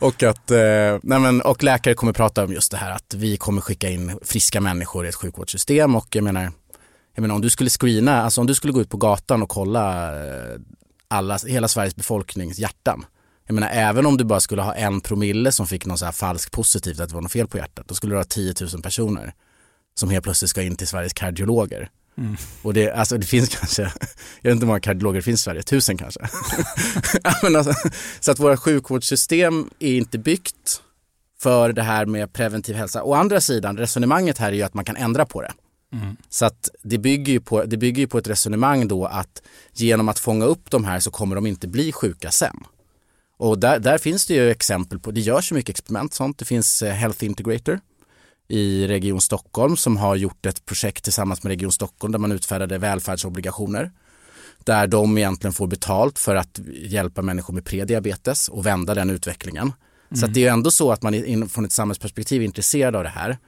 och 0.00 0.22
att 0.22 0.50
eh, 0.50 0.98
nej 1.02 1.18
men, 1.18 1.40
och 1.40 1.62
läkare 1.62 1.94
kommer 1.94 2.12
prata 2.12 2.44
om 2.44 2.52
just 2.52 2.70
det 2.70 2.76
här 2.76 2.90
att 2.90 3.14
vi 3.14 3.36
kommer 3.36 3.60
skicka 3.60 3.88
in 3.90 4.18
friska 4.22 4.60
människor 4.60 5.06
i 5.06 5.08
ett 5.08 5.14
sjukvårdssystem 5.14 5.94
och 5.94 6.06
jag 6.16 6.24
menar, 6.24 6.52
jag 7.14 7.22
menar 7.22 7.34
om 7.34 7.40
du 7.40 7.50
skulle 7.50 7.70
screena, 7.70 8.22
alltså 8.22 8.40
om 8.40 8.46
du 8.46 8.54
skulle 8.54 8.72
gå 8.72 8.80
ut 8.80 8.90
på 8.90 8.96
gatan 8.96 9.42
och 9.42 9.48
kolla 9.48 10.14
eh, 10.26 10.60
alla, 11.08 11.38
hela 11.46 11.68
Sveriges 11.68 11.96
befolknings 11.96 12.58
hjärtan. 12.58 13.04
Jag 13.46 13.54
menar 13.54 13.68
även 13.68 14.06
om 14.06 14.16
du 14.16 14.24
bara 14.24 14.40
skulle 14.40 14.62
ha 14.62 14.74
en 14.74 15.00
promille 15.00 15.52
som 15.52 15.66
fick 15.66 15.86
någon 15.86 15.98
så 15.98 16.04
här 16.04 16.12
falsk 16.12 16.50
positivt 16.50 17.00
att 17.00 17.08
det 17.08 17.14
var 17.14 17.22
något 17.22 17.32
fel 17.32 17.48
på 17.48 17.58
hjärtat, 17.58 17.88
då 17.88 17.94
skulle 17.94 18.14
du 18.14 18.18
ha 18.18 18.24
10 18.24 18.54
000 18.60 18.82
personer 18.82 19.34
som 19.94 20.10
helt 20.10 20.24
plötsligt 20.24 20.50
ska 20.50 20.62
in 20.62 20.76
till 20.76 20.86
Sveriges 20.86 21.12
kardiologer. 21.12 21.90
Mm. 22.18 22.36
Och 22.62 22.74
det, 22.74 22.92
alltså 22.92 23.18
det 23.18 23.26
finns 23.26 23.48
kanske, 23.58 23.82
jag 23.82 23.90
vet 24.42 24.52
inte 24.52 24.64
hur 24.64 24.66
många 24.66 24.80
kardiologer 24.80 25.16
det 25.16 25.24
finns 25.24 25.40
i 25.40 25.44
Sverige, 25.44 25.62
tusen 25.62 25.96
kanske. 25.96 26.20
alltså, 27.56 27.72
så 28.20 28.32
att 28.32 28.38
våra 28.38 28.56
sjukvårdssystem 28.56 29.70
är 29.78 29.96
inte 29.96 30.18
byggt 30.18 30.82
för 31.38 31.72
det 31.72 31.82
här 31.82 32.06
med 32.06 32.32
preventiv 32.32 32.76
hälsa. 32.76 33.02
Å 33.02 33.14
andra 33.14 33.40
sidan, 33.40 33.76
resonemanget 33.78 34.38
här 34.38 34.48
är 34.48 34.56
ju 34.56 34.62
att 34.62 34.74
man 34.74 34.84
kan 34.84 34.96
ändra 34.96 35.26
på 35.26 35.42
det. 35.42 35.52
Mm. 35.92 36.16
Så 36.28 36.46
att 36.46 36.70
det 36.82 36.98
bygger, 36.98 37.32
ju 37.32 37.40
på, 37.40 37.64
det 37.64 37.76
bygger 37.76 38.00
ju 38.00 38.06
på 38.06 38.18
ett 38.18 38.28
resonemang 38.28 38.88
då 38.88 39.06
att 39.06 39.42
genom 39.72 40.08
att 40.08 40.18
fånga 40.18 40.44
upp 40.44 40.70
de 40.70 40.84
här 40.84 41.00
så 41.00 41.10
kommer 41.10 41.34
de 41.34 41.46
inte 41.46 41.68
bli 41.68 41.92
sjuka 41.92 42.30
sen. 42.30 42.56
Och 43.38 43.58
där, 43.58 43.78
där 43.78 43.98
finns 43.98 44.26
det 44.26 44.34
ju 44.34 44.50
exempel 44.50 44.98
på, 44.98 45.10
det 45.10 45.20
görs 45.20 45.52
ju 45.52 45.54
mycket 45.54 45.70
experiment 45.70 46.14
sånt. 46.14 46.38
Det 46.38 46.44
finns 46.44 46.82
eh, 46.82 46.92
Health 46.92 47.24
Integrator 47.24 47.80
i 48.48 48.86
Region 48.86 49.20
Stockholm 49.20 49.76
som 49.76 49.96
har 49.96 50.16
gjort 50.16 50.46
ett 50.46 50.66
projekt 50.66 51.04
tillsammans 51.04 51.42
med 51.42 51.50
Region 51.50 51.72
Stockholm 51.72 52.12
där 52.12 52.18
man 52.18 52.32
utfärdade 52.32 52.78
välfärdsobligationer. 52.78 53.92
Där 54.64 54.86
de 54.86 55.18
egentligen 55.18 55.52
får 55.52 55.66
betalt 55.66 56.18
för 56.18 56.36
att 56.36 56.60
hjälpa 56.74 57.22
människor 57.22 57.54
med 57.54 57.64
prediabetes 57.64 58.48
och 58.48 58.66
vända 58.66 58.94
den 58.94 59.10
utvecklingen. 59.10 59.72
Mm. 60.10 60.20
Så 60.20 60.26
det 60.26 60.46
är 60.46 60.52
ändå 60.52 60.70
så 60.70 60.92
att 60.92 61.02
man 61.02 61.14
in, 61.14 61.48
från 61.48 61.64
ett 61.64 61.72
samhällsperspektiv 61.72 62.42
är 62.42 62.44
intresserad 62.44 62.96
av 62.96 63.02
det 63.02 63.08
här. 63.08 63.38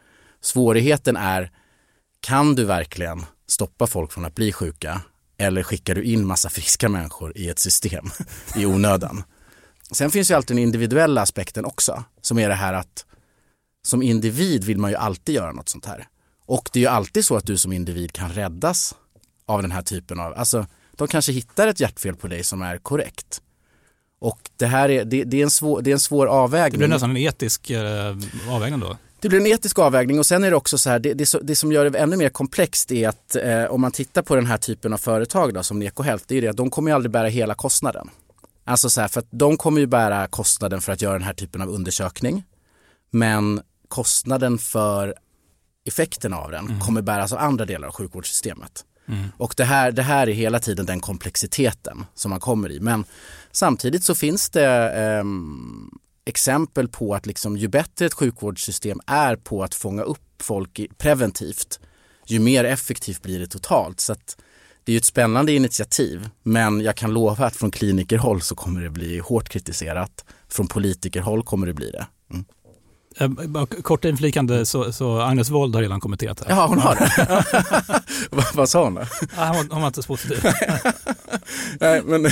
Svårigheten 0.40 1.16
är, 1.16 1.50
kan 2.20 2.54
du 2.54 2.64
verkligen 2.64 3.24
stoppa 3.46 3.86
folk 3.86 4.12
från 4.12 4.24
att 4.24 4.34
bli 4.34 4.52
sjuka 4.52 5.00
eller 5.38 5.62
skickar 5.62 5.94
du 5.94 6.02
in 6.02 6.26
massa 6.26 6.48
friska 6.48 6.88
människor 6.88 7.38
i 7.38 7.48
ett 7.48 7.58
system 7.58 8.10
i 8.56 8.66
onödan? 8.66 9.22
Sen 9.90 10.10
finns 10.10 10.30
ju 10.30 10.34
alltid 10.34 10.56
den 10.56 10.62
individuella 10.62 11.22
aspekten 11.22 11.64
också, 11.64 12.04
som 12.20 12.38
är 12.38 12.48
det 12.48 12.54
här 12.54 12.72
att 12.72 13.04
som 13.82 14.02
individ 14.02 14.64
vill 14.64 14.78
man 14.78 14.90
ju 14.90 14.96
alltid 14.96 15.34
göra 15.34 15.52
något 15.52 15.68
sånt 15.68 15.86
här. 15.86 16.08
Och 16.46 16.70
det 16.72 16.78
är 16.78 16.80
ju 16.80 16.88
alltid 16.88 17.24
så 17.24 17.36
att 17.36 17.46
du 17.46 17.58
som 17.58 17.72
individ 17.72 18.12
kan 18.12 18.32
räddas 18.32 18.94
av 19.46 19.62
den 19.62 19.70
här 19.70 19.82
typen 19.82 20.20
av, 20.20 20.34
alltså 20.34 20.66
de 20.92 21.08
kanske 21.08 21.32
hittar 21.32 21.68
ett 21.68 21.80
hjärtfel 21.80 22.16
på 22.16 22.28
dig 22.28 22.44
som 22.44 22.62
är 22.62 22.78
korrekt. 22.78 23.42
Och 24.20 24.50
det 24.56 24.66
här 24.66 24.88
är, 24.88 25.04
det, 25.04 25.24
det 25.24 25.38
är, 25.40 25.42
en, 25.42 25.50
svår, 25.50 25.82
det 25.82 25.90
är 25.90 25.92
en 25.92 26.00
svår 26.00 26.26
avvägning. 26.26 26.72
Det 26.72 26.78
blir 26.78 26.88
nästan 26.88 27.10
en 27.10 27.16
etisk 27.16 27.70
eh, 27.70 28.16
avvägning 28.48 28.80
då? 28.80 28.96
Det 29.20 29.28
blir 29.28 29.40
en 29.40 29.46
etisk 29.46 29.78
avvägning 29.78 30.18
och 30.18 30.26
sen 30.26 30.44
är 30.44 30.50
det 30.50 30.56
också 30.56 30.78
så 30.78 30.90
här, 30.90 30.98
det, 30.98 31.14
det, 31.14 31.34
det 31.42 31.56
som 31.56 31.72
gör 31.72 31.90
det 31.90 31.98
ännu 31.98 32.16
mer 32.16 32.28
komplext 32.28 32.92
är 32.92 33.08
att 33.08 33.36
eh, 33.36 33.64
om 33.64 33.80
man 33.80 33.92
tittar 33.92 34.22
på 34.22 34.34
den 34.34 34.46
här 34.46 34.58
typen 34.58 34.92
av 34.92 34.98
företag 34.98 35.54
då, 35.54 35.62
som 35.62 35.78
Necohealth, 35.78 36.24
det 36.28 36.36
är 36.36 36.42
det 36.42 36.48
att 36.48 36.56
de 36.56 36.70
kommer 36.70 36.90
ju 36.90 36.94
aldrig 36.94 37.10
bära 37.10 37.28
hela 37.28 37.54
kostnaden. 37.54 38.10
Alltså 38.64 38.90
så 38.90 39.00
här, 39.00 39.08
för 39.08 39.20
att 39.20 39.28
de 39.30 39.56
kommer 39.56 39.80
ju 39.80 39.86
bära 39.86 40.26
kostnaden 40.26 40.80
för 40.80 40.92
att 40.92 41.02
göra 41.02 41.12
den 41.12 41.22
här 41.22 41.34
typen 41.34 41.62
av 41.62 41.68
undersökning. 41.68 42.44
Men 43.10 43.60
kostnaden 43.88 44.58
för 44.58 45.14
effekterna 45.86 46.36
av 46.36 46.50
den 46.50 46.66
mm. 46.66 46.80
kommer 46.80 47.02
bäras 47.02 47.32
av 47.32 47.38
andra 47.38 47.64
delar 47.64 47.88
av 47.88 47.94
sjukvårdssystemet. 47.94 48.84
Mm. 49.08 49.24
Och 49.36 49.54
det 49.56 49.64
här, 49.64 49.92
det 49.92 50.02
här 50.02 50.28
är 50.28 50.32
hela 50.32 50.60
tiden 50.60 50.86
den 50.86 51.00
komplexiteten 51.00 52.04
som 52.14 52.30
man 52.30 52.40
kommer 52.40 52.72
i. 52.72 52.80
Men 52.80 53.04
samtidigt 53.52 54.04
så 54.04 54.14
finns 54.14 54.50
det 54.50 54.92
eh, 54.92 55.24
exempel 56.28 56.88
på 56.88 57.14
att 57.14 57.26
liksom, 57.26 57.56
ju 57.56 57.68
bättre 57.68 58.06
ett 58.06 58.14
sjukvårdssystem 58.14 59.00
är 59.06 59.36
på 59.36 59.62
att 59.62 59.74
fånga 59.74 60.02
upp 60.02 60.42
folk 60.42 60.80
preventivt, 60.98 61.80
ju 62.26 62.38
mer 62.38 62.64
effektivt 62.64 63.22
blir 63.22 63.38
det 63.38 63.46
totalt. 63.46 64.00
Så 64.00 64.12
att 64.12 64.36
det 64.84 64.92
är 64.92 64.96
ett 64.96 65.04
spännande 65.04 65.52
initiativ, 65.52 66.28
men 66.42 66.80
jag 66.80 66.96
kan 66.96 67.12
lova 67.12 67.46
att 67.46 67.56
från 67.56 67.70
klinikerhåll 67.70 68.42
så 68.42 68.54
kommer 68.54 68.80
det 68.80 68.90
bli 68.90 69.18
hårt 69.18 69.48
kritiserat. 69.48 70.24
Från 70.48 70.66
politikerhåll 70.66 71.42
kommer 71.42 71.66
det 71.66 71.74
bli 71.74 71.90
det. 71.90 72.06
Mm. 72.30 72.44
Eh, 73.20 73.64
kort 73.64 74.04
inflikande 74.04 74.66
så, 74.66 74.92
så 74.92 75.20
Agnes 75.20 75.50
Wold 75.50 75.74
har 75.74 75.82
redan 75.82 76.00
kommenterat 76.00 76.38
det. 76.38 76.44
Ja, 76.48 76.66
hon 76.66 76.78
har 76.78 76.94
det. 76.94 77.44
vad, 78.30 78.44
vad 78.54 78.68
sa 78.68 78.84
hon 78.84 78.94
då? 78.94 79.02
Ja, 79.36 79.52
hon, 79.56 79.70
hon 79.70 79.80
var 79.80 79.86
inte 79.86 80.02
så 80.02 80.06
positiv. 80.06 80.38
Nej, 81.80 82.02
men, 82.04 82.26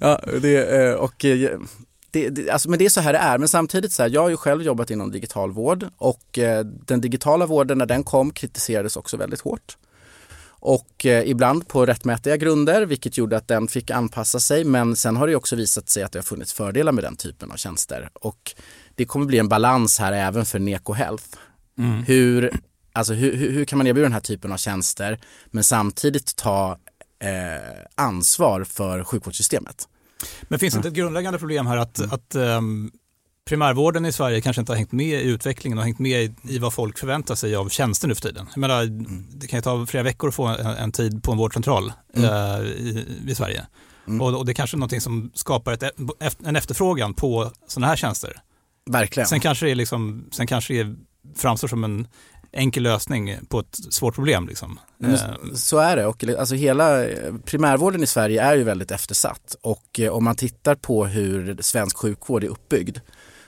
ja, 0.00 0.20
det, 0.42 0.82
eh, 0.82 0.94
och, 0.94 1.24
eh, 1.24 1.58
det, 2.10 2.28
det, 2.28 2.50
alltså, 2.50 2.70
men 2.70 2.78
det 2.78 2.84
är 2.84 2.88
så 2.88 3.00
här 3.00 3.12
det 3.12 3.18
är. 3.18 3.38
Men 3.38 3.48
samtidigt 3.48 3.92
så 3.92 4.02
här, 4.02 4.10
jag 4.10 4.20
har 4.20 4.28
ju 4.28 4.36
själv 4.36 4.62
jobbat 4.62 4.90
inom 4.90 5.10
digital 5.10 5.52
vård 5.52 5.86
och 5.96 6.38
eh, 6.38 6.64
den 6.64 7.00
digitala 7.00 7.46
vården 7.46 7.78
när 7.78 7.86
den 7.86 8.04
kom 8.04 8.30
kritiserades 8.30 8.96
också 8.96 9.16
väldigt 9.16 9.40
hårt. 9.40 9.76
Och 10.62 11.06
eh, 11.06 11.30
ibland 11.30 11.68
på 11.68 11.86
rättmätiga 11.86 12.36
grunder, 12.36 12.86
vilket 12.86 13.18
gjorde 13.18 13.36
att 13.36 13.48
den 13.48 13.68
fick 13.68 13.90
anpassa 13.90 14.40
sig. 14.40 14.64
Men 14.64 14.96
sen 14.96 15.16
har 15.16 15.26
det 15.26 15.36
också 15.36 15.56
visat 15.56 15.88
sig 15.88 16.02
att 16.02 16.12
det 16.12 16.18
har 16.18 16.24
funnits 16.24 16.52
fördelar 16.52 16.92
med 16.92 17.04
den 17.04 17.16
typen 17.16 17.50
av 17.50 17.56
tjänster. 17.56 18.10
Och 18.14 18.54
det 18.94 19.04
kommer 19.04 19.26
bli 19.26 19.38
en 19.38 19.48
balans 19.48 19.98
här 19.98 20.12
även 20.12 20.46
för 20.46 20.58
Neko 20.58 20.92
Health. 20.92 21.24
Mm. 21.78 22.02
Hur, 22.02 22.60
alltså 22.92 23.12
hur, 23.12 23.36
hur 23.36 23.64
kan 23.64 23.76
man 23.76 23.86
erbjuda 23.86 24.04
den 24.04 24.12
här 24.12 24.20
typen 24.20 24.52
av 24.52 24.56
tjänster 24.56 25.20
men 25.46 25.64
samtidigt 25.64 26.36
ta 26.36 26.78
eh, 27.22 27.84
ansvar 27.94 28.64
för 28.64 29.04
sjukvårdssystemet? 29.04 29.88
Men 30.42 30.58
finns 30.58 30.74
det 30.74 30.78
inte 30.78 30.88
ett 30.88 30.94
grundläggande 30.94 31.38
problem 31.38 31.66
här 31.66 31.76
att, 31.76 31.98
mm. 31.98 32.10
att 32.12 32.34
um, 32.34 32.90
primärvården 33.44 34.06
i 34.06 34.12
Sverige 34.12 34.40
kanske 34.40 34.60
inte 34.60 34.72
har 34.72 34.76
hängt 34.76 34.92
med 34.92 35.20
i 35.20 35.28
utvecklingen 35.28 35.78
och 35.78 35.84
hängt 35.84 35.98
med 35.98 36.22
i, 36.22 36.34
i 36.42 36.58
vad 36.58 36.72
folk 36.72 36.98
förväntar 36.98 37.34
sig 37.34 37.56
av 37.56 37.68
tjänster 37.68 38.08
nu 38.08 38.14
för 38.14 38.22
tiden. 38.22 38.46
Jag 38.50 38.58
menar, 38.58 38.82
mm. 38.82 39.26
Det 39.34 39.46
kan 39.46 39.58
ju 39.58 39.62
ta 39.62 39.86
flera 39.86 40.02
veckor 40.02 40.28
att 40.28 40.34
få 40.34 40.46
en, 40.46 40.66
en 40.66 40.92
tid 40.92 41.22
på 41.22 41.32
en 41.32 41.38
vårdcentral 41.38 41.92
mm. 42.14 42.30
uh, 42.30 42.66
i, 42.66 43.06
i, 43.26 43.34
Sverige. 43.34 43.66
Mm. 44.06 44.20
Och, 44.20 44.38
och, 44.38 44.46
det 44.46 44.52
är 44.52 44.54
kanske 44.54 44.76
är 44.76 44.78
någonting 44.78 45.00
som 45.00 45.30
skapar 45.34 45.72
ett, 45.72 45.82
en 46.44 46.56
efterfrågan 46.56 47.14
på 47.14 47.52
sådana 47.68 47.86
här 47.86 47.96
tjänster. 47.96 48.40
Verkligen. 48.90 49.26
Sen 49.26 49.40
kanske 49.40 49.66
det, 49.66 49.70
är 49.70 49.74
liksom, 49.74 50.24
sen 50.32 50.46
kanske 50.46 50.84
det 50.84 50.96
framstår 51.36 51.68
som 51.68 51.84
en 51.84 52.06
enkel 52.52 52.82
lösning 52.82 53.38
på 53.48 53.60
ett 53.60 53.76
svårt 53.90 54.14
problem. 54.14 54.48
Liksom. 54.48 54.78
Mm, 55.04 55.16
så 55.54 55.78
är 55.78 55.96
det 55.96 56.06
och 56.06 56.24
alltså 56.38 56.54
hela 56.54 57.06
primärvården 57.44 58.02
i 58.02 58.06
Sverige 58.06 58.42
är 58.42 58.56
ju 58.56 58.62
väldigt 58.62 58.90
eftersatt 58.90 59.56
och 59.62 60.00
eh, 60.00 60.12
om 60.12 60.24
man 60.24 60.36
tittar 60.36 60.74
på 60.74 61.06
hur 61.06 61.56
svensk 61.60 61.96
sjukvård 61.96 62.44
är 62.44 62.48
uppbyggd 62.48 62.98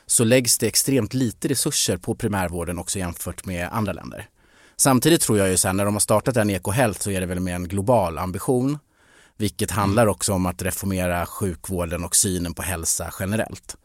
så 0.06 0.24
läggs 0.24 0.58
det 0.58 0.66
extremt 0.66 1.14
lite 1.14 1.48
resurser 1.48 1.96
på 1.96 2.14
primärvården 2.14 2.78
också 2.78 2.98
jämfört 2.98 3.46
med 3.46 3.68
andra 3.72 3.92
länder. 3.92 4.28
Samtidigt 4.76 5.20
tror 5.20 5.38
jag 5.38 5.48
ju 5.48 5.56
sen 5.56 5.76
när 5.76 5.84
de 5.84 5.94
har 5.94 6.00
startat 6.00 6.36
en 6.36 6.50
EcoHealth 6.50 7.00
så 7.00 7.10
är 7.10 7.20
det 7.20 7.26
väl 7.26 7.40
med 7.40 7.54
en 7.54 7.68
global 7.68 8.18
ambition 8.18 8.78
vilket 9.36 9.70
handlar 9.70 10.06
också 10.06 10.32
om 10.32 10.46
att 10.46 10.62
reformera 10.62 11.26
sjukvården 11.26 12.04
och 12.04 12.16
synen 12.16 12.54
på 12.54 12.62
hälsa 12.62 13.14
generellt. 13.20 13.76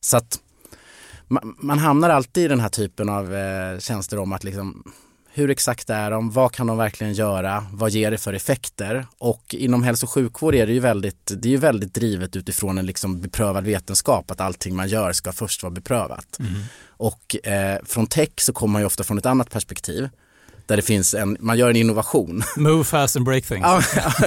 Så 0.00 0.16
att 0.16 0.38
man, 1.28 1.56
man 1.58 1.78
hamnar 1.78 2.10
alltid 2.10 2.44
i 2.44 2.48
den 2.48 2.60
här 2.60 2.68
typen 2.68 3.08
av 3.08 3.34
eh, 3.34 3.78
tjänster 3.78 4.18
om 4.18 4.32
att 4.32 4.44
liksom 4.44 4.92
hur 5.38 5.50
exakt 5.50 5.90
är 5.90 6.10
de? 6.10 6.30
Vad 6.30 6.52
kan 6.52 6.66
de 6.66 6.76
verkligen 6.76 7.12
göra? 7.12 7.66
Vad 7.72 7.90
ger 7.90 8.10
det 8.10 8.18
för 8.18 8.32
effekter? 8.32 9.06
Och 9.18 9.54
inom 9.54 9.82
hälso 9.82 10.06
och 10.06 10.10
sjukvård 10.10 10.54
är 10.54 10.66
det 10.66 10.72
ju 10.72 10.80
väldigt, 10.80 11.32
det 11.36 11.48
är 11.48 11.50
ju 11.50 11.56
väldigt 11.56 11.94
drivet 11.94 12.36
utifrån 12.36 12.78
en 12.78 12.86
liksom 12.86 13.20
beprövad 13.20 13.64
vetenskap 13.64 14.30
att 14.30 14.40
allting 14.40 14.76
man 14.76 14.88
gör 14.88 15.12
ska 15.12 15.32
först 15.32 15.62
vara 15.62 15.70
beprövat. 15.70 16.38
Mm. 16.40 16.52
Och 16.86 17.46
eh, 17.46 17.78
från 17.84 18.06
tech 18.06 18.30
så 18.36 18.52
kommer 18.52 18.72
man 18.72 18.82
ju 18.82 18.86
ofta 18.86 19.04
från 19.04 19.18
ett 19.18 19.26
annat 19.26 19.50
perspektiv 19.50 20.08
där 20.68 20.76
det 20.76 20.82
finns 20.82 21.14
en, 21.14 21.36
man 21.40 21.58
gör 21.58 21.70
en 21.70 21.76
innovation. 21.76 22.42
Move 22.56 22.84
fast 22.84 23.16
and 23.16 23.24
break 23.24 23.44
things. 23.44 23.62
ja, 23.62 23.82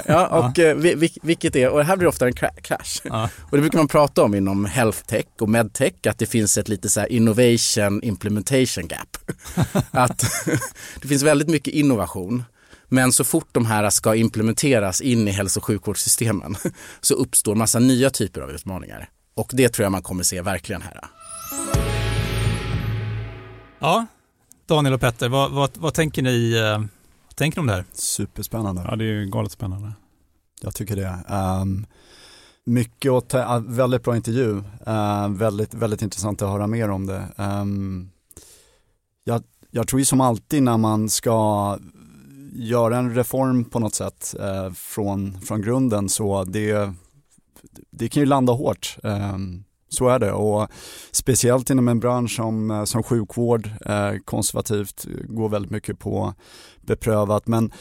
ja, 0.05 0.27
och 0.27 0.57
ja. 0.57 0.63
Eh, 0.63 0.95
vilket 1.21 1.55
är, 1.55 1.69
och 1.69 1.85
här 1.85 1.97
blir 1.97 2.05
det 2.05 2.09
ofta 2.09 2.27
en 2.27 2.33
crash. 2.33 3.01
Ja. 3.03 3.29
Och 3.39 3.57
det 3.57 3.61
brukar 3.61 3.77
man 3.77 3.87
prata 3.87 4.23
om 4.23 4.35
inom 4.35 4.65
health 4.65 4.99
tech 4.99 5.25
och 5.39 5.49
medtech, 5.49 5.93
att 6.07 6.17
det 6.17 6.25
finns 6.25 6.57
ett 6.57 6.69
lite 6.69 6.89
så 6.89 6.99
här 6.99 7.11
innovation 7.11 8.03
implementation 8.03 8.87
gap. 8.87 9.17
att 9.91 10.25
det 11.01 11.07
finns 11.07 11.23
väldigt 11.23 11.49
mycket 11.49 11.73
innovation. 11.73 12.43
Men 12.87 13.11
så 13.11 13.23
fort 13.23 13.49
de 13.51 13.65
här 13.65 13.89
ska 13.89 14.15
implementeras 14.15 15.01
in 15.01 15.27
i 15.27 15.31
hälso 15.31 15.59
och 15.59 15.65
sjukvårdssystemen 15.65 16.55
så 17.01 17.13
uppstår 17.13 17.55
massa 17.55 17.79
nya 17.79 18.09
typer 18.09 18.41
av 18.41 18.51
utmaningar. 18.51 19.09
Och 19.33 19.51
det 19.53 19.69
tror 19.69 19.83
jag 19.83 19.91
man 19.91 20.03
kommer 20.03 20.23
se 20.23 20.41
verkligen 20.41 20.81
här. 20.81 20.99
Ja, 23.79 24.05
Daniel 24.71 24.93
och 24.93 25.01
Petter, 25.01 25.29
vad, 25.29 25.51
vad, 25.51 25.69
vad 25.77 25.93
tänker 25.93 26.21
ni 26.21 26.53
eh, 26.53 26.79
vad 27.27 27.35
tänker 27.35 27.57
ni 27.57 27.61
om 27.61 27.67
det 27.67 27.73
här? 27.73 27.85
Superspännande. 27.93 28.85
Ja, 28.89 28.95
det 28.95 29.03
är 29.03 29.07
ju 29.07 29.25
galet 29.25 29.51
spännande. 29.51 29.91
Jag 30.61 30.75
tycker 30.75 30.95
det. 30.95 31.35
Um, 31.61 31.85
mycket 32.65 33.11
och 33.11 33.33
väldigt 33.67 34.03
bra 34.03 34.15
intervju. 34.15 34.63
Uh, 34.87 35.29
väldigt, 35.29 35.73
väldigt 35.73 36.01
intressant 36.01 36.41
att 36.41 36.49
höra 36.49 36.67
mer 36.67 36.89
om 36.89 37.05
det. 37.05 37.27
Um, 37.35 38.11
jag, 39.23 39.43
jag 39.71 39.87
tror 39.87 39.99
ju 39.99 40.05
som 40.05 40.21
alltid 40.21 40.63
när 40.63 40.77
man 40.77 41.09
ska 41.09 41.77
göra 42.53 42.97
en 42.97 43.15
reform 43.15 43.65
på 43.65 43.79
något 43.79 43.95
sätt 43.95 44.35
uh, 44.39 44.73
från, 44.73 45.41
från 45.41 45.61
grunden 45.61 46.09
så 46.09 46.43
det, 46.43 46.93
det 47.89 48.09
kan 48.09 48.21
ju 48.21 48.25
landa 48.25 48.53
hårt. 48.53 48.97
Um, 49.03 49.63
så 49.91 50.09
är 50.09 50.19
det 50.19 50.31
och 50.31 50.67
speciellt 51.11 51.69
inom 51.69 51.87
en 51.87 51.99
bransch 51.99 52.35
som, 52.35 52.71
eh, 52.71 52.83
som 52.83 53.03
sjukvård, 53.03 53.69
eh, 53.85 54.11
konservativt, 54.25 55.05
går 55.23 55.49
väldigt 55.49 55.71
mycket 55.71 55.99
på 55.99 56.33
beprövat 56.81 57.47
men 57.47 57.71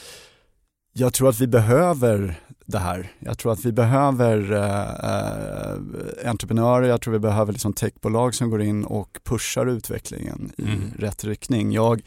jag 0.92 1.14
tror 1.14 1.29
att 1.29 1.40
vi 1.40 1.46
behöver 1.46 2.40
det 2.66 2.79
här. 2.79 3.12
Jag 3.18 3.38
tror 3.38 3.53
att 3.53 3.64
vi 3.64 3.73
behöver 3.73 4.53
eh, 4.53 5.11
eh, 5.11 6.31
entreprenörer, 6.31 6.88
jag 6.88 7.01
tror 7.01 7.12
vi 7.12 7.18
behöver 7.18 7.53
liksom 7.53 7.72
techbolag 7.72 8.34
som 8.34 8.51
går 8.51 8.62
in 8.62 8.84
och 8.84 9.18
pushar 9.24 9.66
utvecklingen 9.66 10.53
i 10.57 10.62
mm. 10.62 10.93
rätt 10.99 11.24
riktning. 11.24 11.72
Jag, 11.72 12.03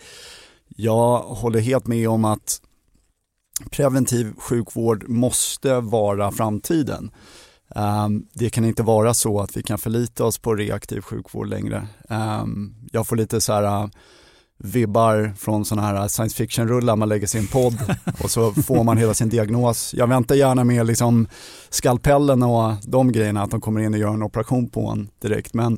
jag 0.68 1.20
håller 1.20 1.60
helt 1.60 1.88
med 1.88 2.10
om 2.10 2.26
att 2.26 2.62
preventiv 3.72 4.34
sjukvård 4.38 5.10
måste 5.10 5.80
vara 5.80 6.32
framtiden. 6.32 7.12
Um, 7.76 8.26
det 8.34 8.50
kan 8.50 8.66
inte 8.66 8.84
vara 8.84 9.14
så 9.14 9.40
att 9.40 9.58
vi 9.58 9.64
kan 9.64 9.78
förlita 9.78 10.26
oss 10.26 10.38
på 10.38 10.56
reaktiv 10.56 11.02
sjukvård 11.02 11.48
längre. 11.48 11.88
Um, 12.10 12.76
jag 12.92 13.08
får 13.08 13.16
lite 13.16 13.42
så 13.42 13.54
här 13.54 13.84
uh, 13.84 13.90
vibbar 14.58 15.34
från 15.38 15.66
sådana 15.66 15.88
här 15.88 16.08
science 16.08 16.36
fiction-rullar, 16.36 16.96
man 16.96 17.10
lägger 17.10 17.28
sin 17.28 17.48
podd 17.48 17.78
och 18.24 18.32
så 18.32 18.54
får 18.54 18.84
man 18.84 18.98
hela 18.98 19.14
sin 19.14 19.30
diagnos. 19.30 19.94
Jag 19.94 20.08
väntar 20.08 20.36
gärna 20.36 20.64
med 20.64 20.86
liksom 20.88 21.28
skalpellen 21.70 22.44
och 22.44 22.74
de 22.84 23.12
grejerna, 23.12 23.44
att 23.44 23.52
de 23.52 23.62
kommer 23.62 23.82
in 23.82 23.94
och 23.94 24.00
gör 24.00 24.14
en 24.14 24.24
operation 24.24 24.70
på 24.70 24.88
en 24.88 25.10
direkt. 25.22 25.54
Men, 25.54 25.78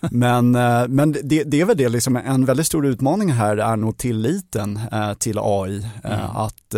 men, 0.00 0.56
uh, 0.56 0.88
men 0.88 1.12
det, 1.12 1.44
det, 1.44 1.60
är 1.60 1.64
väl 1.64 1.76
det, 1.76 1.88
liksom 1.88 2.16
en 2.16 2.44
väldigt 2.44 2.66
stor 2.66 2.86
utmaning 2.86 3.32
här 3.32 3.56
är 3.56 3.76
nog 3.76 3.96
tilliten 3.96 4.80
uh, 4.92 5.14
till 5.14 5.38
AI. 5.38 5.86
Mm. 6.04 6.20
Att 6.34 6.74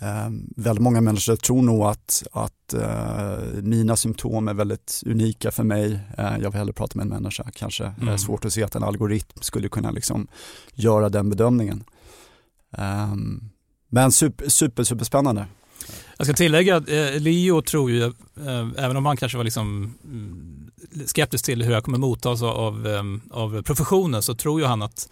Eh, 0.00 0.28
väldigt 0.56 0.82
många 0.82 1.00
människor 1.00 1.36
tror 1.36 1.62
nog 1.62 1.82
att, 1.82 2.22
att 2.32 2.74
eh, 2.74 3.38
mina 3.62 3.96
symptom 3.96 4.48
är 4.48 4.54
väldigt 4.54 5.02
unika 5.06 5.50
för 5.50 5.64
mig. 5.64 6.00
Eh, 6.18 6.24
jag 6.24 6.50
vill 6.50 6.58
hellre 6.58 6.72
prata 6.72 6.92
med 6.98 7.02
en 7.02 7.08
människa 7.08 7.50
kanske. 7.54 7.84
Mm. 7.84 8.06
Det 8.06 8.12
är 8.12 8.16
svårt 8.16 8.44
att 8.44 8.52
se 8.52 8.62
att 8.62 8.74
en 8.74 8.84
algoritm 8.84 9.38
skulle 9.40 9.68
kunna 9.68 9.90
liksom 9.90 10.26
göra 10.74 11.08
den 11.08 11.30
bedömningen. 11.30 11.84
Um, 12.78 13.50
men 13.88 14.12
super, 14.12 14.48
super, 14.48 14.84
superspännande. 14.84 15.46
Jag 16.16 16.26
ska 16.26 16.34
tillägga 16.34 16.76
att 16.76 16.88
eh, 16.88 17.20
Leo 17.20 17.62
tror 17.62 17.90
ju, 17.90 18.04
eh, 18.04 18.68
även 18.76 18.96
om 18.96 19.06
han 19.06 19.16
kanske 19.16 19.38
var 19.38 19.44
liksom 19.44 19.94
mm, 20.04 20.70
skeptisk 21.06 21.44
till 21.44 21.62
hur 21.62 21.72
jag 21.72 21.84
kommer 21.84 21.98
mottas 21.98 22.42
av, 22.42 22.48
av, 22.48 22.86
eh, 22.86 23.02
av 23.30 23.62
professionen, 23.62 24.22
så 24.22 24.34
tror 24.34 24.60
ju 24.60 24.66
han 24.66 24.82
att, 24.82 25.08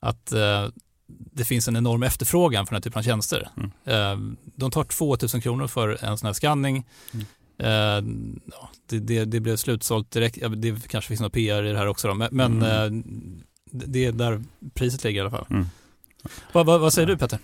att 0.00 0.32
det 1.08 1.44
finns 1.44 1.68
en 1.68 1.76
enorm 1.76 2.02
efterfrågan 2.02 2.66
för 2.66 2.72
den 2.72 2.76
här 2.76 2.82
typen 2.82 2.98
av 2.98 3.02
tjänster. 3.02 3.48
Mm. 3.56 3.70
Ehm, 3.84 4.36
de 4.44 4.70
tar 4.70 4.84
2000 4.84 5.40
kronor 5.40 5.66
för 5.66 6.04
en 6.04 6.18
sån 6.18 6.26
här 6.26 6.32
scanning. 6.32 6.86
Mm. 7.14 7.26
Ehm, 7.58 8.40
det, 8.88 8.98
det, 8.98 9.24
det, 9.24 9.40
blev 9.40 9.56
slutsålt 9.56 10.10
direkt, 10.10 10.38
det 10.56 10.88
kanske 10.88 11.08
finns 11.08 11.20
något 11.20 11.32
PR 11.32 11.62
i 11.62 11.72
det 11.72 11.78
här 11.78 11.86
också 11.86 12.08
då, 12.08 12.14
men, 12.14 12.30
mm. 12.32 12.62
Eh, 12.62 13.04
det 13.70 14.04
är 14.04 14.12
där 14.12 14.42
priset 14.74 15.04
ligger 15.04 15.18
i 15.18 15.20
alla 15.20 15.30
fall. 15.30 15.46
Mm. 15.50 15.66
Vad, 16.52 16.66
vad, 16.66 16.80
vad, 16.80 16.92
säger 16.92 17.08
du 17.08 17.16
Petter? 17.16 17.38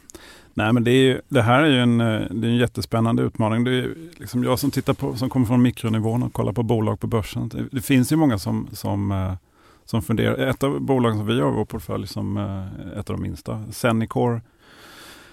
Nej 0.55 0.73
men 0.73 0.85
det, 0.85 0.91
är, 0.91 1.23
det 1.29 1.43
här 1.43 1.63
är 1.63 1.71
ju 1.71 1.79
en, 1.79 2.01
eh, 2.01 2.07
det 2.31 2.47
är 2.47 2.51
en 2.51 2.57
jättespännande 2.57 3.23
utmaning. 3.23 3.65
Det 3.65 3.71
är 3.71 3.95
liksom 4.17 4.45
jag 4.45 4.59
som 4.59 4.71
tittar 4.71 4.95
på, 4.95 5.17
som 5.17 5.31
kommer 5.31 5.47
från 5.47 5.63
mikronivån 5.63 6.23
och 6.23 6.33
kollar 6.33 6.53
på 6.53 6.63
bolag 6.63 7.01
på 7.01 7.07
börsen. 7.07 7.49
Det, 7.49 7.69
det 7.73 7.83
finns 7.83 8.13
ju 8.13 8.17
många 8.17 8.39
som, 8.39 8.69
som 8.73 9.13
eh, 9.13 9.35
som 9.85 10.03
funderar. 10.03 10.37
Ett 10.37 10.63
av 10.63 10.81
bolagen 10.81 11.19
som 11.19 11.27
vi 11.27 11.41
har 11.41 11.49
i 11.49 11.55
vår 11.55 11.65
portfölj, 11.65 12.07
som 12.07 12.37
eh, 12.37 12.99
ett 12.99 13.11
av 13.11 13.17
de 13.17 13.23
minsta, 13.23 13.65
Zenicor 13.73 14.41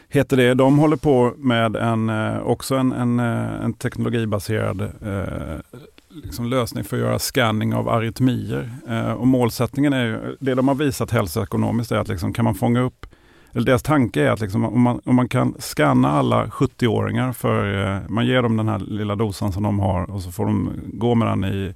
heter 0.09 0.37
det. 0.37 0.53
De 0.53 0.77
håller 0.77 0.97
på 0.97 1.33
med 1.37 1.75
en, 1.75 2.09
eh, 2.09 2.39
också 2.39 2.75
en, 2.75 2.91
en, 2.91 3.19
eh, 3.19 3.63
en 3.63 3.73
teknologibaserad 3.73 4.81
eh, 4.81 5.81
liksom 6.09 6.45
lösning 6.45 6.83
för 6.83 6.97
att 6.97 7.03
göra 7.03 7.19
scanning 7.19 7.73
av 7.73 7.89
arytmier. 7.89 8.69
Eh, 8.87 9.11
och 9.11 9.27
målsättningen 9.27 9.93
är 9.93 10.05
ju, 10.05 10.35
det 10.39 10.55
de 10.55 10.67
har 10.67 10.75
visat 10.75 11.11
hälsoekonomiskt 11.11 11.91
är 11.91 11.97
att 11.97 12.07
liksom, 12.07 12.33
kan 12.33 12.45
man 12.45 12.55
fånga 12.55 12.81
upp 12.81 13.05
eller 13.53 13.65
deras 13.65 13.83
tanke 13.83 14.21
är 14.21 14.31
att 14.31 14.39
liksom, 14.39 14.65
om, 14.65 14.81
man, 14.81 15.01
om 15.05 15.15
man 15.15 15.29
kan 15.29 15.55
scanna 15.59 16.11
alla 16.11 16.45
70-åringar, 16.45 17.33
för 17.33 17.87
eh, 17.95 18.01
man 18.09 18.25
ger 18.25 18.41
dem 18.41 18.57
den 18.57 18.67
här 18.67 18.79
lilla 18.79 19.15
dosan 19.15 19.51
som 19.51 19.63
de 19.63 19.79
har 19.79 20.11
och 20.11 20.21
så 20.21 20.31
får 20.31 20.45
de 20.45 20.69
gå 20.93 21.15
med 21.15 21.27
den 21.27 21.43
i 21.43 21.73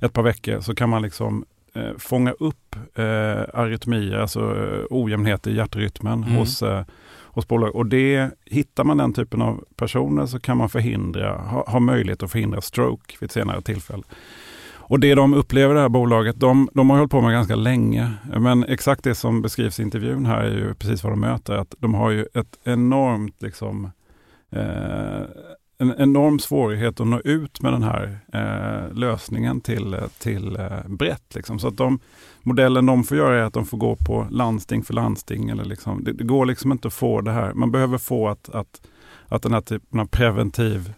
ett 0.00 0.12
par 0.12 0.22
veckor, 0.22 0.60
så 0.60 0.74
kan 0.74 0.88
man 0.88 1.02
liksom 1.02 1.44
eh, 1.74 1.96
fånga 1.98 2.32
upp 2.32 2.76
eh, 2.94 3.42
arytmier, 3.54 4.18
alltså 4.18 4.40
eh, 4.40 4.84
ojämnheter 4.90 5.50
i 5.50 5.56
hjärtrytmen 5.56 6.24
mm. 6.24 6.34
hos, 6.34 6.62
eh, 6.62 6.84
hos 7.24 7.48
bolag. 7.48 7.76
Och 7.76 7.86
det, 7.86 8.30
hittar 8.44 8.84
man 8.84 8.96
den 8.96 9.12
typen 9.12 9.42
av 9.42 9.64
personer 9.76 10.26
så 10.26 10.40
kan 10.40 10.56
man 10.56 10.68
förhindra, 10.68 11.36
ha, 11.36 11.70
ha 11.70 11.80
möjlighet 11.80 12.22
att 12.22 12.30
förhindra 12.32 12.60
stroke 12.60 13.16
vid 13.20 13.26
ett 13.26 13.32
senare 13.32 13.62
tillfälle. 13.62 14.02
Och 14.92 15.00
det 15.00 15.14
de 15.14 15.34
upplever 15.34 15.74
det 15.74 15.80
här 15.80 15.88
bolaget, 15.88 16.40
de, 16.40 16.68
de 16.74 16.90
har 16.90 16.96
hållit 16.96 17.10
på 17.10 17.20
med 17.20 17.32
ganska 17.32 17.56
länge. 17.56 18.12
Men 18.36 18.64
exakt 18.64 19.04
det 19.04 19.14
som 19.14 19.42
beskrivs 19.42 19.80
i 19.80 19.82
intervjun 19.82 20.26
här 20.26 20.44
är 20.44 20.56
ju 20.56 20.74
precis 20.74 21.04
vad 21.04 21.12
de 21.12 21.20
möter. 21.20 21.54
Att 21.54 21.74
de 21.78 21.94
har 21.94 22.10
ju 22.10 22.26
ett 22.34 22.58
enormt 22.64 23.42
liksom, 23.42 23.90
eh, 24.50 25.22
en 25.82 25.94
enorm 25.98 26.38
svårighet 26.38 27.00
att 27.00 27.06
nå 27.06 27.20
ut 27.20 27.62
med 27.62 27.72
den 27.72 27.82
här 27.82 28.18
eh, 28.32 28.94
lösningen 28.94 29.60
till, 29.60 29.96
till 30.18 30.56
eh, 30.56 30.88
brett. 30.88 31.34
Liksom. 31.34 31.58
Så 31.58 31.68
att 31.68 31.76
de, 31.76 31.98
modellen 32.42 32.86
de 32.86 33.04
får 33.04 33.16
göra 33.16 33.38
är 33.38 33.42
att 33.42 33.54
de 33.54 33.66
får 33.66 33.78
gå 33.78 33.96
på 33.96 34.26
landsting 34.30 34.82
för 34.82 34.94
landsting. 34.94 35.50
Eller 35.50 35.64
liksom, 35.64 36.04
det, 36.04 36.12
det 36.12 36.24
går 36.24 36.46
liksom 36.46 36.72
inte 36.72 36.88
att 36.88 36.94
få 36.94 37.20
det 37.20 37.32
här. 37.32 37.54
Man 37.54 37.70
behöver 37.70 37.98
få 37.98 38.28
att, 38.28 38.48
att, 38.48 38.82
att 39.28 39.42
den 39.42 39.52
här 39.52 39.60
typen 39.60 40.00
av 40.00 40.06
preventiv 40.06 40.92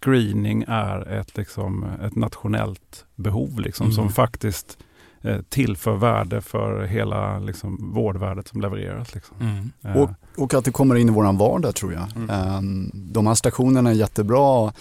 screening 0.00 0.64
är 0.68 1.08
ett, 1.08 1.36
liksom, 1.36 1.84
ett 2.02 2.14
nationellt 2.14 3.04
behov 3.14 3.60
liksom, 3.60 3.84
mm. 3.86 3.94
som 3.94 4.08
faktiskt 4.08 4.78
tillför 5.48 5.96
värde 5.96 6.40
för 6.40 6.82
hela 6.82 7.38
liksom, 7.38 7.92
vårdvärdet 7.94 8.48
som 8.48 8.60
levereras. 8.60 9.14
Liksom. 9.14 9.36
Mm. 9.40 9.72
Eh. 9.84 10.02
Och, 10.02 10.10
och, 10.36 10.54
att 10.54 10.64
det 10.64 10.70
kommer 10.70 10.94
in 10.94 11.08
i 11.08 11.12
vår 11.12 11.38
vardag 11.38 11.74
tror 11.74 11.92
jag. 11.92 12.06
Mm. 12.16 12.56
Um, 12.56 12.90
de 12.94 13.26
här 13.26 13.34
stationerna 13.34 13.90
är 13.90 13.94
jättebra 13.94 14.72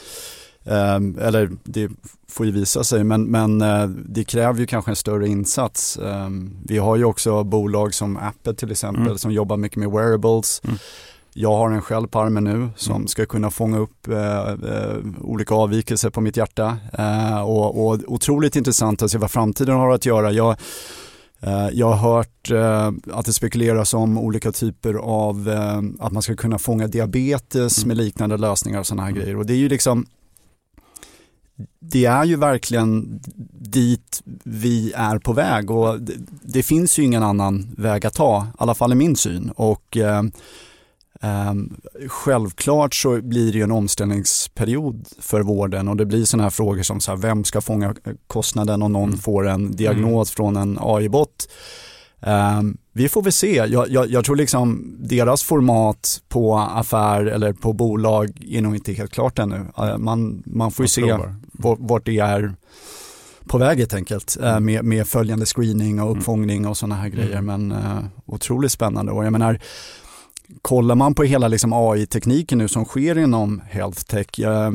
Um, 0.68 1.18
eller 1.22 1.52
det 1.64 1.92
får 2.28 2.46
ju 2.46 2.52
visa 2.52 2.84
sig, 2.84 3.04
men, 3.04 3.24
men 3.24 3.62
uh, 3.62 3.90
det 3.90 4.24
kräver 4.24 4.60
ju 4.60 4.66
kanske 4.66 4.92
en 4.92 4.96
större 4.96 5.28
insats. 5.28 5.98
Um, 6.02 6.58
vi 6.66 6.78
har 6.78 6.96
ju 6.96 7.04
också 7.04 7.44
bolag 7.44 7.94
som 7.94 8.18
Apple 8.18 8.54
till 8.54 8.72
exempel 8.72 9.06
mm. 9.06 9.18
som 9.18 9.32
jobbar 9.32 9.58
mycket 9.58 9.78
med 9.78 9.92
wearables. 9.92 10.62
Mm. 10.64 10.78
Jag 11.38 11.58
har 11.58 11.72
en 11.72 11.82
själv 11.82 12.08
på 12.08 12.20
armen 12.20 12.44
nu 12.44 12.70
som 12.76 12.96
mm. 12.96 13.08
ska 13.08 13.26
kunna 13.26 13.52
fånga 13.52 13.78
upp 13.78 14.08
eh, 14.08 14.50
eh, 14.50 14.98
olika 15.22 15.56
avvikelser 15.56 16.10
på 16.10 16.22
mitt 16.22 16.38
hjärta. 16.38 16.78
Eh, 16.94 17.42
och, 17.42 17.88
och 17.88 18.00
otroligt 18.08 18.56
intressant 18.56 19.02
att 19.02 19.12
se 19.12 19.18
vad 19.18 19.32
framtiden 19.32 19.76
har 19.76 19.90
att 19.90 20.06
göra. 20.06 20.32
Jag, 20.32 20.56
eh, 21.40 21.70
jag 21.74 21.92
har 21.92 22.14
hört 22.14 22.52
eh, 22.52 22.92
att 23.14 23.26
det 23.26 23.34
spekuleras 23.34 23.94
om 23.94 24.18
olika 24.18 24.52
typer 24.52 24.94
av 24.94 25.50
att 26.00 26.12
man 26.12 26.22
ska 26.22 26.36
kunna 26.36 26.60
fånga 26.60 26.88
diabetes 26.88 27.78
mm. 27.78 27.88
med 27.88 27.98
liknande 27.98 28.38
lösningar 28.38 28.80
och 28.80 28.88
sådana 28.88 29.02
här 29.02 29.10
mm. 29.10 29.22
grejer. 29.22 29.38
Och 29.38 29.46
det 29.46 29.54
är 29.54 29.58
ju 29.58 29.70
liksom 29.70 30.06
det 31.80 32.06
är 32.06 32.24
ju 32.24 32.36
verkligen 32.36 33.20
dit 33.54 34.22
vi 34.44 34.94
är 34.96 35.20
på 35.20 35.34
väg 35.34 35.72
och 35.72 36.02
det, 36.02 36.14
det, 36.42 36.64
finns 36.64 37.00
ju 37.00 37.04
ingen 37.04 37.24
annan 37.24 37.76
väg 37.78 38.06
att 38.06 38.14
ta, 38.14 38.44
i 38.44 38.56
alla 38.58 38.76
fall 38.76 38.92
i 38.92 38.96
min 38.96 39.16
syn. 39.16 39.52
Och 39.56 39.98
Um, 41.22 41.78
självklart 42.08 42.96
så 42.96 43.22
blir 43.22 43.52
det 43.52 43.58
ju 43.58 43.64
en 43.64 43.72
omställningsperiod 43.72 45.08
för 45.20 45.42
vården 45.42 45.88
och 45.88 45.98
det 45.98 46.06
blir 46.06 46.26
sådana 46.26 46.44
här 46.44 46.50
frågor 46.50 46.84
som 46.84 47.00
så 47.00 47.12
här, 47.12 47.18
vem 47.18 47.44
ska 47.44 47.62
fånga 47.62 47.96
kostnaden 48.28 48.82
om 48.82 48.94
någon 48.94 49.10
mm. 49.10 49.20
får 49.20 49.48
en 49.48 49.76
diagnos 49.76 50.30
mm. 50.30 50.36
från 50.36 50.56
en 50.56 50.78
AI-bot. 50.82 51.50
Um, 52.20 52.32
ehm, 52.32 52.78
vi 52.94 53.10
får 53.10 53.22
väl 53.22 53.34
se. 53.34 53.56
Jag, 53.56 53.90
jag, 53.90 54.10
jag, 54.10 54.26
tror 54.26 54.36
liksom 54.36 54.96
deras 55.00 55.44
format 55.44 56.22
på 56.30 56.58
affär 56.58 57.26
eller 57.26 57.54
på 57.54 57.74
bolag 57.74 58.46
är 58.50 58.62
nog 58.62 58.76
inte 58.76 58.94
helt 58.94 59.12
klart 59.12 59.40
ännu. 59.40 59.66
Uh, 59.80 59.98
man, 59.98 60.44
man 60.46 60.72
får 60.72 60.84
ju 60.84 60.88
se 60.88 61.18
vart 61.58 62.06
det 62.06 62.20
är 62.20 62.56
på 63.48 63.58
väg 63.58 63.78
helt 63.78 63.94
enkelt 63.94 64.38
uh, 64.44 64.60
med, 64.60 64.86
med 64.86 65.08
följande 65.08 65.46
screening 65.46 66.02
och 66.02 66.08
mm. 66.08 66.20
uppfångning 66.20 66.68
och 66.68 66.78
sådana 66.78 66.96
här 66.96 67.10
grejer. 67.10 67.38
Mm. 67.38 67.46
Men 67.46 67.72
uh, 67.72 68.00
otroligt 68.26 68.72
spännande 68.72 69.12
och 69.12 69.26
jag 69.26 69.32
menar 69.32 69.60
kollar 70.62 70.96
man 70.96 71.16
på 71.16 71.24
hela 71.24 71.48
liksom 71.48 71.74
AI-tekniken 71.74 72.58
nu 72.58 72.68
som 72.68 72.86
sker 72.86 73.18
inom 73.18 73.62
health 73.70 74.02
tech, 74.02 74.40
eh, 74.40 74.72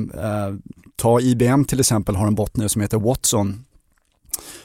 ta 0.96 1.20
IBM 1.20 1.64
till 1.64 1.80
exempel 1.80 2.16
har 2.16 2.26
en 2.26 2.34
bot 2.34 2.56
nu 2.56 2.68
som 2.68 2.82
heter 2.82 2.98
Watson 2.98 3.64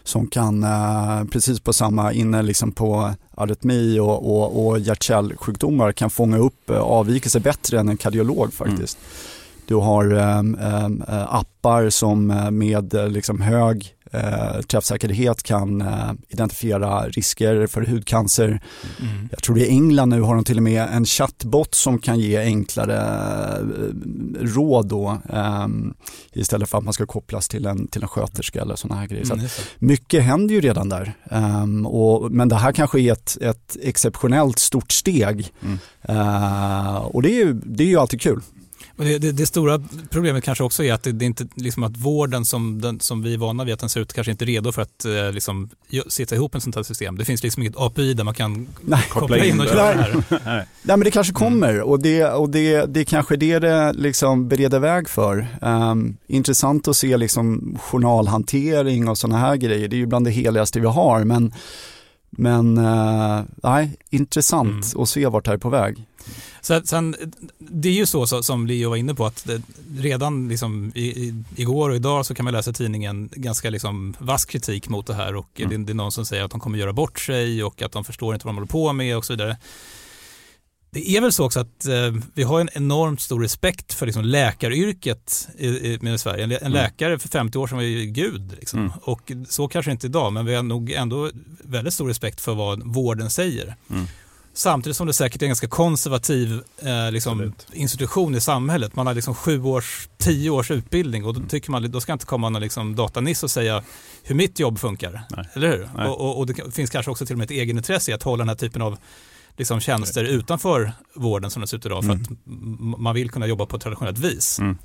som 0.03 0.27
kan 0.27 0.63
eh, 0.63 1.23
precis 1.31 1.59
på 1.59 1.73
samma, 1.73 2.13
inne 2.13 2.41
liksom 2.41 2.71
på 2.71 3.13
arytmi 3.35 3.99
och, 3.99 4.35
och, 4.35 4.65
och 4.65 4.79
hjärt-kärlsjukdomar 4.79 5.91
kan 5.91 6.09
fånga 6.09 6.37
upp 6.37 6.69
eh, 6.69 6.77
avvikelser 6.77 7.39
bättre 7.39 7.79
än 7.79 7.89
en 7.89 7.97
kardiolog 7.97 8.53
faktiskt. 8.53 8.97
Mm. 8.97 9.34
Du 9.67 9.75
har 9.75 10.11
äh, 10.11 11.35
appar 11.35 11.89
som 11.89 12.27
med 12.51 12.93
liksom 13.11 13.41
hög 13.41 13.95
eh, 14.15 14.61
träffsäkerhet 14.61 15.43
kan 15.43 15.81
eh, 15.81 16.11
identifiera 16.29 17.07
risker 17.07 17.67
för 17.67 17.81
hudcancer. 17.81 18.47
Mm. 18.47 19.29
Jag 19.31 19.43
tror 19.43 19.59
i 19.59 19.67
England 19.67 20.09
nu 20.09 20.21
har 20.21 20.35
de 20.35 20.43
till 20.43 20.57
och 20.57 20.63
med 20.63 20.87
en 20.91 21.05
chattbot 21.05 21.75
som 21.75 21.99
kan 21.99 22.19
ge 22.19 22.37
enklare 22.37 22.97
eh, 22.97 24.45
råd 24.45 24.87
då 24.87 25.17
eh, 25.33 25.67
istället 26.33 26.69
för 26.69 26.77
att 26.77 26.83
man 26.83 26.93
ska 26.93 27.05
kopplas 27.05 27.47
till 27.47 27.65
en, 27.65 27.87
till 27.87 28.01
en 28.01 28.07
sköterska 28.07 28.61
eller 28.61 28.75
sådana 28.75 28.99
här 29.01 29.07
grejer. 29.07 29.33
Mm, 29.33 29.47
så 29.49 29.61
mycket 29.79 30.23
händer 30.23 30.55
ju 30.55 30.61
redan 30.61 30.89
där. 30.89 31.13
Um, 31.31 31.85
och, 31.85 32.31
men 32.31 32.49
det 32.49 32.55
här 32.55 32.71
kanske 32.71 32.99
är 32.99 33.11
ett, 33.11 33.37
ett 33.41 33.77
exceptionellt 33.81 34.59
stort 34.59 34.91
steg 34.91 35.53
mm. 35.61 35.77
och 37.01 37.21
det 37.21 37.29
är, 37.29 37.45
ju, 37.45 37.53
det 37.53 37.83
är 37.83 37.87
ju 37.87 37.97
alltid 37.97 38.21
kul. 38.21 38.41
Det, 38.97 39.17
det, 39.17 39.31
det, 39.31 39.45
stora 39.45 39.83
problemet 40.09 40.43
kanske 40.43 40.63
också 40.63 40.83
är 40.83 40.93
att 40.93 41.03
det, 41.03 41.11
det 41.11 41.25
är 41.25 41.27
inte 41.27 41.47
liksom 41.55 41.83
att 41.83 41.97
vården 41.97 42.45
som, 42.45 42.81
den, 42.81 42.99
som 42.99 43.21
vi 43.21 43.33
är 43.33 43.37
vana 43.37 43.63
vid 43.63 43.73
att 43.73 43.79
den 43.79 43.89
ser 43.89 44.01
ut 44.01 44.13
kanske 44.13 44.31
inte 44.31 44.43
är 44.43 44.47
redo 44.47 44.71
för 44.71 44.81
att 44.81 45.05
eh, 45.05 45.31
liksom, 45.31 45.69
sitta 46.07 46.35
ihop 46.35 46.55
en 46.55 46.61
sånt 46.61 46.75
här 46.75 46.83
system. 46.83 47.17
Det 47.17 47.25
finns 47.25 47.43
liksom 47.43 47.63
inget 47.63 47.77
API 47.77 48.13
där 48.13 48.23
man 48.23 48.33
kan 48.33 48.67
Nej, 48.81 49.03
koppla 49.09 49.45
in 49.45 49.59
och 49.59 49.67
köra 49.67 49.95
det 49.95 50.01
här. 50.01 50.23
Nej. 50.29 50.39
Nej 50.81 50.97
men 50.97 50.99
det 50.99 51.11
kanske 51.11 51.33
kommer 51.33 51.73
mm. 51.73 51.83
och, 51.83 51.99
det, 51.99 52.25
och 52.25 52.49
det, 52.49 52.85
det 52.85 52.99
är 52.99 53.03
kanske 53.03 53.35
det 53.35 53.59
det 53.59 53.93
liksom 53.93 54.47
bereder 54.47 54.79
väg 54.79 55.09
för. 55.09 55.47
Um, 55.61 56.17
intressant 56.27 56.87
att 56.87 56.97
se 56.97 57.17
liksom 57.17 57.77
journalhantering 57.81 59.07
och 59.07 59.17
sådana 59.17 59.39
här 59.39 59.55
grejer. 59.55 59.87
Det 59.87 59.95
är 59.95 59.97
ju 59.97 60.05
bland 60.05 60.25
det 60.25 60.31
heligaste 60.31 60.79
vi 60.79 60.87
har 60.87 61.23
men 61.23 61.53
men 62.29 62.77
uh, 62.77 63.43
nej, 63.63 63.97
intressant 64.09 64.85
mm. 64.93 65.01
att 65.01 65.09
se 65.09 65.27
vart 65.27 65.45
det 65.45 65.49
här 65.49 65.55
är 65.55 65.59
på 65.59 65.69
väg. 65.69 66.05
Sen, 66.61 66.85
sen, 66.85 67.15
det 67.57 67.89
är 67.89 67.93
ju 67.93 68.05
så, 68.05 68.27
så 68.27 68.43
som 68.43 68.67
Leo 68.67 68.89
var 68.89 68.97
inne 68.97 69.15
på 69.15 69.25
att 69.25 69.45
det, 69.45 69.61
redan 69.97 70.47
liksom 70.47 70.91
i, 70.95 71.05
i, 71.05 71.43
igår 71.55 71.89
och 71.89 71.95
idag 71.95 72.25
så 72.25 72.35
kan 72.35 72.43
man 72.43 72.53
läsa 72.53 72.73
tidningen 72.73 73.29
ganska 73.33 73.69
liksom 73.69 74.15
vass 74.19 74.45
kritik 74.45 74.89
mot 74.89 75.07
det 75.07 75.13
här 75.13 75.35
och 75.35 75.61
mm. 75.61 75.69
det, 75.69 75.77
det, 75.77 75.91
är 75.91 75.95
någon 75.95 76.11
som 76.11 76.25
säger 76.25 76.43
att 76.43 76.51
de 76.51 76.59
kommer 76.59 76.77
göra 76.77 76.93
bort 76.93 77.19
sig 77.19 77.63
och 77.63 77.81
att 77.81 77.91
de 77.91 78.03
förstår 78.03 78.33
inte 78.33 78.45
vad 78.45 78.53
de 78.53 78.57
håller 78.57 78.67
på 78.67 78.93
med 78.93 79.17
och 79.17 79.25
så 79.25 79.33
vidare. 79.33 79.57
Det 80.95 81.09
är 81.09 81.21
väl 81.21 81.33
så 81.33 81.45
också 81.45 81.59
att 81.59 81.85
eh, 81.85 82.13
vi 82.33 82.43
har 82.43 82.59
en 82.59 82.69
enormt 82.73 83.21
stor 83.21 83.41
respekt 83.41 83.93
för 83.93 84.05
liksom, 84.05 84.23
läkaryrket 84.23 85.47
i, 85.57 85.67
i, 85.67 86.13
i 86.13 86.17
Sverige. 86.17 86.43
En, 86.43 86.51
en 86.51 86.57
mm. 86.57 86.71
läkare 86.71 87.19
för 87.19 87.29
50 87.29 87.57
år 87.57 87.67
sedan 87.67 87.77
var 87.77 87.83
ju 87.83 88.05
gud. 88.05 88.55
Liksom. 88.59 88.79
Mm. 88.79 88.91
Och 89.01 89.31
så 89.47 89.67
kanske 89.67 89.91
inte 89.91 90.07
idag, 90.07 90.33
men 90.33 90.45
vi 90.45 90.55
har 90.55 90.63
nog 90.63 90.91
ändå 90.91 91.31
väldigt 91.63 91.93
stor 91.93 92.07
respekt 92.07 92.41
för 92.41 92.53
vad 92.53 92.83
vården 92.83 93.29
säger. 93.29 93.75
Mm. 93.89 94.05
Samtidigt 94.53 94.97
som 94.97 95.07
det 95.07 95.13
säkert 95.13 95.41
är 95.41 95.45
en 95.45 95.49
ganska 95.49 95.67
konservativ 95.67 96.61
eh, 96.81 97.11
liksom, 97.11 97.53
institution 97.73 98.35
i 98.35 98.41
samhället. 98.41 98.95
Man 98.95 99.07
har 99.07 99.13
liksom 99.13 99.35
sju 99.35 99.63
års, 99.63 100.09
tio 100.17 100.49
års 100.49 100.71
utbildning 100.71 101.25
och 101.25 101.33
då 101.33 101.41
tycker 101.49 101.71
man 101.71 101.91
då 101.91 102.01
ska 102.01 102.13
inte 102.13 102.25
komma 102.25 102.49
någon 102.49 102.61
liksom 102.61 102.95
dataniss 102.95 103.43
och 103.43 103.51
säga 103.51 103.83
hur 104.23 104.35
mitt 104.35 104.59
jobb 104.59 104.79
funkar. 104.79 105.21
Nej. 105.29 105.49
Eller 105.53 105.67
hur? 105.67 106.07
Och, 106.07 106.21
och, 106.21 106.37
och, 106.37 106.45
det 106.47 106.71
finns 106.71 106.89
kanske 106.89 107.11
också 107.11 107.25
till 107.25 107.33
och 107.33 107.37
med 107.37 107.45
ett 107.45 107.51
egenintresse 107.51 108.11
i 108.11 108.13
att 108.13 108.23
hålla 108.23 108.41
den 108.41 108.49
här 108.49 108.55
typen 108.55 108.81
av 108.81 108.97
liksom, 109.57 109.79
tjänster 109.79 110.23
utanför 110.23 110.91
vården 111.13 111.51
som 111.51 111.61
det 111.61 111.67
ser 111.67 111.77
ut 111.77 111.85
idag 111.85 112.03
för 112.03 112.11
mm. 112.11 112.23
att 112.93 112.99
man 112.99 113.15
vill 113.15 113.29
kunna 113.31 113.47
jobba 113.47 113.65
på 113.65 113.75
ett 113.75 113.81
traditionellt 113.81 114.17
vis. 114.17 114.59
Mm. 114.59 114.77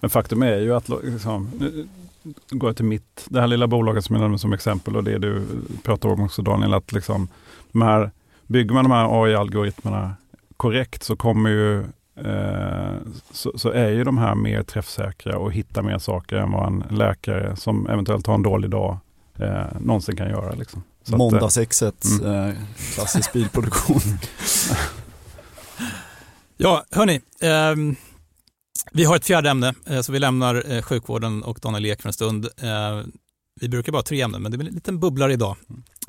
Men 0.00 0.10
faktum 0.10 0.42
är 0.42 0.58
ju 0.58 0.74
att 0.74 0.88
liksom, 0.88 1.50
nu 1.54 1.86
går 2.50 2.68
jag 2.68 2.76
till 2.76 2.84
mitt, 2.84 3.26
det 3.28 3.40
här 3.40 3.46
lilla 3.46 3.66
bolaget 3.66 4.04
som 4.04 4.16
jag 4.16 4.22
nämnde 4.22 4.38
som 4.38 4.52
exempel 4.52 4.96
och 4.96 5.04
det 5.04 5.18
du 5.18 5.46
pratar 5.82 6.08
om 6.08 6.20
också 6.20 6.42
Daniel, 6.42 6.74
att 6.74 6.92
liksom, 6.92 7.28
de 7.72 7.82
här 7.82 8.10
bygger 8.46 8.74
man 8.74 8.84
de 8.84 8.90
här 8.90 9.24
AI-algoritmerna 9.24 10.12
korrekt 10.56 11.02
så 11.02 11.16
kommer 11.16 11.50
ju 11.50 11.80
eh, 12.16 12.94
så, 13.30 13.58
så, 13.58 13.70
är 13.70 13.88
ju 13.88 14.04
de 14.04 14.18
här 14.18 14.34
mer 14.34 14.62
träffsäkra 14.62 15.38
och 15.38 15.52
hittar 15.52 15.82
mer 15.82 15.98
saker 15.98 16.36
än 16.36 16.52
vad 16.52 16.66
en 16.66 16.84
läkare 16.90 17.56
som 17.56 17.86
eventuellt 17.86 18.26
har 18.26 18.34
en 18.34 18.42
dålig 18.42 18.70
dag 18.70 18.98
eh, 19.38 19.64
någonsin 19.80 20.16
kan 20.16 20.28
göra. 20.28 20.54
Liksom. 20.54 20.82
Måndagsexet, 21.18 22.04
mm. 22.04 22.48
eh, 22.48 22.54
klassisk 22.94 23.32
bilproduktion. 23.32 24.00
ja, 26.56 26.84
hörni. 26.90 27.20
Eh, 27.40 27.96
vi 28.92 29.04
har 29.04 29.16
ett 29.16 29.24
fjärde 29.24 29.50
ämne, 29.50 29.74
eh, 29.86 30.00
så 30.00 30.12
vi 30.12 30.18
lämnar 30.18 30.72
eh, 30.72 30.82
sjukvården 30.82 31.42
och 31.42 31.58
Daniel 31.62 31.86
Ek 31.86 32.02
för 32.02 32.08
en 32.08 32.12
stund. 32.12 32.44
Eh, 32.44 33.02
vi 33.60 33.68
brukar 33.68 33.92
bara 33.92 33.98
ha 33.98 34.02
tre 34.02 34.20
ämnen, 34.20 34.42
men 34.42 34.52
det 34.52 34.58
är 34.58 34.68
en 34.68 34.74
liten 34.74 35.00
bubblare 35.00 35.32
idag. 35.32 35.56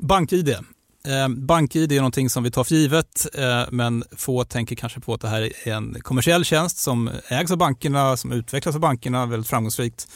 BankID. 0.00 0.48
Eh, 0.48 1.28
BankID 1.28 1.92
är 1.92 1.96
någonting 1.96 2.30
som 2.30 2.42
vi 2.42 2.50
tar 2.50 2.64
för 2.64 2.74
givet, 2.74 3.26
eh, 3.34 3.64
men 3.70 4.04
få 4.16 4.44
tänker 4.44 4.76
kanske 4.76 5.00
på 5.00 5.14
att 5.14 5.20
det 5.20 5.28
här 5.28 5.68
är 5.68 5.72
en 5.72 5.96
kommersiell 6.02 6.44
tjänst 6.44 6.78
som 6.78 7.10
ägs 7.28 7.50
av 7.50 7.56
bankerna, 7.56 8.16
som 8.16 8.32
utvecklas 8.32 8.74
av 8.74 8.80
bankerna 8.80 9.26
väldigt 9.26 9.50
framgångsrikt. 9.50 10.08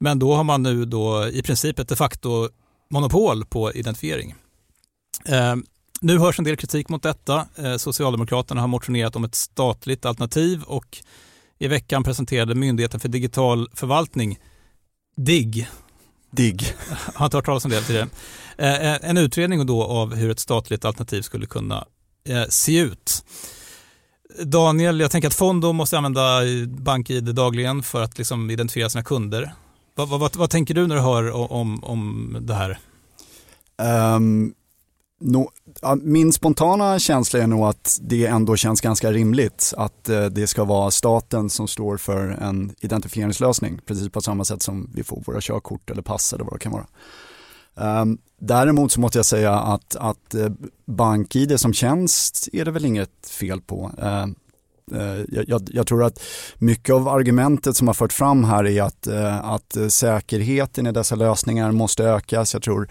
Men 0.00 0.18
då 0.18 0.34
har 0.34 0.44
man 0.44 0.62
nu 0.62 0.84
då 0.84 1.28
i 1.28 1.42
princip 1.42 1.78
ett 1.78 1.88
de 1.88 1.96
facto 1.96 2.48
monopol 2.92 3.44
på 3.44 3.72
identifiering. 3.72 4.34
Eh, 5.24 5.56
nu 6.00 6.18
hörs 6.18 6.38
en 6.38 6.44
del 6.44 6.56
kritik 6.56 6.88
mot 6.88 7.02
detta. 7.02 7.46
Eh, 7.56 7.76
Socialdemokraterna 7.76 8.60
har 8.60 8.68
motionerat 8.68 9.16
om 9.16 9.24
ett 9.24 9.34
statligt 9.34 10.04
alternativ 10.04 10.62
och 10.62 10.98
i 11.58 11.68
veckan 11.68 12.04
presenterade 12.04 12.54
Myndigheten 12.54 13.00
för 13.00 13.08
digital 13.08 13.68
förvaltning, 13.74 14.38
DIGG, 15.16 15.68
DIGG. 16.30 16.64
Har 17.14 17.26
inte 17.26 17.36
hört 17.36 17.44
talas 17.44 17.64
om 17.64 17.70
det 17.70 17.82
tidigare. 17.82 18.08
Eh, 18.58 19.10
en 19.10 19.18
utredning 19.18 19.66
då 19.66 19.84
av 19.84 20.14
hur 20.14 20.30
ett 20.30 20.40
statligt 20.40 20.84
alternativ 20.84 21.22
skulle 21.22 21.46
kunna 21.46 21.84
se 22.48 22.78
ut. 22.78 23.24
Daniel, 24.42 25.00
jag 25.00 25.10
tänker 25.10 25.28
att 25.28 25.34
Fondo 25.34 25.72
måste 25.72 25.96
använda 25.96 26.40
BankID 26.66 27.34
dagligen 27.34 27.82
för 27.82 28.02
att 28.02 28.18
liksom 28.18 28.50
identifiera 28.50 28.90
sina 28.90 29.04
kunder. 29.04 29.52
Vad, 29.94 30.08
vad, 30.08 30.36
vad, 30.36 30.50
tänker 30.50 30.74
du 30.74 30.86
när 30.86 30.94
du 30.94 31.00
hör 31.00 31.52
om, 31.52 31.84
om 31.84 32.36
det 32.40 32.54
här? 32.54 32.78
Ehm, 33.78 34.16
um, 34.16 34.54
no, 35.20 35.50
min 36.02 36.32
spontana 36.32 36.98
känsla 36.98 37.40
är 37.40 37.46
nog 37.46 37.64
att 37.64 37.98
det 38.02 38.26
ändå 38.26 38.56
känns 38.56 38.80
ganska 38.80 39.12
rimligt 39.12 39.74
att 39.76 40.08
eh, 40.08 40.24
det 40.24 40.46
ska 40.46 40.64
vara 40.64 40.90
staten 40.90 41.50
som 41.50 41.68
står 41.68 41.96
för 41.96 42.28
en 42.28 42.74
identifieringslösning, 42.80 43.80
precis 43.86 44.08
på 44.08 44.20
samma 44.20 44.44
sätt 44.44 44.62
som 44.62 44.90
vi 44.94 45.04
får 45.04 45.22
våra 45.26 45.40
körkort 45.40 45.90
eller 45.90 46.02
pass 46.02 46.32
eller 46.32 46.44
vad 46.44 46.54
det 46.54 46.58
kan 46.58 46.72
vara. 46.72 46.86
Um, 47.74 48.18
däremot 48.40 48.92
så 48.92 49.00
måste 49.00 49.18
jag 49.18 49.26
säga 49.26 49.54
att, 49.54 49.96
att 49.96 50.34
eh, 50.34 50.48
BankID 50.86 51.60
som 51.60 51.72
tjänst 51.72 52.48
är 52.52 52.64
det 52.64 52.70
väl 52.70 52.84
inget 52.84 53.28
fel 53.30 53.60
på. 53.60 53.90
Uh, 54.02 54.26
Eh, 54.94 55.44
jag, 55.48 55.68
jag, 55.72 55.86
tror 55.86 56.04
att 56.04 56.22
mycket 56.58 56.94
av 56.94 57.08
argumentet 57.08 57.76
som 57.76 57.86
har 57.86 57.94
fört 57.94 58.12
fram 58.12 58.44
här 58.44 58.66
är 58.66 58.82
att, 58.82 59.06
eh, 59.06 59.50
att 59.50 59.76
säkerheten 59.88 60.86
i 60.86 60.92
dessa 60.92 61.14
lösningar 61.14 61.72
måste 61.72 62.04
ökas. 62.04 62.54
Jag 62.54 62.62
tror 62.62 62.88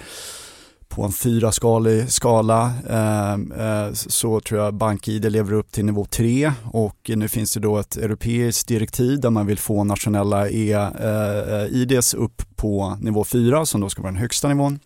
på 0.91 1.04
en 1.04 1.12
fyraskalig 1.12 2.12
skala 2.12 2.74
eh, 2.89 3.34
eh, 3.34 3.93
så 3.93 4.39
tror 4.39 4.60
jag 4.60 4.74
BankID 4.74 5.32
lever 5.32 5.54
upp 5.54 5.72
till 5.72 5.86
nivå 5.86 6.06
3 6.06 6.52
och 6.72 7.12
nu 7.16 7.28
finns 7.28 7.54
det 7.54 7.60
då 7.60 7.78
ett 7.78 7.97
europeiskt 7.97 8.68
direktiv 8.68 9.20
där 9.20 9.30
man 9.30 9.45
vill 9.45 9.60
få 9.60 9.84
nationella 9.84 10.49
eh, 10.49 10.52
e-IDs 10.52 12.14
upp 12.14 12.41
på 12.56 12.97
nivå 13.02 13.24
4 13.24 13.66
som 13.66 13.82
då 13.82 13.89
ska 13.89 14.02
vara 14.02 14.12
den 14.12 14.22
högsta 14.22 14.47
nivån. 14.47 14.80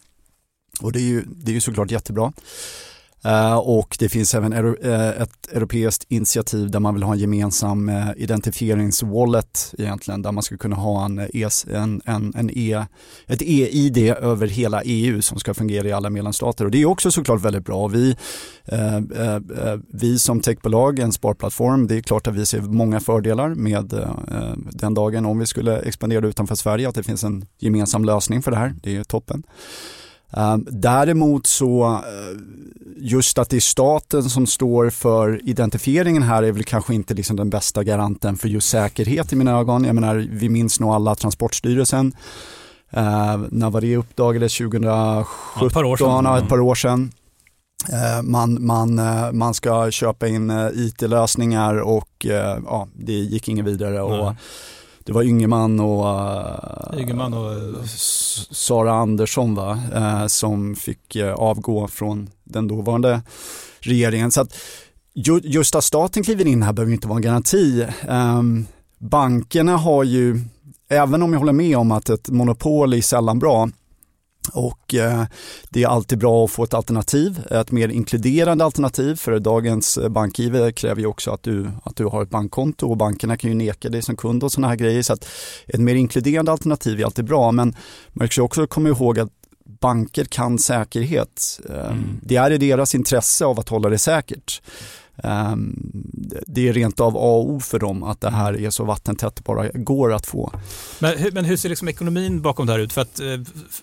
Och 0.81 0.91
det 0.91 0.99
är 0.99 1.03
ju, 1.03 1.23
det 1.27 1.51
är 1.51 1.53
ju 1.53 1.61
såklart 1.61 1.91
jättebra. 1.91 2.33
Eh, 3.25 3.57
och 3.57 3.97
det 3.99 4.09
finns 4.09 4.35
även 4.35 4.53
eh, 4.53 5.21
ett 5.21 5.47
europeiskt 5.51 6.05
initiativ 6.09 6.71
där 6.71 6.79
man 6.79 6.93
vill 6.93 7.03
ha 7.03 7.13
en 7.13 7.19
gemensam 7.19 7.89
eh, 7.89 8.07
identifieringswallet 8.17 9.73
egentligen 9.77 10.21
där 10.21 10.31
man 10.31 10.43
ska 10.43 10.57
kunna 10.57 10.75
ha 10.75 11.05
en, 11.05 11.19
e 11.19 11.49
en, 11.73 12.01
en, 12.05 12.33
en 12.35 12.57
e, 12.57 12.85
ett 13.27 13.41
e-id 13.41 13.97
över 13.97 14.47
hela 14.47 14.81
EU 14.83 15.21
som 15.21 15.39
ska 15.39 15.53
fungera 15.53 15.87
i 15.87 15.91
alla 15.91 16.09
medlemsstater 16.09 16.65
och 16.65 16.71
det 16.71 16.81
är 16.81 16.85
också 16.85 17.11
såklart 17.11 17.41
väldigt 17.41 17.65
bra. 17.65 17.87
Vi, 17.87 18.15
vi 19.87 20.19
som 20.19 20.39
techbolag, 20.39 20.99
en 20.99 21.11
sparplattform, 21.11 21.87
det 21.87 21.95
är 21.97 22.01
klart 22.01 22.27
att 22.27 22.35
vi 22.35 22.45
ser 22.45 22.61
många 22.61 22.99
fördelar 22.99 23.49
med 23.49 23.93
den 24.71 24.93
dagen 24.93 25.25
om 25.25 25.39
vi 25.39 25.45
skulle 25.45 25.79
expandera 25.79 26.27
utanför 26.27 26.55
Sverige, 26.55 26.89
att 26.89 26.95
det 26.95 27.03
finns 27.03 27.23
en 27.23 27.45
gemensam 27.59 28.05
lösning 28.05 28.41
för 28.41 28.51
det 28.51 28.57
här, 28.57 28.75
det 28.83 28.95
är 28.95 29.03
toppen. 29.03 29.43
Ehm, 30.35 30.67
däremot 30.71 31.47
så 31.47 31.85
eh, 31.85 32.39
just 32.97 33.37
att 33.37 33.49
det 33.49 33.55
är 33.55 33.61
staten 33.61 34.23
som 34.23 34.47
står 34.47 34.89
för 34.89 35.49
identifieringen 35.49 36.23
här 36.23 36.43
är 36.43 36.51
väl 36.51 36.63
kanske 36.63 36.93
inte 36.93 37.13
liksom 37.13 37.35
den 37.35 37.49
bästa 37.49 37.83
garanten 37.83 38.37
för 38.37 38.47
just 38.47 38.69
säkerhet 38.69 39.33
i 39.33 39.35
mina 39.35 39.51
ögon. 39.59 39.83
Jag 39.83 39.95
menar, 39.95 40.27
vi 40.31 40.49
minns 40.49 40.79
nog 40.79 40.91
alla 40.91 41.15
Transportstyrelsen. 41.15 42.13
Uh, 42.97 43.45
när 43.49 43.69
var 43.69 43.81
det 43.81 43.97
uppdagades? 43.97 44.57
2017? 44.57 44.83
Ja, 44.83 45.67
ett 45.67 45.73
par 45.73 45.83
år 45.83 45.97
sedan. 45.97 46.25
Ett 46.25 46.49
par 46.49 46.59
år 46.59 46.75
sedan. 46.75 47.11
Uh, 47.89 48.21
man, 48.23 48.65
man, 48.65 48.99
uh, 48.99 49.31
man 49.31 49.53
ska 49.53 49.91
köpa 49.91 50.27
in 50.27 50.51
IT-lösningar 50.73 51.75
och 51.81 52.25
ja, 52.65 52.87
det 52.93 53.13
gick 53.13 53.47
inget 53.47 53.65
vidare. 53.65 54.01
Och, 54.01 54.35
det 55.05 55.11
var 55.11 55.23
Yngman 55.23 55.79
och, 55.79 56.05
uh, 56.05 57.01
Yngman 57.01 57.33
och 57.33 57.89
Sara 58.51 58.93
Andersson 58.93 59.55
va, 59.55 59.79
uh, 59.95 60.27
som 60.27 60.75
fick 60.75 61.17
avgå 61.35 61.87
från 61.87 62.29
den 62.43 62.67
dåvarande 62.67 63.21
regeringen. 63.79 64.31
Så 64.31 64.41
att 64.41 64.55
ju, 65.13 65.39
just 65.43 65.75
att 65.75 65.83
staten 65.83 66.23
kliver 66.23 66.47
in 66.47 66.63
här 66.63 66.73
behöver 66.73 66.93
inte 66.93 67.07
vara 67.07 67.17
en 67.17 67.21
garanti. 67.21 67.87
Um, 68.09 68.65
bankerna 68.97 69.77
har 69.77 70.03
ju, 70.03 70.39
även 70.89 71.23
om 71.23 71.33
jag 71.33 71.39
håller 71.39 71.53
med 71.53 71.77
om 71.77 71.91
att 71.91 72.09
ett 72.09 72.29
monopol 72.29 72.93
är 72.93 73.01
sällan 73.01 73.39
bra, 73.39 73.69
och 74.53 74.93
eh, 74.93 75.23
det 75.69 75.83
är 75.83 75.87
alltid 75.87 76.19
bra 76.19 76.45
att 76.45 76.51
få 76.51 76.63
ett 76.63 76.73
alternativ, 76.73 77.39
ett 77.51 77.71
mer 77.71 77.89
inkluderande 77.89 78.65
alternativ 78.65 79.15
för 79.15 79.39
dagens 79.39 79.97
eh, 79.97 80.09
bankgivare 80.09 80.71
kräver 80.71 81.01
ju 81.01 81.07
också 81.07 81.31
att 81.31 81.43
du, 81.43 81.71
att 81.83 81.95
du 81.95 82.05
har 82.05 82.23
ett 82.23 82.29
bankkonto 82.29 82.89
och 82.89 82.97
bankerna 82.97 83.37
kan 83.37 83.49
ju 83.49 83.55
neka 83.55 83.89
dig 83.89 84.01
som 84.01 84.15
kund 84.17 84.43
och 84.43 84.51
sådana 84.51 84.67
här 84.67 84.75
grejer. 84.75 85.01
Så 85.01 85.13
att 85.13 85.27
ett 85.67 85.79
mer 85.79 85.95
inkluderande 85.95 86.51
alternativ 86.51 86.99
är 86.99 87.05
alltid 87.05 87.25
bra 87.25 87.51
men 87.51 87.75
man 88.13 88.27
ska 88.27 88.43
också 88.43 88.67
komma 88.67 88.89
ihåg 88.89 89.19
att 89.19 89.29
banker 89.65 90.25
kan 90.25 90.59
säkerhet. 90.59 91.59
Eh, 91.69 91.85
mm. 91.85 92.19
Det 92.21 92.35
är 92.35 92.51
i 92.51 92.57
deras 92.57 92.95
intresse 92.95 93.45
av 93.45 93.59
att 93.59 93.69
hålla 93.69 93.89
det 93.89 93.97
säkert. 93.97 94.61
Ehm, 95.23 95.91
det 96.47 96.67
är 96.67 96.73
rent 96.73 96.99
av 96.99 97.17
A 97.17 97.19
och 97.19 97.49
O 97.49 97.59
för 97.59 97.79
dem 97.79 98.03
att 98.03 98.21
det 98.21 98.29
här 98.29 98.61
är 98.61 98.69
så 98.69 98.83
vattentätt 98.83 99.35
det 99.35 99.43
bara 99.43 99.67
går 99.73 100.13
att 100.13 100.25
få. 100.25 100.51
Men, 100.99 101.17
hur- 101.17 101.31
men 101.31 101.45
hur 101.45 101.57
ser 101.57 101.69
liksom 101.69 101.87
ekonomin 101.87 102.41
bakom 102.41 102.65
det 102.65 102.71
här 102.71 102.79
ut? 102.79 102.93
För, 102.93 103.01
att, 103.01 103.19
eh, 103.19 103.25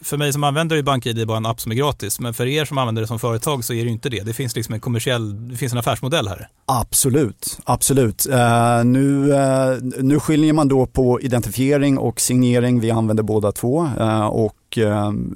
för 0.03 0.16
mig 0.16 0.33
som 0.33 0.45
använder 0.45 0.76
är 0.76 0.83
BankID 0.83 1.26
bara 1.26 1.37
en 1.37 1.47
app 1.47 1.61
som 1.61 1.72
är 1.72 1.76
gratis, 1.76 2.20
men 2.20 2.35
för 2.35 2.47
er 2.47 2.64
som 2.64 2.78
använder 2.78 3.03
det 3.03 3.09
som 3.09 3.18
företag 3.18 3.64
så 3.64 3.72
är 3.74 3.85
det 3.85 3.91
inte 3.91 4.09
det. 4.09 4.20
Det 4.22 4.33
finns 4.33 4.57
liksom 4.57 4.74
en 4.74 4.80
kommersiell, 4.80 5.49
det 5.49 5.57
finns 5.57 5.72
en 5.72 5.78
affärsmodell 5.78 6.28
här. 6.28 6.49
Absolut, 6.66 7.59
absolut. 7.64 8.26
Eh, 8.26 8.85
nu, 8.85 9.35
eh, 9.35 9.76
nu 10.03 10.20
skiljer 10.20 10.53
man 10.53 10.68
då 10.68 10.87
på 10.87 11.20
identifiering 11.20 11.99
och 11.99 12.20
signering. 12.20 12.80
Vi 12.80 12.91
använder 12.91 13.22
båda 13.22 13.53
två 13.53 13.89
och 14.30 14.57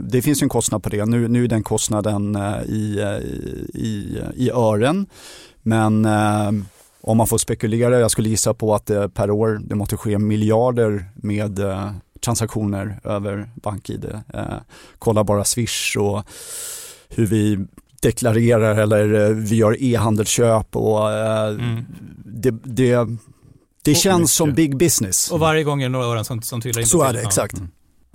det 0.01 0.23
finns 0.23 0.43
en 0.43 0.49
kostnad 0.49 0.83
på 0.83 0.89
det. 0.89 1.05
Nu, 1.07 1.29
nu 1.29 1.45
är 1.45 1.49
den 1.49 1.63
kostnaden 1.63 2.37
i, 2.67 3.01
i, 3.75 4.19
i 4.37 4.51
ören. 4.51 5.07
Men 5.67 6.05
eh, 6.05 6.51
om 7.01 7.17
man 7.17 7.27
får 7.27 7.39
spekulera, 7.39 7.99
jag 8.01 8.11
skulle 8.11 8.29
gissa 8.29 8.55
på 8.55 8.75
att 8.75 8.87
det 8.87 9.09
per 9.09 9.31
år 9.31 9.61
det 9.65 9.75
måste 9.75 9.97
ske 9.97 10.19
miljarder 10.19 11.05
med 11.15 11.59
eh, 11.59 11.91
transaktioner 12.25 13.01
över 13.05 13.51
BankID. 13.55 14.05
Eh, 14.35 14.43
kolla 14.99 15.25
bara 15.25 15.45
Swish 15.45 15.97
och 15.97 16.23
hur 17.09 17.27
vi 17.27 17.59
deklarerar 18.03 18.77
eller 18.77 19.15
eh, 19.29 19.37
vi 19.37 19.57
gör 19.57 19.83
e-handelsköp 19.83 20.77
och 20.77 21.13
eh, 21.13 21.49
Mm. 21.49 21.85
det, 22.25 22.51
det, 22.51 23.09
det 23.85 23.95
känns 23.95 24.33
som 24.33 24.53
big 24.53 24.77
business. 24.77 25.31
Och 25.31 25.41
varje 25.41 25.65
gång 25.65 25.83
är 25.83 25.85
det 25.85 25.93
några 25.93 26.07
ören 26.07 26.25
som, 26.25 26.43
som 26.43 26.61
trillar 26.61 26.81
in. 26.81 26.87
Så 26.87 27.03
är 27.03 27.13
det, 27.13 27.21
exakt. 27.23 27.55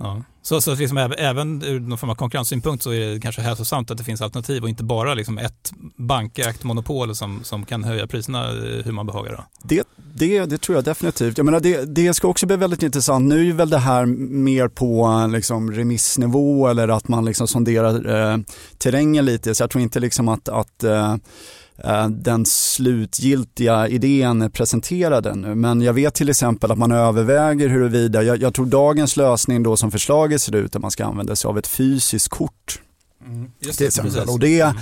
Ja. 0.02 0.22
Så, 0.42 0.60
så 0.60 0.74
liksom 0.74 0.98
även, 0.98 1.18
även 1.18 1.62
ur 1.62 1.80
någon 1.80 1.98
form 1.98 2.10
av 2.10 2.14
konkurrenssynpunkt 2.14 2.82
så 2.82 2.90
är 2.90 3.14
det 3.14 3.20
kanske 3.20 3.42
hälsosamt 3.42 3.90
att 3.90 3.98
det 3.98 4.04
finns 4.04 4.20
alternativ 4.20 4.62
och 4.62 4.68
inte 4.68 4.84
bara 4.84 5.14
liksom 5.14 5.38
ett 5.38 5.72
bankägt 5.96 6.64
monopol 6.64 7.14
som, 7.14 7.44
som 7.44 7.64
kan 7.64 7.84
höja 7.84 8.06
priserna 8.06 8.48
eh, 8.48 8.84
hur 8.84 8.92
man 8.92 9.06
behagar. 9.06 9.32
Då. 9.32 9.44
Det, 9.62 9.86
det, 10.14 10.44
det 10.44 10.58
tror 10.58 10.76
jag 10.76 10.84
definitivt. 10.84 11.38
Jag 11.38 11.44
menar, 11.44 11.60
det, 11.60 11.84
det 11.84 12.14
ska 12.14 12.28
också 12.28 12.46
bli 12.46 12.56
väldigt 12.56 12.82
intressant. 12.82 13.28
Nu 13.28 13.48
är 13.48 13.52
väl 13.52 13.70
det 13.70 13.78
här 13.78 14.06
mer 14.06 14.68
på 14.68 15.06
eh, 15.06 15.28
liksom, 15.28 15.72
remissnivå 15.72 16.68
eller 16.68 16.88
att 16.88 17.08
man 17.08 17.24
liksom 17.24 17.48
sonderar 17.48 18.32
eh, 18.32 18.38
terrängen 18.78 19.24
lite. 19.24 19.54
Så 19.54 19.62
jag 19.62 19.70
tror 19.70 19.82
inte 19.82 20.00
liksom 20.00 20.28
att, 20.28 20.48
att 20.48 20.84
eh, 20.84 21.16
den 22.10 22.46
slutgiltiga 22.46 23.88
idén 23.88 24.42
är 24.42 24.48
presenterad 24.48 25.26
ännu. 25.26 25.54
Men 25.54 25.80
jag 25.80 25.92
vet 25.92 26.14
till 26.14 26.28
exempel 26.28 26.70
att 26.70 26.78
man 26.78 26.92
överväger 26.92 27.68
huruvida, 27.68 28.22
jag, 28.22 28.42
jag 28.42 28.54
tror 28.54 28.66
dagens 28.66 29.16
lösning 29.16 29.62
då 29.62 29.76
som 29.76 29.90
förslaget 29.90 30.42
ser 30.42 30.56
ut, 30.56 30.76
att 30.76 30.82
man 30.82 30.90
ska 30.90 31.04
använda 31.04 31.36
sig 31.36 31.48
av 31.48 31.58
ett 31.58 31.66
fysiskt 31.66 32.28
kort. 32.28 32.80
Just 33.60 33.78
till 33.78 33.84
det, 33.84 33.88
exempel. 33.88 34.12
precis. 34.12 34.34
Och 34.34 34.40
det, 34.40 34.74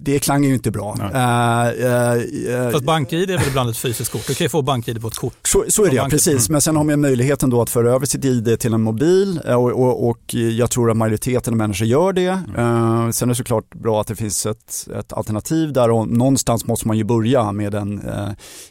det 0.00 0.18
klang 0.18 0.44
ju 0.44 0.54
inte 0.54 0.70
bra. 0.70 0.96
Eh, 1.14 1.68
eh, 1.68 2.70
Fast 2.70 2.84
BankID 2.84 3.30
är 3.30 3.38
väl 3.38 3.48
ibland 3.48 3.70
ett 3.70 3.76
fysiskt 3.76 4.12
kort. 4.12 4.26
Du 4.26 4.34
kan 4.34 4.44
ju 4.44 4.48
få 4.48 4.62
BankID 4.62 5.00
på 5.00 5.08
ett 5.08 5.14
kort. 5.14 5.34
Så, 5.44 5.64
så 5.68 5.84
är 5.84 5.90
det, 5.90 5.96
ja, 5.96 6.08
precis. 6.10 6.48
Mm. 6.48 6.52
Men 6.52 6.60
sen 6.60 6.76
har 6.76 6.84
man 6.84 7.00
möjligheten 7.00 7.50
då 7.50 7.62
att 7.62 7.70
föra 7.70 7.92
över 7.92 8.06
sitt 8.06 8.24
ID 8.24 8.60
till 8.60 8.74
en 8.74 8.82
mobil 8.82 9.40
och, 9.46 9.72
och, 9.72 10.08
och 10.08 10.34
jag 10.34 10.70
tror 10.70 10.90
att 10.90 10.96
majoriteten 10.96 11.54
av 11.54 11.58
människor 11.58 11.86
gör 11.86 12.12
det. 12.12 12.26
Eh, 12.26 13.10
sen 13.10 13.28
är 13.28 13.32
det 13.32 13.34
såklart 13.34 13.74
bra 13.74 14.00
att 14.00 14.06
det 14.06 14.16
finns 14.16 14.46
ett, 14.46 14.88
ett 14.98 15.12
alternativ 15.12 15.72
där 15.72 15.90
och 15.90 16.08
någonstans 16.08 16.66
måste 16.66 16.88
man 16.88 16.98
ju 16.98 17.04
börja 17.04 17.52
med 17.52 17.74
en 17.74 18.02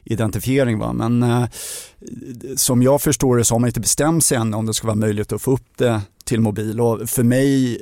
identifiering. 0.03 0.80
Va? 0.80 0.93
Men 0.93 1.47
som 2.55 2.84
jag 2.84 3.01
förstår 3.01 3.38
det 3.38 3.43
så 3.43 3.55
har 3.55 3.59
man 3.59 3.67
inte 3.67 3.80
bestämt 3.80 4.25
sig 4.25 4.38
än 4.38 4.53
om 4.53 4.65
det 4.65 4.73
ska 4.73 4.88
vara 4.88 4.95
möjligt 4.95 5.34
att 5.34 5.41
få 5.41 5.51
upp 5.51 5.67
det 5.78 6.01
till 6.28 6.41
mobil 6.41 6.82
och 6.82 7.09
för 7.09 7.23
mig 7.23 7.78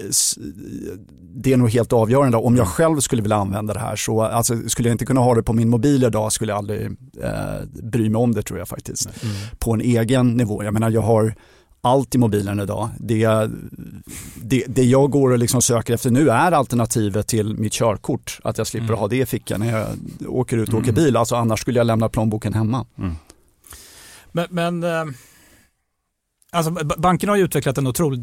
det 1.37 1.53
är 1.53 1.57
nog 1.57 1.69
helt 1.69 1.93
avgörande. 1.93 2.37
Om 2.37 2.55
jag 2.55 2.67
själv 2.67 2.99
skulle 2.99 3.21
vilja 3.21 3.37
använda 3.37 3.73
det 3.73 3.79
här 3.79 3.95
så 3.95 4.21
alltså, 4.21 4.69
skulle 4.69 4.89
jag 4.89 4.93
inte 4.93 5.05
kunna 5.05 5.21
ha 5.21 5.35
det 5.35 5.43
på 5.43 5.53
min 5.53 5.69
mobil 5.69 6.03
idag 6.03 6.31
skulle 6.31 6.51
jag 6.51 6.57
aldrig 6.57 6.85
eh, 7.21 7.83
bry 7.83 8.09
mig 8.09 8.19
om 8.19 8.33
det 8.33 8.43
tror 8.43 8.59
jag 8.59 8.67
faktiskt. 8.67 9.09
På 9.59 9.73
en 9.73 9.81
egen 9.81 10.37
nivå. 10.37 10.63
Jag 10.63 10.73
menar 10.73 10.89
jag 10.89 11.01
har 11.01 11.35
allt 11.81 12.15
i 12.15 12.17
mobilen 12.17 12.59
idag. 12.59 12.89
Det, 12.99 13.49
det, 14.41 14.63
det 14.67 14.83
jag 14.83 15.11
går 15.11 15.31
och 15.31 15.37
liksom 15.37 15.61
söker 15.61 15.93
efter 15.93 16.11
nu 16.11 16.29
är 16.29 16.51
alternativet 16.51 17.27
till 17.27 17.57
mitt 17.57 17.73
körkort. 17.73 18.39
Att 18.43 18.57
jag 18.57 18.67
slipper 18.67 18.93
ha 18.93 19.07
det 19.07 19.17
i 19.17 19.25
fickan 19.25 19.59
när 19.59 19.79
jag 19.79 19.87
åker 20.27 20.57
ut 20.57 20.73
och 20.73 20.79
åker 20.79 20.91
bil. 20.91 21.17
Alltså 21.17 21.35
annars 21.35 21.59
skulle 21.61 21.79
jag 21.79 21.87
lämna 21.87 22.09
plånboken 22.09 22.53
hemma. 22.53 22.85
Men, 24.31 24.47
men 24.49 24.83
eh, 24.83 25.05
alltså, 26.55 26.71
b- 26.71 26.95
bankerna 26.97 27.31
har 27.31 27.37
ju 27.37 27.43
utvecklat 27.43 27.77
en 27.77 27.87
otroligt 27.87 28.21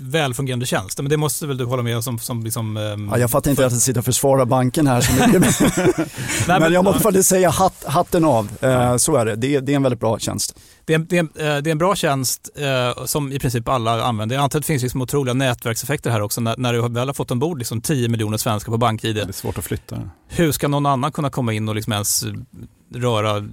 välfungerande 0.00 0.66
tjänst. 0.66 0.98
Men 1.02 1.08
det 1.10 1.16
måste 1.16 1.46
väl 1.46 1.56
du 1.56 1.64
hålla 1.64 1.82
med 1.82 1.96
om 1.96 2.02
som, 2.02 2.18
som 2.18 2.44
liksom, 2.44 2.76
ehm, 2.76 3.08
Ja, 3.12 3.18
jag 3.18 3.30
fattar 3.30 3.50
inte 3.50 3.66
att 3.66 3.72
jag 3.72 3.80
sitter 3.80 3.98
och 4.00 4.04
försvarar 4.04 4.44
banken 4.44 4.86
här 4.86 5.00
så 5.00 5.12
mycket. 5.12 5.60
Nej, 5.98 6.06
men, 6.46 6.60
men- 6.62 6.72
jag 6.72 6.84
måste 6.84 7.00
faktiskt 7.02 7.28
säga 7.28 7.50
hatt, 7.50 7.84
hatten 7.86 8.24
av. 8.24 8.48
Eh, 8.60 8.96
så 8.96 9.16
är 9.16 9.26
det. 9.26 9.36
det. 9.36 9.60
Det 9.60 9.72
är 9.72 9.76
en 9.76 9.82
väldigt 9.82 10.00
bra 10.00 10.18
tjänst. 10.18 10.58
Det 10.84 10.94
är, 10.94 10.98
det, 10.98 11.18
är, 11.18 11.22
eh, 11.22 11.62
det 11.62 11.70
är 11.70 11.72
en 11.72 11.78
bra 11.78 11.94
tjänst 11.96 12.50
eh, 12.56 13.04
som 13.04 13.32
i 13.32 13.38
princip 13.38 13.68
alla 13.68 14.02
använder. 14.04 14.36
Jag 14.36 14.42
antar 14.42 14.58
att 14.58 14.62
det 14.62 14.66
finns 14.66 14.82
liksom 14.82 15.02
otroliga 15.02 15.34
nätverkseffekter 15.34 16.10
här 16.10 16.20
också. 16.20 16.40
När, 16.40 16.54
när 16.58 16.72
du 16.72 16.88
väl 16.88 17.08
har 17.08 17.14
fått 17.14 17.30
ombord 17.30 17.58
liksom 17.58 17.80
10 17.80 18.08
miljoner 18.08 18.36
svenskar 18.38 18.72
på 18.72 18.78
BankID. 18.78 19.16
Det 19.16 19.22
är 19.22 19.32
svårt 19.32 19.58
att 19.58 19.64
flytta. 19.64 19.98
Hur 20.28 20.52
ska 20.52 20.68
någon 20.68 20.86
annan 20.86 21.12
kunna 21.12 21.30
komma 21.30 21.52
in 21.52 21.68
och 21.68 21.74
liksom 21.74 21.92
ens 21.92 22.24
röra 22.94 23.44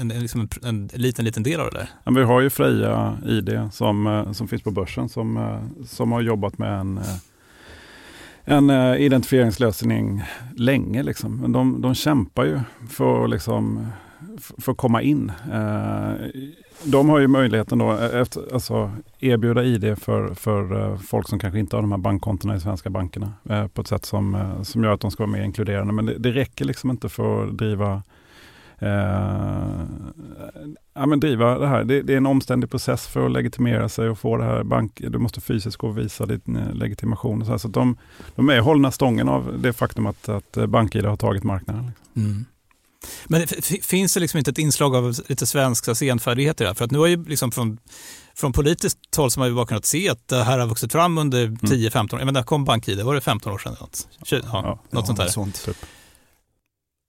en, 0.00 0.10
en, 0.10 0.20
liksom 0.20 0.48
en, 0.62 0.90
en 0.92 1.00
liten, 1.00 1.24
liten 1.24 1.42
del 1.42 1.60
av 1.60 1.70
det 1.70 1.78
där? 1.78 1.88
Ja, 2.04 2.12
vi 2.12 2.22
har 2.22 2.40
ju 2.40 2.50
Freja 2.50 3.18
ID 3.26 3.60
som, 3.72 4.06
eh, 4.06 4.32
som 4.32 4.48
finns 4.48 4.62
på 4.62 4.70
börsen 4.70 5.08
som, 5.08 5.36
eh, 5.36 5.84
som 5.86 6.12
har 6.12 6.20
jobbat 6.20 6.58
med 6.58 6.80
en, 6.80 6.98
eh, 6.98 7.04
en 8.44 8.70
identifieringslösning 8.94 10.22
länge. 10.56 11.02
Liksom. 11.02 11.36
Men 11.36 11.52
de, 11.52 11.80
de 11.80 11.94
kämpar 11.94 12.44
ju 12.44 12.60
för 12.90 13.24
att 13.24 13.30
liksom, 13.30 13.86
för 14.58 14.72
att 14.72 14.78
komma 14.78 15.02
in. 15.02 15.32
De 16.84 17.08
har 17.08 17.18
ju 17.18 17.26
möjligheten 17.28 17.78
då 17.78 17.92
efter, 17.92 18.54
alltså, 18.54 18.90
erbjuda 19.18 19.64
ID 19.64 19.98
för, 19.98 20.34
för 20.34 20.96
folk 20.96 21.28
som 21.28 21.38
kanske 21.38 21.58
inte 21.58 21.76
har 21.76 21.82
de 21.82 21.92
här 21.92 21.98
bankkontona 21.98 22.56
i 22.56 22.60
svenska 22.60 22.90
bankerna 22.90 23.32
på 23.74 23.80
ett 23.80 23.86
sätt 23.86 24.04
som, 24.04 24.54
som 24.62 24.84
gör 24.84 24.92
att 24.92 25.00
de 25.00 25.10
ska 25.10 25.22
vara 25.22 25.32
mer 25.32 25.44
inkluderande. 25.44 25.92
Men 25.92 26.06
det, 26.06 26.18
det 26.18 26.30
räcker 26.30 26.64
liksom 26.64 26.90
inte 26.90 27.08
för 27.08 27.46
att 27.46 27.58
driva 27.58 28.02
Eh, 28.82 29.86
ja, 30.94 31.06
men 31.06 31.20
driva 31.20 31.58
det 31.58 31.66
här. 31.66 31.84
Det, 31.84 32.02
det 32.02 32.12
är 32.12 32.16
en 32.16 32.26
omständig 32.26 32.70
process 32.70 33.06
för 33.06 33.26
att 33.26 33.32
legitimera 33.32 33.88
sig 33.88 34.08
och 34.08 34.18
få 34.18 34.36
det 34.36 34.44
här 34.44 34.62
bank. 34.62 34.92
Du 34.94 35.18
måste 35.18 35.40
fysiskt 35.40 35.76
gå 35.76 35.88
och 35.88 35.98
visa 35.98 36.26
din 36.26 36.56
eh, 36.56 36.74
legitimation. 36.74 37.40
Och 37.40 37.46
så 37.46 37.52
här. 37.52 37.58
så 37.58 37.68
de, 37.68 37.96
de 38.34 38.48
är 38.48 38.60
hållna 38.60 38.90
stången 38.90 39.28
av 39.28 39.58
det 39.58 39.72
faktum 39.72 40.06
att, 40.06 40.28
att 40.28 40.56
eh, 40.56 40.66
BankID 40.66 41.04
har 41.04 41.16
tagit 41.16 41.44
marknaden. 41.44 41.86
Liksom. 41.86 42.22
Mm. 42.22 42.44
Men 43.24 43.46
finns 43.82 44.14
det 44.14 44.20
liksom 44.20 44.38
inte 44.38 44.50
ett 44.50 44.58
inslag 44.58 44.96
av 44.96 45.14
lite 45.26 45.46
svensk 45.46 45.96
senfärdighet 45.96 46.60
i 46.60 46.64
det 46.64 46.68
här? 46.68 46.74
För 46.74 46.84
att 46.84 46.90
nu 46.90 46.98
har 46.98 47.06
ju 47.06 47.24
liksom 47.24 47.52
från, 47.52 47.78
från 48.34 48.52
politiskt 48.52 48.98
håll 49.16 49.30
så 49.30 49.40
har 49.40 49.48
vi 49.48 49.54
bara 49.54 49.66
kunnat 49.66 49.86
se 49.86 50.08
att 50.08 50.28
det 50.28 50.44
här 50.44 50.58
har 50.58 50.66
vuxit 50.66 50.92
fram 50.92 51.18
under 51.18 51.46
10-15 51.46 52.14
år. 52.14 52.20
Jag 52.20 52.26
menar, 52.26 52.42
kom 52.42 52.64
BankID, 52.64 53.02
var 53.02 53.14
det 53.14 53.20
15 53.20 53.52
år 53.52 53.58
sedan? 53.58 53.76
Något, 53.80 54.08
20, 54.22 54.42
ja, 54.52 54.78
något 54.90 55.06
sånt 55.06 55.18
där. 55.18 55.26
Sånt. 55.26 55.68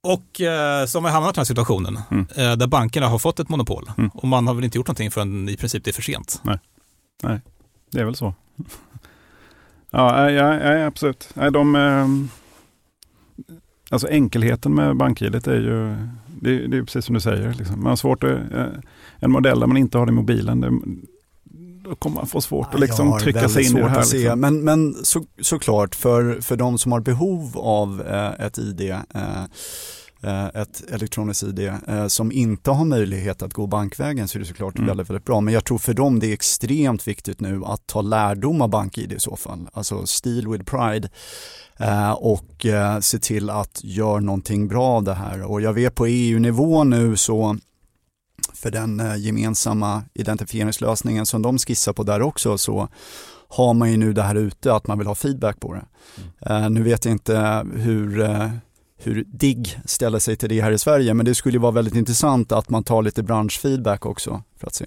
Och 0.04 0.40
eh, 0.40 0.86
så 0.86 0.98
har 0.98 1.00
man 1.02 1.12
hamnat 1.12 1.32
i 1.32 1.34
den 1.34 1.40
här 1.40 1.44
situationen 1.44 1.98
Mm. 2.10 2.26
eh, 2.36 2.56
där 2.56 2.66
bankerna 2.66 3.06
har 3.08 3.18
fått 3.18 3.40
ett 3.40 3.48
monopol 3.48 3.90
Mm. 3.98 4.10
och 4.14 4.28
man 4.28 4.46
har 4.46 4.54
väl 4.54 4.64
inte 4.64 4.78
gjort 4.78 4.86
någonting 4.86 5.10
förrän 5.10 5.48
i 5.48 5.56
princip 5.56 5.84
det 5.84 5.90
är 5.90 5.92
för 5.92 6.02
sent. 6.02 6.40
Nej, 7.22 7.40
det 7.90 8.00
är 8.00 8.04
väl 8.04 8.14
så. 8.16 8.34
ja, 9.90 10.30
ja, 10.30 10.54
ja, 10.54 10.86
absolut. 10.86 11.28
Nej, 11.34 11.52
de, 11.52 11.76
eh, 11.76 12.06
alltså 13.90 14.08
enkelheten 14.08 14.74
med 14.74 14.96
BankID 14.96 15.34
är 15.48 15.54
ju, 15.60 15.96
det, 16.26 16.66
det 16.66 16.76
är 16.76 16.82
precis 16.82 17.04
som 17.04 17.14
du 17.14 17.20
säger. 17.20 17.54
Liksom. 17.54 17.78
Man 17.82 17.86
har 17.86 17.96
svårt 17.96 18.24
att, 18.24 18.30
eh, 18.52 18.66
en 19.18 19.30
modell 19.32 19.60
där 19.60 19.66
man 19.66 19.76
inte 19.76 19.98
har 19.98 20.06
det 20.06 20.10
i 20.10 20.14
mobilen, 20.14 20.60
det, 20.60 20.70
då 21.84 21.94
kommer 21.94 22.16
man 22.16 22.26
få 22.26 22.40
svårt 22.40 22.74
att 22.74 22.80
liksom 22.80 23.18
trycka 23.18 23.48
sig 23.48 23.66
in 23.66 23.76
i 23.76 23.80
det 23.80 23.88
här. 23.88 24.12
Liksom. 24.12 24.40
Men, 24.40 24.64
men 24.64 24.94
så, 25.04 25.24
såklart, 25.40 25.94
för, 25.94 26.40
för 26.40 26.56
de 26.56 26.78
som 26.78 26.92
har 26.92 27.00
behov 27.00 27.58
av 27.58 28.02
eh, 28.06 28.46
ett 28.46 28.58
ID, 28.58 28.80
eh, 28.80 29.44
eh, 30.22 30.46
ett 30.46 30.82
elektroniskt 30.92 31.42
ID, 31.42 31.72
eh, 31.88 32.06
som 32.06 32.32
inte 32.32 32.70
har 32.70 32.84
möjlighet 32.84 33.42
att 33.42 33.52
gå 33.52 33.66
bankvägen 33.66 34.28
så 34.28 34.38
är 34.38 34.40
det 34.40 34.46
såklart 34.46 34.74
Mm. 34.78 34.86
väldigt, 34.88 35.10
väldigt 35.10 35.24
bra. 35.24 35.40
Men 35.40 35.54
jag 35.54 35.64
tror 35.64 35.78
för 35.78 35.94
dem 35.94 36.20
det 36.20 36.26
är 36.26 36.32
extremt 36.32 37.08
viktigt 37.08 37.40
nu 37.40 37.62
att 37.64 37.86
ta 37.86 38.00
lärdom 38.02 38.62
av 38.62 38.68
BankID 38.68 39.12
i 39.12 39.20
så 39.20 39.36
fall. 39.36 39.68
Alltså 39.72 40.06
Steal 40.06 40.48
with 40.48 40.64
Pride. 40.64 41.08
Eh, 41.78 42.12
och 42.12 42.66
se 43.00 43.18
till 43.18 43.50
att 43.50 43.80
göra 43.84 44.20
någonting 44.20 44.68
bra 44.68 44.84
av 44.86 45.04
det 45.04 45.14
här. 45.14 45.42
Och 45.42 45.60
jag 45.60 45.72
vet 45.72 45.94
på 45.94 46.06
EU-nivå 46.06 46.84
nu 46.84 47.16
så 47.16 47.56
för 48.54 48.70
den 48.70 49.00
eh, 49.00 49.16
gemensamma 49.16 50.02
identifieringslösningen 50.14 51.26
som 51.26 51.42
de 51.42 51.58
skissar 51.58 51.92
på 51.92 52.02
där 52.02 52.22
också 52.22 52.58
så 52.58 52.88
har 53.48 53.74
man 53.74 53.90
ju 53.90 53.96
nu 53.96 54.12
det 54.12 54.22
här 54.22 54.34
ute 54.34 54.74
att 54.74 54.86
man 54.86 54.98
vill 54.98 55.06
ha 55.06 55.14
feedback 55.14 55.60
på 55.60 55.74
det. 55.74 55.84
Eh, 56.50 56.70
nu 56.70 56.82
vet 56.82 57.04
jag 57.04 57.12
inte 57.12 57.66
hur, 57.74 58.20
eh, 58.20 58.48
hur 58.98 59.24
DIGG 59.26 59.78
ställer 59.84 60.18
sig 60.18 60.36
till 60.36 60.48
det 60.48 60.60
här 60.60 60.72
i 60.72 60.78
Sverige. 60.78 61.14
Men 61.14 61.26
det 61.26 61.34
skulle 61.34 61.58
vara 61.58 61.72
väldigt 61.72 61.94
intressant 61.94 62.52
att 62.52 62.70
man 62.70 62.84
tar 62.84 63.02
lite 63.02 63.22
branschfeedback 63.22 64.06
också 64.06 64.42
för 64.60 64.66
att 64.66 64.74
se. 64.74 64.86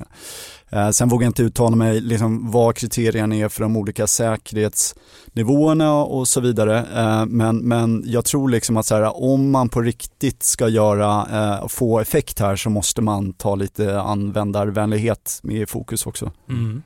Eh, 0.70 0.90
sen 0.90 1.10
vågar 1.10 1.26
jag 1.26 1.30
inte 1.30 1.44
uttala 1.44 1.76
mig 1.76 2.02
liksom 2.02 2.52
vad 2.52 2.76
kriterierna 2.76 3.36
är 3.36 3.50
för 3.50 3.62
de 3.62 3.78
olika 3.78 4.08
säkerhetsnivåerna 4.08 5.94
och 5.94 6.28
så 6.28 6.42
vidare. 6.42 6.86
Eh, 6.96 7.26
men, 7.26 7.58
men 7.58 8.04
jag 8.06 8.26
tror 8.26 8.50
liksom 8.50 8.78
att 8.78 8.86
så 8.86 8.96
här, 8.96 9.24
om 9.24 9.52
man 9.52 9.70
på 9.70 9.82
riktigt 9.82 10.44
ska 10.44 10.68
göra, 10.68 11.28
eh, 11.32 11.68
få 11.68 12.00
effekt 12.00 12.40
här 12.40 12.56
så 12.56 12.70
måste 12.70 13.02
man 13.02 13.34
ta 13.34 13.56
lite 13.56 14.00
användarvänlighet 14.02 15.40
med 15.44 15.62
i 15.62 15.66
fokus 15.66 16.06
också. 16.06 16.32
Mm. 16.50 16.84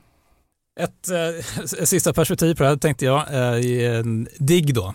Ett 0.80 1.10
eh, 1.10 1.66
sista 1.86 2.14
perspektiv 2.14 2.56
på 2.56 2.64
det 2.64 2.70
här 2.70 2.78
tänkte 2.78 3.06
jag, 3.06 3.20
eh, 3.20 4.04
DIGG 4.38 4.74
då, 4.74 4.94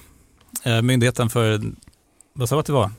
eh, 0.62 0.82
Myndigheten 0.82 1.30
för, 1.30 1.60
vad 2.36 2.48
sa 2.48 2.54
du 2.56 2.60
att 2.60 2.66
det 2.66 2.72
var? 2.72 2.90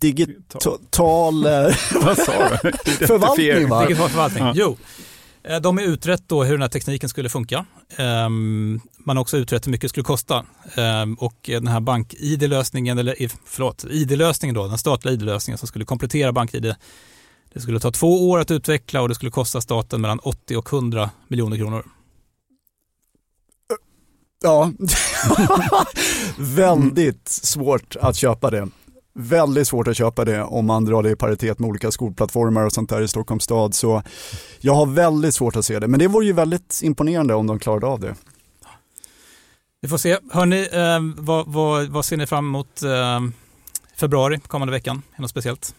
Digital 0.00 1.46
eh, 1.46 1.76
Vad 2.02 2.18
sa 2.18 2.32
du? 2.62 2.72
förvaltning 3.06 3.68
va? 3.68 3.86
Digital 3.86 4.08
förvaltning. 4.08 4.44
Ja. 4.44 4.52
Jo, 4.56 4.76
eh, 5.44 5.60
de 5.60 5.76
har 5.78 5.84
utrett 5.84 6.22
då 6.28 6.44
hur 6.44 6.52
den 6.52 6.62
här 6.62 6.68
tekniken 6.68 7.08
skulle 7.08 7.28
funka. 7.28 7.66
Ehm, 7.96 8.80
Man 8.98 9.16
har 9.16 9.22
också 9.22 9.36
utrett 9.36 9.66
hur 9.66 9.70
mycket 9.72 9.82
det 9.82 9.88
skulle 9.88 10.04
kosta. 10.04 10.44
Ehm, 10.76 11.14
Och 11.14 11.34
den 11.46 11.66
här 11.66 11.80
bank-id-lösningen, 11.80 12.98
eller 12.98 13.14
förlåt, 13.44 13.84
id-lösningen 13.90 14.54
då, 14.54 14.68
den 14.68 14.78
statliga 14.78 15.14
id-lösningen 15.14 15.58
som 15.58 15.68
skulle 15.68 15.84
komplettera 15.84 16.32
bank-id, 16.32 16.74
det 17.52 17.60
skulle 17.60 17.80
ta 17.80 17.90
två 17.90 18.30
år 18.30 18.38
att 18.38 18.50
utveckla 18.50 19.02
och 19.02 19.08
det 19.08 19.14
skulle 19.14 19.30
kosta 19.30 19.60
staten 19.60 20.00
mellan 20.00 20.18
80 20.18 20.56
och 20.56 20.72
100 20.72 21.10
miljoner 21.28 21.56
kronor. 21.56 21.84
Ja, 24.46 24.72
väldigt 26.38 27.28
svårt 27.28 27.96
att 28.00 28.16
köpa 28.16 28.50
det. 28.50 28.68
Väldigt 29.14 29.68
svårt 29.68 29.88
att 29.88 29.96
köpa 29.96 30.24
det 30.24 30.42
om 30.42 30.66
man 30.66 30.84
drar 30.84 31.02
det 31.02 31.10
i 31.10 31.16
paritet 31.16 31.58
med 31.58 31.68
olika 31.68 31.90
skolplattformar 31.90 32.64
och 32.64 32.72
sånt 32.72 32.90
där 32.90 33.02
i 33.02 33.08
Stockholms 33.08 33.44
stad. 33.44 33.74
Så 33.74 34.02
jag 34.60 34.74
har 34.74 34.86
väldigt 34.86 35.34
svårt 35.34 35.56
att 35.56 35.64
se 35.64 35.78
det. 35.78 35.88
Men 35.88 36.00
det 36.00 36.08
vore 36.08 36.26
ju 36.26 36.32
väldigt 36.32 36.80
imponerande 36.82 37.34
om 37.34 37.46
de 37.46 37.58
klarade 37.58 37.86
av 37.86 38.00
det. 38.00 38.14
Vi 39.80 39.88
får 39.88 39.98
se. 39.98 40.18
Hörni, 40.30 40.68
eh, 40.72 41.24
vad, 41.24 41.46
vad, 41.46 41.88
vad 41.88 42.04
ser 42.04 42.16
ni 42.16 42.26
fram 42.26 42.46
emot 42.46 42.82
eh, 42.82 43.20
februari, 43.96 44.40
kommande 44.46 44.72
veckan? 44.72 45.02
Är 45.16 45.20
något 45.20 45.30
speciellt? 45.30 45.74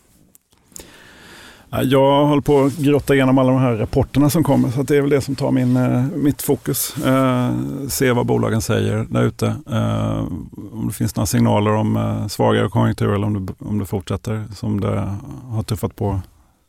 Jag 1.69 2.25
håller 2.25 2.41
på 2.41 2.63
att 2.63 2.77
grotta 2.77 3.15
igenom 3.15 3.37
alla 3.37 3.51
de 3.51 3.61
här 3.61 3.75
rapporterna 3.75 4.29
som 4.29 4.43
kommer, 4.43 4.71
så 4.71 4.81
att 4.81 4.87
det 4.87 4.97
är 4.97 5.01
väl 5.01 5.09
det 5.09 5.21
som 5.21 5.35
tar 5.35 5.51
min, 5.51 5.77
eh, 5.77 6.03
mitt 6.15 6.41
fokus. 6.41 6.97
Eh, 7.05 7.51
se 7.89 8.11
vad 8.11 8.25
bolagen 8.25 8.61
säger 8.61 9.07
där 9.09 9.23
ute. 9.23 9.55
Eh, 9.71 10.27
om 10.71 10.83
det 10.87 10.93
finns 10.93 11.15
några 11.15 11.25
signaler 11.25 11.71
om 11.71 11.97
eh, 11.97 12.27
svagare 12.27 12.69
konjunktur 12.69 13.13
eller 13.13 13.27
om 13.27 13.45
det, 13.45 13.53
om 13.59 13.79
det 13.79 13.85
fortsätter 13.85 14.43
som 14.55 14.81
det 14.81 15.17
har 15.49 15.63
tuffat 15.63 15.95
på 15.95 16.21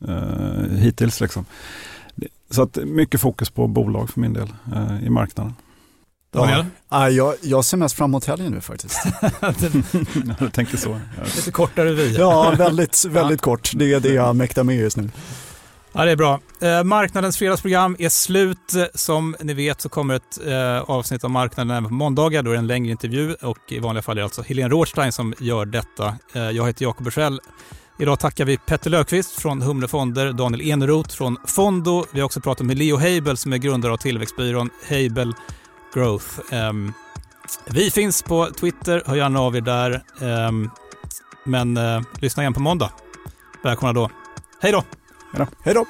eh, 0.08 0.76
hittills. 0.76 1.20
Liksom. 1.20 1.44
Så 2.50 2.62
att 2.62 2.78
mycket 2.84 3.20
fokus 3.20 3.50
på 3.50 3.66
bolag 3.66 4.10
för 4.10 4.20
min 4.20 4.32
del 4.32 4.48
eh, 4.74 5.06
i 5.06 5.10
marknaden. 5.10 5.54
Daniel? 6.32 6.64
Ja, 6.88 7.10
jag, 7.10 7.34
jag 7.42 7.64
ser 7.64 7.76
mest 7.76 7.96
fram 7.96 8.10
emot 8.10 8.24
helgen 8.24 8.52
nu 8.52 8.60
faktiskt. 8.60 8.98
jag 10.40 10.52
tänker 10.52 10.76
så. 10.76 11.00
Lite 11.36 11.50
kortare 11.50 11.92
vi. 11.92 12.16
Ja, 12.16 12.54
väldigt, 12.58 13.04
väldigt 13.04 13.40
kort. 13.40 13.70
Det 13.74 13.92
är 13.92 14.00
det 14.00 14.12
jag 14.12 14.36
mäktar 14.36 14.64
med 14.64 14.76
just 14.76 14.96
nu. 14.96 15.10
Ja, 15.92 16.04
det 16.04 16.10
är 16.10 16.16
bra. 16.16 16.40
Eh, 16.60 16.84
marknadens 16.84 17.38
fredagsprogram 17.38 17.96
är 17.98 18.08
slut. 18.08 18.74
Som 18.94 19.36
ni 19.40 19.54
vet 19.54 19.80
så 19.80 19.88
kommer 19.88 20.14
ett 20.14 20.46
eh, 20.46 20.90
avsnitt 20.90 21.24
av 21.24 21.30
marknaden 21.30 21.70
även 21.70 21.88
på 21.88 21.94
måndagar. 21.94 22.42
Då 22.42 22.50
är 22.50 22.54
det 22.54 22.58
en 22.58 22.66
längre 22.66 22.90
intervju 22.90 23.34
och 23.34 23.58
i 23.68 23.78
vanliga 23.78 24.02
fall 24.02 24.16
är 24.16 24.20
det 24.20 24.24
alltså 24.24 24.42
Helene 24.42 24.68
Rothstein 24.68 25.12
som 25.12 25.34
gör 25.38 25.66
detta. 25.66 26.14
Eh, 26.34 26.42
jag 26.42 26.66
heter 26.66 26.82
Jakob 26.82 27.04
Bursell. 27.04 27.40
Idag 28.00 28.18
tackar 28.18 28.44
vi 28.44 28.56
Petter 28.56 28.90
Löfqvist 28.90 29.40
från 29.40 29.62
Humle 29.62 29.88
Fonder, 29.88 30.32
Daniel 30.32 30.70
Eneroth 30.70 31.16
från 31.16 31.36
Fondo. 31.44 32.04
Vi 32.12 32.20
har 32.20 32.24
också 32.26 32.40
pratat 32.40 32.66
med 32.66 32.78
Leo 32.78 32.96
Heibel 32.96 33.36
som 33.36 33.52
är 33.52 33.56
grundare 33.56 33.92
av 33.92 33.96
tillväxtbyrån 33.96 34.70
Heibel 34.86 35.34
Growth. 35.94 36.40
Ehm, 36.50 36.92
vi 37.66 37.90
finns 37.90 38.22
på 38.22 38.46
Twitter, 38.46 39.02
hör 39.06 39.16
gärna 39.16 39.40
av 39.40 39.56
er 39.56 39.60
där. 39.60 40.02
Ehm, 40.20 40.70
men 41.44 41.76
eh, 41.76 42.00
lyssna 42.20 42.42
igen 42.42 42.54
på 42.54 42.60
måndag. 42.60 42.90
Välkomna 43.62 43.92
då. 43.92 44.10
Hej 44.60 44.72
då! 44.72 44.84
Hej 45.64 45.74
då! 45.74 45.86